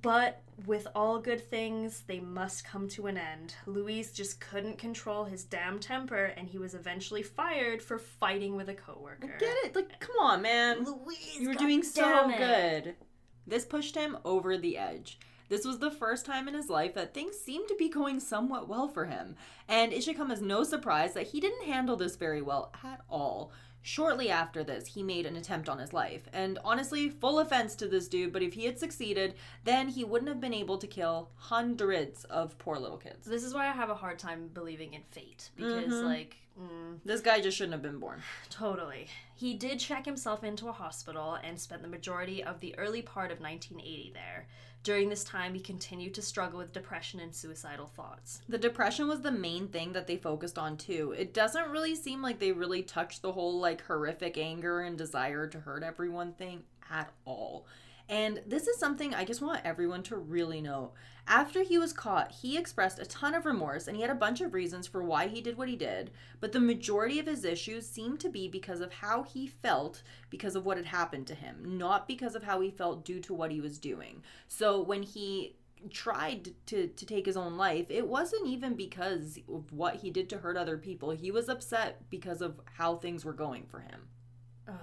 but 0.00 0.42
with 0.66 0.86
all 0.94 1.18
good 1.18 1.48
things, 1.50 2.02
they 2.06 2.20
must 2.20 2.64
come 2.64 2.88
to 2.88 3.06
an 3.06 3.18
end. 3.18 3.54
Luis 3.66 4.12
just 4.12 4.40
couldn't 4.40 4.78
control 4.78 5.24
his 5.24 5.44
damn 5.44 5.78
temper, 5.78 6.26
and 6.36 6.48
he 6.48 6.58
was 6.58 6.74
eventually 6.74 7.22
fired 7.22 7.82
for 7.82 7.98
fighting 7.98 8.56
with 8.56 8.68
a 8.68 8.74
coworker. 8.74 9.36
Get 9.38 9.56
it? 9.64 9.74
Like, 9.74 9.98
come 10.00 10.16
on, 10.20 10.42
man. 10.42 10.84
Luis, 10.84 11.36
You 11.38 11.48
were 11.48 11.54
God 11.54 11.60
doing 11.60 11.82
so 11.82 12.30
it. 12.30 12.38
good. 12.38 12.94
This 13.46 13.64
pushed 13.64 13.96
him 13.96 14.18
over 14.24 14.56
the 14.56 14.78
edge. 14.78 15.18
This 15.48 15.64
was 15.66 15.80
the 15.80 15.90
first 15.90 16.24
time 16.24 16.48
in 16.48 16.54
his 16.54 16.70
life 16.70 16.94
that 16.94 17.12
things 17.12 17.36
seemed 17.36 17.68
to 17.68 17.76
be 17.76 17.88
going 17.90 18.20
somewhat 18.20 18.68
well 18.68 18.88
for 18.88 19.04
him, 19.06 19.36
and 19.68 19.92
it 19.92 20.02
should 20.02 20.16
come 20.16 20.30
as 20.30 20.40
no 20.40 20.64
surprise 20.64 21.12
that 21.14 21.26
he 21.26 21.40
didn't 21.40 21.66
handle 21.66 21.96
this 21.96 22.16
very 22.16 22.40
well 22.40 22.72
at 22.82 23.02
all. 23.10 23.52
Shortly 23.84 24.30
after 24.30 24.62
this, 24.62 24.86
he 24.86 25.02
made 25.02 25.26
an 25.26 25.34
attempt 25.36 25.68
on 25.68 25.78
his 25.78 25.92
life, 25.92 26.22
and 26.32 26.58
honestly, 26.64 27.10
full 27.10 27.40
offense 27.40 27.74
to 27.76 27.88
this 27.88 28.06
dude, 28.06 28.32
but 28.32 28.42
if 28.42 28.54
he 28.54 28.64
had 28.64 28.78
succeeded, 28.78 29.34
then 29.64 29.88
he 29.88 30.04
wouldn't 30.04 30.28
have 30.28 30.40
been 30.40 30.54
able 30.54 30.78
to 30.78 30.86
kill 30.86 31.30
hundreds 31.36 32.24
of 32.24 32.56
poor 32.58 32.76
little 32.78 32.96
kids. 32.96 33.26
This 33.26 33.42
is 33.42 33.52
why 33.54 33.66
I 33.68 33.72
have 33.72 33.90
a 33.90 33.94
hard 33.96 34.20
time 34.20 34.48
believing 34.54 34.94
in 34.94 35.02
fate 35.10 35.50
because, 35.56 35.92
Mhm. 35.92 36.04
like, 36.04 36.36
mm, 36.58 37.00
This 37.04 37.20
guy 37.20 37.40
just 37.40 37.56
shouldn't 37.56 37.72
have 37.72 37.82
been 37.82 37.98
born. 37.98 38.22
Totally. 38.50 39.08
He 39.34 39.54
did 39.54 39.80
check 39.80 40.04
himself 40.04 40.44
into 40.44 40.68
a 40.68 40.72
hospital 40.72 41.34
and 41.34 41.60
spent 41.60 41.82
the 41.82 41.88
majority 41.88 42.44
of 42.44 42.60
the 42.60 42.78
early 42.78 43.02
part 43.02 43.32
of 43.32 43.40
1980 43.40 44.12
there. 44.12 44.46
During 44.82 45.08
this 45.08 45.22
time, 45.22 45.54
he 45.54 45.60
continued 45.60 46.14
to 46.14 46.22
struggle 46.22 46.58
with 46.58 46.72
depression 46.72 47.20
and 47.20 47.34
suicidal 47.34 47.86
thoughts. 47.86 48.42
The 48.48 48.58
depression 48.58 49.06
was 49.06 49.20
the 49.20 49.30
main 49.30 49.68
thing 49.68 49.92
that 49.92 50.08
they 50.08 50.16
focused 50.16 50.58
on 50.58 50.76
too. 50.76 51.14
It 51.16 51.32
doesn't 51.32 51.70
really 51.70 51.94
seem 51.94 52.20
like 52.20 52.40
they 52.40 52.52
really 52.52 52.82
touched 52.82 53.22
the 53.22 53.32
whole 53.32 53.60
like 53.60 53.82
horrific 53.82 54.36
anger 54.36 54.80
and 54.80 54.98
desire 54.98 55.46
to 55.46 55.60
hurt 55.60 55.84
everyone 55.84 56.32
thing 56.32 56.64
at 56.90 57.12
all. 57.24 57.66
And 58.08 58.42
this 58.46 58.66
is 58.66 58.78
something 58.78 59.14
I 59.14 59.24
just 59.24 59.40
want 59.40 59.60
everyone 59.64 60.02
to 60.04 60.16
really 60.16 60.60
know. 60.60 60.92
After 61.26 61.62
he 61.62 61.78
was 61.78 61.92
caught, 61.92 62.32
he 62.32 62.58
expressed 62.58 62.98
a 62.98 63.06
ton 63.06 63.34
of 63.34 63.46
remorse 63.46 63.86
and 63.86 63.96
he 63.96 64.02
had 64.02 64.10
a 64.10 64.14
bunch 64.14 64.40
of 64.40 64.52
reasons 64.52 64.86
for 64.86 65.02
why 65.02 65.28
he 65.28 65.40
did 65.40 65.56
what 65.56 65.68
he 65.68 65.76
did, 65.76 66.10
but 66.40 66.52
the 66.52 66.60
majority 66.60 67.18
of 67.20 67.26
his 67.26 67.44
issues 67.44 67.88
seemed 67.88 68.18
to 68.20 68.28
be 68.28 68.48
because 68.48 68.80
of 68.80 68.92
how 68.92 69.22
he 69.22 69.46
felt 69.46 70.02
because 70.30 70.56
of 70.56 70.66
what 70.66 70.76
had 70.76 70.86
happened 70.86 71.26
to 71.28 71.34
him, 71.34 71.78
not 71.78 72.08
because 72.08 72.34
of 72.34 72.42
how 72.42 72.60
he 72.60 72.70
felt 72.70 73.04
due 73.04 73.20
to 73.20 73.34
what 73.34 73.52
he 73.52 73.60
was 73.60 73.78
doing. 73.78 74.22
So 74.48 74.82
when 74.82 75.02
he 75.04 75.54
tried 75.90 76.52
to 76.66 76.86
to 76.86 77.06
take 77.06 77.26
his 77.26 77.36
own 77.36 77.56
life 77.56 77.90
it 77.90 78.06
wasn't 78.06 78.46
even 78.46 78.74
because 78.74 79.38
of 79.52 79.72
what 79.72 79.96
he 79.96 80.10
did 80.10 80.28
to 80.28 80.38
hurt 80.38 80.56
other 80.56 80.78
people 80.78 81.10
he 81.10 81.30
was 81.30 81.48
upset 81.48 82.08
because 82.08 82.40
of 82.40 82.60
how 82.74 82.94
things 82.94 83.24
were 83.24 83.32
going 83.32 83.66
for 83.66 83.80
him 83.80 84.02
Ugh, 84.68 84.74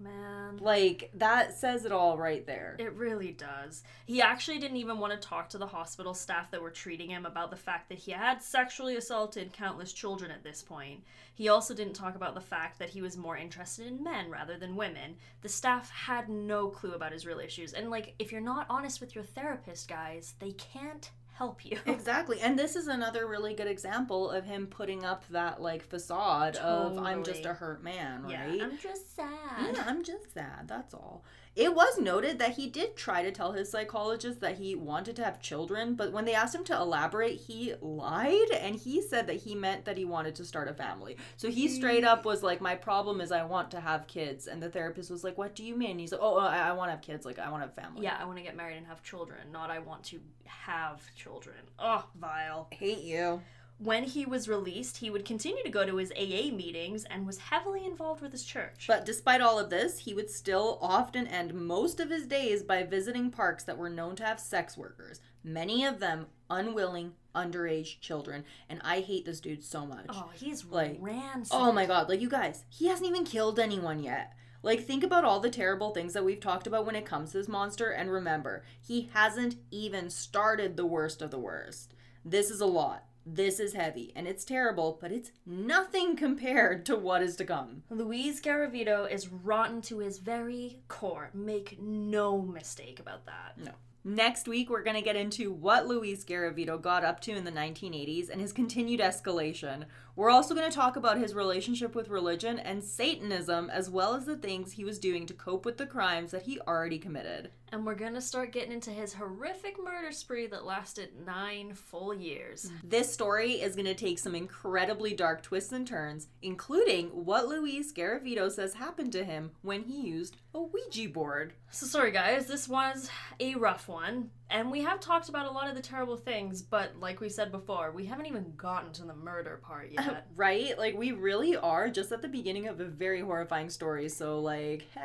man. 0.00 0.58
like 0.58 1.10
that 1.14 1.56
says 1.56 1.84
it 1.84 1.92
all 1.92 2.16
right 2.16 2.46
there 2.46 2.76
It 2.78 2.92
really 2.94 3.32
does. 3.32 3.82
He 4.06 4.20
actually 4.22 4.58
didn't 4.58 4.78
even 4.78 4.98
want 4.98 5.12
to 5.12 5.28
talk 5.28 5.48
to 5.50 5.58
the 5.58 5.66
hospital 5.66 6.14
staff 6.14 6.50
that 6.50 6.62
were 6.62 6.70
treating 6.70 7.10
him 7.10 7.26
about 7.26 7.50
the 7.50 7.56
fact 7.56 7.88
that 7.88 7.98
he 7.98 8.12
had 8.12 8.42
sexually 8.42 8.96
assaulted 8.96 9.52
countless 9.52 9.92
children 9.92 10.30
at 10.30 10.42
this 10.42 10.62
point. 10.62 11.04
He 11.34 11.48
also 11.48 11.74
didn't 11.74 11.94
talk 11.94 12.16
about 12.16 12.34
the 12.34 12.40
fact 12.40 12.78
that 12.78 12.90
he 12.90 13.00
was 13.02 13.16
more 13.16 13.36
interested 13.36 13.86
in 13.86 14.02
men 14.02 14.30
rather 14.30 14.58
than 14.58 14.76
women. 14.76 15.16
The 15.42 15.48
staff 15.48 15.90
had 15.90 16.28
no 16.28 16.68
clue 16.68 16.92
about 16.92 17.12
his 17.12 17.24
real 17.24 17.38
issues. 17.38 17.72
And, 17.72 17.90
like, 17.90 18.14
if 18.18 18.30
you're 18.30 18.40
not 18.40 18.66
honest 18.68 19.00
with 19.00 19.14
your 19.14 19.24
therapist, 19.24 19.88
guys, 19.88 20.34
they 20.38 20.52
can't 20.52 21.10
help 21.40 21.64
you. 21.64 21.78
exactly 21.86 22.38
and 22.40 22.58
this 22.58 22.76
is 22.76 22.86
another 22.86 23.26
really 23.26 23.54
good 23.54 23.66
example 23.66 24.30
of 24.30 24.44
him 24.44 24.66
putting 24.66 25.06
up 25.06 25.24
that 25.30 25.62
like 25.62 25.82
facade 25.82 26.56
of 26.56 26.98
i'm 26.98 27.24
just 27.24 27.46
a 27.46 27.54
hurt 27.54 27.82
man 27.82 28.22
right? 28.24 28.32
Yeah, 28.32 28.46
right 28.46 28.62
I'm 28.62 28.78
just 28.78 29.16
sad. 29.16 29.26
Yeah, 29.74 29.84
I'm 29.86 30.04
just 30.04 30.34
sad. 30.34 30.68
That's 30.68 30.92
all. 30.92 31.24
It 31.60 31.74
was 31.74 31.98
noted 31.98 32.38
that 32.38 32.52
he 32.52 32.68
did 32.68 32.96
try 32.96 33.22
to 33.22 33.30
tell 33.30 33.52
his 33.52 33.70
psychologist 33.70 34.40
that 34.40 34.56
he 34.56 34.74
wanted 34.74 35.14
to 35.16 35.24
have 35.24 35.42
children, 35.42 35.94
but 35.94 36.10
when 36.10 36.24
they 36.24 36.34
asked 36.34 36.54
him 36.54 36.64
to 36.64 36.74
elaborate, 36.74 37.38
he 37.38 37.74
lied 37.82 38.50
and 38.50 38.76
he 38.76 39.02
said 39.02 39.26
that 39.26 39.36
he 39.36 39.54
meant 39.54 39.84
that 39.84 39.98
he 39.98 40.06
wanted 40.06 40.34
to 40.36 40.44
start 40.46 40.68
a 40.68 40.72
family. 40.72 41.18
So 41.36 41.50
he 41.50 41.68
straight 41.68 42.02
up 42.02 42.24
was 42.24 42.42
like, 42.42 42.62
My 42.62 42.74
problem 42.74 43.20
is 43.20 43.30
I 43.30 43.44
want 43.44 43.70
to 43.72 43.80
have 43.80 44.06
kids. 44.06 44.46
And 44.46 44.62
the 44.62 44.70
therapist 44.70 45.10
was 45.10 45.22
like, 45.22 45.36
What 45.36 45.54
do 45.54 45.62
you 45.62 45.76
mean? 45.76 45.98
He's 45.98 46.12
like, 46.12 46.22
Oh, 46.22 46.36
oh 46.36 46.38
I, 46.38 46.68
I 46.68 46.72
want 46.72 46.88
to 46.88 46.92
have 46.92 47.02
kids. 47.02 47.26
Like, 47.26 47.38
I 47.38 47.50
want 47.50 47.62
to 47.62 47.66
have 47.66 47.74
family. 47.74 48.04
Yeah, 48.04 48.16
I 48.18 48.24
want 48.24 48.38
to 48.38 48.42
get 48.42 48.56
married 48.56 48.78
and 48.78 48.86
have 48.86 49.02
children, 49.02 49.40
not 49.52 49.70
I 49.70 49.80
want 49.80 50.02
to 50.04 50.20
have 50.46 51.02
children. 51.14 51.58
Oh, 51.78 52.06
vile. 52.18 52.68
Hate 52.70 53.02
you. 53.02 53.42
When 53.82 54.04
he 54.04 54.26
was 54.26 54.46
released, 54.46 54.98
he 54.98 55.08
would 55.08 55.24
continue 55.24 55.62
to 55.62 55.70
go 55.70 55.86
to 55.86 55.96
his 55.96 56.12
AA 56.12 56.54
meetings 56.54 57.04
and 57.04 57.26
was 57.26 57.38
heavily 57.38 57.86
involved 57.86 58.20
with 58.20 58.30
his 58.30 58.44
church. 58.44 58.84
But 58.86 59.06
despite 59.06 59.40
all 59.40 59.58
of 59.58 59.70
this, 59.70 60.00
he 60.00 60.12
would 60.12 60.28
still 60.28 60.78
often 60.82 61.26
end 61.26 61.54
most 61.54 61.98
of 61.98 62.10
his 62.10 62.26
days 62.26 62.62
by 62.62 62.82
visiting 62.82 63.30
parks 63.30 63.64
that 63.64 63.78
were 63.78 63.88
known 63.88 64.16
to 64.16 64.24
have 64.24 64.38
sex 64.38 64.76
workers, 64.76 65.22
many 65.42 65.86
of 65.86 65.98
them 65.98 66.26
unwilling, 66.50 67.14
underage 67.34 68.00
children. 68.00 68.44
And 68.68 68.82
I 68.84 69.00
hate 69.00 69.24
this 69.24 69.40
dude 69.40 69.64
so 69.64 69.86
much. 69.86 70.06
oh, 70.10 70.28
he's 70.34 70.66
like, 70.66 70.98
rancid. 71.00 71.56
Oh 71.56 71.72
my 71.72 71.86
god, 71.86 72.10
like 72.10 72.20
you 72.20 72.28
guys, 72.28 72.64
he 72.68 72.88
hasn't 72.88 73.08
even 73.08 73.24
killed 73.24 73.58
anyone 73.58 74.02
yet. 74.02 74.34
Like, 74.62 74.84
think 74.84 75.02
about 75.02 75.24
all 75.24 75.40
the 75.40 75.48
terrible 75.48 75.92
things 75.92 76.12
that 76.12 76.24
we've 76.24 76.38
talked 76.38 76.66
about 76.66 76.84
when 76.84 76.96
it 76.96 77.06
comes 77.06 77.30
to 77.32 77.38
this 77.38 77.48
monster, 77.48 77.88
and 77.92 78.10
remember, 78.10 78.62
he 78.78 79.08
hasn't 79.14 79.54
even 79.70 80.10
started 80.10 80.76
the 80.76 80.84
worst 80.84 81.22
of 81.22 81.30
the 81.30 81.38
worst. 81.38 81.94
This 82.26 82.50
is 82.50 82.60
a 82.60 82.66
lot. 82.66 83.06
This 83.26 83.60
is 83.60 83.74
heavy, 83.74 84.12
and 84.16 84.26
it's 84.26 84.44
terrible, 84.44 84.98
but 85.00 85.12
it's 85.12 85.30
nothing 85.44 86.16
compared 86.16 86.86
to 86.86 86.96
what 86.96 87.22
is 87.22 87.36
to 87.36 87.44
come. 87.44 87.82
Luis 87.90 88.40
Garavito 88.40 89.10
is 89.10 89.28
rotten 89.28 89.82
to 89.82 89.98
his 89.98 90.18
very 90.18 90.80
core. 90.88 91.30
Make 91.34 91.80
no 91.80 92.40
mistake 92.40 92.98
about 92.98 93.26
that. 93.26 93.58
No. 93.62 93.72
Next 94.02 94.48
week, 94.48 94.70
we're 94.70 94.82
going 94.82 94.96
to 94.96 95.02
get 95.02 95.16
into 95.16 95.52
what 95.52 95.86
Luis 95.86 96.24
Garavito 96.24 96.80
got 96.80 97.04
up 97.04 97.20
to 97.20 97.32
in 97.32 97.44
the 97.44 97.52
1980s 97.52 98.30
and 98.30 98.40
his 98.40 98.50
continued 98.50 99.00
escalation. 99.00 99.84
We're 100.16 100.30
also 100.30 100.54
going 100.54 100.70
to 100.70 100.74
talk 100.74 100.96
about 100.96 101.18
his 101.18 101.34
relationship 101.34 101.94
with 101.94 102.08
religion 102.08 102.58
and 102.58 102.82
Satanism, 102.82 103.68
as 103.68 103.90
well 103.90 104.14
as 104.14 104.24
the 104.24 104.38
things 104.38 104.72
he 104.72 104.84
was 104.84 104.98
doing 104.98 105.26
to 105.26 105.34
cope 105.34 105.66
with 105.66 105.76
the 105.76 105.84
crimes 105.84 106.30
that 106.30 106.44
he 106.44 106.58
already 106.60 106.98
committed. 106.98 107.50
And 107.72 107.86
we're 107.86 107.94
gonna 107.94 108.20
start 108.20 108.52
getting 108.52 108.72
into 108.72 108.90
his 108.90 109.14
horrific 109.14 109.82
murder 109.82 110.12
spree 110.12 110.46
that 110.48 110.64
lasted 110.64 111.10
nine 111.24 111.74
full 111.74 112.12
years. 112.12 112.64
Mm-hmm. 112.64 112.88
This 112.88 113.12
story 113.12 113.52
is 113.60 113.76
to 113.76 113.94
take 113.94 114.18
some 114.18 114.34
incredibly 114.34 115.14
dark 115.14 115.42
twists 115.42 115.72
and 115.72 115.86
turns, 115.86 116.28
including 116.42 117.08
what 117.08 117.48
Luis 117.48 117.92
Garavito 117.92 118.50
says 118.50 118.74
happened 118.74 119.12
to 119.12 119.24
him 119.24 119.52
when 119.62 119.82
he 119.84 120.00
used 120.00 120.36
a 120.54 120.60
Ouija 120.60 121.08
board. 121.08 121.54
So 121.70 121.86
sorry 121.86 122.10
guys, 122.10 122.46
this 122.46 122.68
was 122.68 123.08
a 123.38 123.54
rough 123.54 123.88
one. 123.88 124.30
And 124.50 124.70
we 124.72 124.82
have 124.82 124.98
talked 124.98 125.28
about 125.28 125.46
a 125.46 125.50
lot 125.52 125.68
of 125.68 125.76
the 125.76 125.80
terrible 125.80 126.16
things, 126.16 126.60
but 126.60 126.98
like 126.98 127.20
we 127.20 127.28
said 127.28 127.52
before, 127.52 127.92
we 127.92 128.04
haven't 128.04 128.26
even 128.26 128.52
gotten 128.56 128.92
to 128.94 129.04
the 129.04 129.14
murder 129.14 129.60
part 129.62 129.90
yet. 129.92 130.26
right? 130.34 130.76
Like, 130.76 130.98
we 130.98 131.12
really 131.12 131.56
are 131.56 131.88
just 131.88 132.10
at 132.10 132.20
the 132.20 132.28
beginning 132.28 132.66
of 132.66 132.80
a 132.80 132.84
very 132.84 133.20
horrifying 133.20 133.70
story, 133.70 134.08
so, 134.08 134.40
like, 134.40 134.86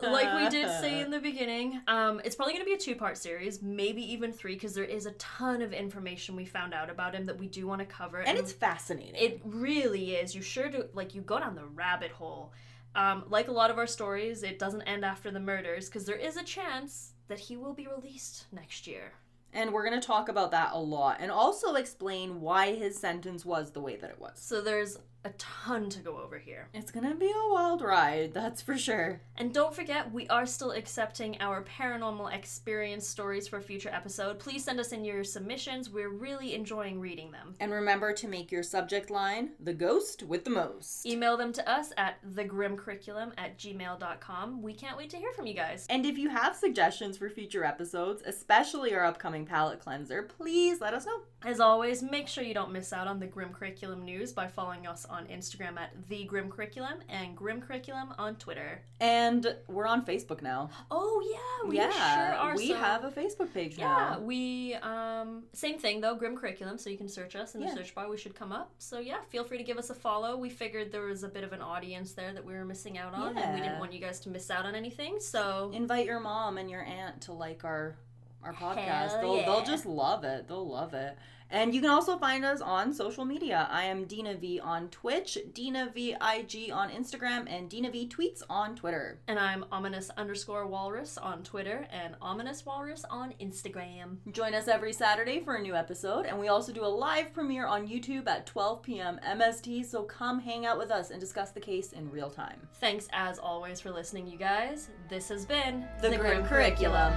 like 0.00 0.44
we 0.44 0.48
did 0.48 0.68
say 0.80 1.00
in 1.00 1.10
the 1.10 1.18
beginning, 1.18 1.55
um, 1.86 2.20
it's 2.24 2.34
probably 2.36 2.54
going 2.54 2.64
to 2.64 2.70
be 2.70 2.74
a 2.74 2.78
two 2.78 2.96
part 2.96 3.18
series, 3.18 3.62
maybe 3.62 4.02
even 4.12 4.32
three, 4.32 4.54
because 4.54 4.74
there 4.74 4.84
is 4.84 5.06
a 5.06 5.12
ton 5.12 5.62
of 5.62 5.72
information 5.72 6.36
we 6.36 6.44
found 6.44 6.74
out 6.74 6.90
about 6.90 7.14
him 7.14 7.26
that 7.26 7.38
we 7.38 7.48
do 7.48 7.66
want 7.66 7.80
to 7.80 7.86
cover. 7.86 8.20
And 8.20 8.38
it's 8.38 8.52
fascinating. 8.52 9.14
It 9.14 9.40
really 9.44 10.16
is. 10.16 10.34
You 10.34 10.42
sure 10.42 10.68
do, 10.68 10.84
like, 10.94 11.14
you 11.14 11.22
go 11.22 11.38
down 11.38 11.54
the 11.54 11.64
rabbit 11.64 12.10
hole. 12.10 12.52
Um, 12.94 13.24
like 13.28 13.48
a 13.48 13.52
lot 13.52 13.70
of 13.70 13.76
our 13.76 13.86
stories, 13.86 14.42
it 14.42 14.58
doesn't 14.58 14.82
end 14.82 15.04
after 15.04 15.30
the 15.30 15.40
murders, 15.40 15.86
because 15.86 16.06
there 16.06 16.16
is 16.16 16.36
a 16.38 16.42
chance 16.42 17.12
that 17.28 17.38
he 17.38 17.56
will 17.56 17.74
be 17.74 17.86
released 17.86 18.46
next 18.52 18.86
year. 18.86 19.12
And 19.52 19.72
we're 19.72 19.86
going 19.88 20.00
to 20.00 20.06
talk 20.06 20.28
about 20.28 20.50
that 20.50 20.70
a 20.72 20.78
lot 20.78 21.18
and 21.20 21.30
also 21.30 21.74
explain 21.74 22.40
why 22.40 22.74
his 22.74 22.96
sentence 22.96 23.44
was 23.44 23.70
the 23.70 23.80
way 23.80 23.96
that 23.96 24.10
it 24.10 24.20
was. 24.20 24.32
So 24.36 24.60
there's 24.60 24.98
a 25.26 25.30
ton 25.38 25.90
to 25.90 25.98
go 25.98 26.18
over 26.18 26.38
here. 26.38 26.68
It's 26.72 26.92
to 26.92 27.14
be 27.16 27.26
a 27.26 27.52
wild 27.52 27.82
ride, 27.82 28.32
that's 28.32 28.62
for 28.62 28.78
sure. 28.78 29.20
And 29.36 29.52
don't 29.52 29.74
forget, 29.74 30.12
we 30.12 30.28
are 30.28 30.46
still 30.46 30.70
accepting 30.70 31.36
our 31.40 31.64
paranormal 31.64 32.32
experience 32.32 33.06
stories 33.06 33.48
for 33.48 33.58
a 33.58 33.62
future 33.62 33.90
episode. 33.92 34.38
Please 34.38 34.64
send 34.64 34.78
us 34.78 34.92
in 34.92 35.04
your 35.04 35.24
submissions. 35.24 35.90
We're 35.90 36.10
really 36.10 36.54
enjoying 36.54 37.00
reading 37.00 37.32
them. 37.32 37.54
And 37.58 37.72
remember 37.72 38.12
to 38.12 38.28
make 38.28 38.52
your 38.52 38.62
subject 38.62 39.10
line 39.10 39.50
the 39.58 39.74
ghost 39.74 40.22
with 40.22 40.44
the 40.44 40.50
most. 40.50 41.04
Email 41.04 41.36
them 41.36 41.52
to 41.54 41.68
us 41.68 41.92
at 41.96 42.24
thegrimcurriculum 42.34 43.32
at 43.36 43.58
gmail.com. 43.58 44.62
We 44.62 44.74
can't 44.74 44.96
wait 44.96 45.10
to 45.10 45.16
hear 45.16 45.32
from 45.32 45.46
you 45.46 45.54
guys. 45.54 45.86
And 45.90 46.06
if 46.06 46.16
you 46.16 46.30
have 46.30 46.54
suggestions 46.54 47.18
for 47.18 47.28
future 47.28 47.64
episodes, 47.64 48.22
especially 48.24 48.94
our 48.94 49.04
upcoming 49.04 49.44
palate 49.44 49.80
cleanser, 49.80 50.22
please 50.22 50.80
let 50.80 50.94
us 50.94 51.04
know. 51.04 51.22
As 51.44 51.60
always, 51.60 52.02
make 52.02 52.28
sure 52.28 52.44
you 52.44 52.54
don't 52.54 52.72
miss 52.72 52.92
out 52.92 53.06
on 53.06 53.18
the 53.18 53.26
Grim 53.26 53.50
Curriculum 53.50 54.04
news 54.04 54.32
by 54.32 54.46
following 54.46 54.86
us 54.86 55.04
on 55.04 55.15
Instagram 55.24 55.78
at 55.78 55.90
the 56.08 56.24
Grim 56.24 56.50
Curriculum 56.50 56.98
and 57.08 57.34
Grim 57.34 57.62
Curriculum 57.62 58.12
on 58.18 58.36
Twitter. 58.36 58.82
And 59.00 59.56
we're 59.66 59.86
on 59.86 60.04
Facebook 60.04 60.42
now. 60.42 60.68
Oh 60.90 61.22
yeah, 61.32 61.68
we 61.70 61.76
yeah, 61.76 61.90
sure 61.90 62.34
are. 62.36 62.54
we 62.56 62.68
so- 62.68 62.74
have 62.76 63.04
a 63.04 63.10
Facebook 63.10 63.54
page 63.54 63.78
Yeah, 63.78 63.86
now. 63.86 64.18
we 64.20 64.74
um 64.74 65.44
same 65.54 65.78
thing 65.78 66.02
though, 66.02 66.14
Grim 66.14 66.36
Curriculum, 66.36 66.76
so 66.76 66.90
you 66.90 66.98
can 66.98 67.08
search 67.08 67.34
us 67.34 67.54
in 67.54 67.62
the 67.62 67.68
Yeah. 67.68 67.74
search 67.74 67.94
bar. 67.94 68.10
We 68.10 68.18
should 68.18 68.34
come 68.34 68.52
up. 68.52 68.72
So 68.78 68.98
yeah, 68.98 69.22
feel 69.30 69.44
free 69.44 69.56
to 69.56 69.64
give 69.64 69.78
us 69.78 69.88
a 69.88 69.94
follow. 69.94 70.36
We 70.36 70.50
figured 70.50 70.92
there 70.92 71.06
was 71.06 71.22
a 71.22 71.28
bit 71.28 71.44
of 71.44 71.52
an 71.54 71.62
audience 71.62 72.12
there 72.12 72.34
that 72.34 72.44
we 72.44 72.52
were 72.52 72.66
missing 72.66 72.98
out 72.98 73.14
on, 73.14 73.38
and 73.38 73.54
we 73.54 73.60
didn't 73.62 73.78
want 73.78 73.94
you 73.94 74.00
guys 74.00 74.20
to 74.20 74.28
miss 74.28 74.50
out 74.50 74.66
on 74.66 74.74
anything. 74.74 75.18
So 75.20 75.70
Invite 75.72 76.04
your 76.06 76.20
mom 76.20 76.58
and 76.58 76.68
your 76.70 76.82
aunt 76.82 77.22
to 77.22 77.32
like 77.32 77.64
our 77.64 77.96
our 78.42 78.52
podcast. 78.52 78.76
Hell 79.10 79.20
they'll 79.22 79.36
yeah. 79.38 79.44
they'll 79.46 79.64
just 79.64 79.86
love 79.86 80.24
it. 80.24 80.46
They'll 80.48 80.68
love 80.68 80.94
it. 80.94 81.16
And 81.50 81.74
you 81.74 81.80
can 81.80 81.90
also 81.90 82.18
find 82.18 82.44
us 82.44 82.60
on 82.60 82.92
social 82.92 83.24
media. 83.24 83.68
I 83.70 83.84
am 83.84 84.04
Dina 84.04 84.34
V 84.34 84.58
on 84.60 84.88
Twitch, 84.88 85.38
Dina 85.54 85.90
V 85.94 86.12
IG 86.14 86.72
on 86.72 86.90
Instagram, 86.90 87.46
and 87.48 87.70
Dina 87.70 87.90
V 87.90 88.08
tweets 88.08 88.42
on 88.50 88.74
Twitter. 88.74 89.20
and 89.28 89.38
I'm 89.38 89.64
ominous 89.70 90.10
underscore 90.16 90.66
walrus 90.66 91.16
on 91.18 91.42
Twitter 91.42 91.86
and 91.92 92.14
ominous 92.20 92.66
walrus 92.66 93.04
on 93.10 93.32
Instagram. 93.40 94.16
Join 94.32 94.54
us 94.54 94.68
every 94.68 94.92
Saturday 94.92 95.40
for 95.40 95.54
a 95.54 95.62
new 95.62 95.74
episode, 95.74 96.26
and 96.26 96.38
we 96.38 96.48
also 96.48 96.72
do 96.72 96.84
a 96.84 96.86
live 96.86 97.32
premiere 97.32 97.66
on 97.66 97.86
YouTube 97.86 98.26
at 98.26 98.46
12 98.46 98.82
p.m. 98.82 99.20
MST. 99.26 99.84
So 99.86 100.02
come 100.02 100.40
hang 100.40 100.66
out 100.66 100.78
with 100.78 100.90
us 100.90 101.10
and 101.10 101.20
discuss 101.20 101.50
the 101.50 101.60
case 101.60 101.92
in 101.92 102.10
real 102.10 102.30
time. 102.30 102.66
Thanks 102.80 103.08
as 103.12 103.38
always 103.38 103.80
for 103.80 103.90
listening, 103.90 104.26
you 104.26 104.38
guys. 104.38 104.88
This 105.08 105.28
has 105.28 105.44
been 105.46 105.86
The, 106.02 106.16
Grim 106.16 106.44
Curriculum. 106.44 107.12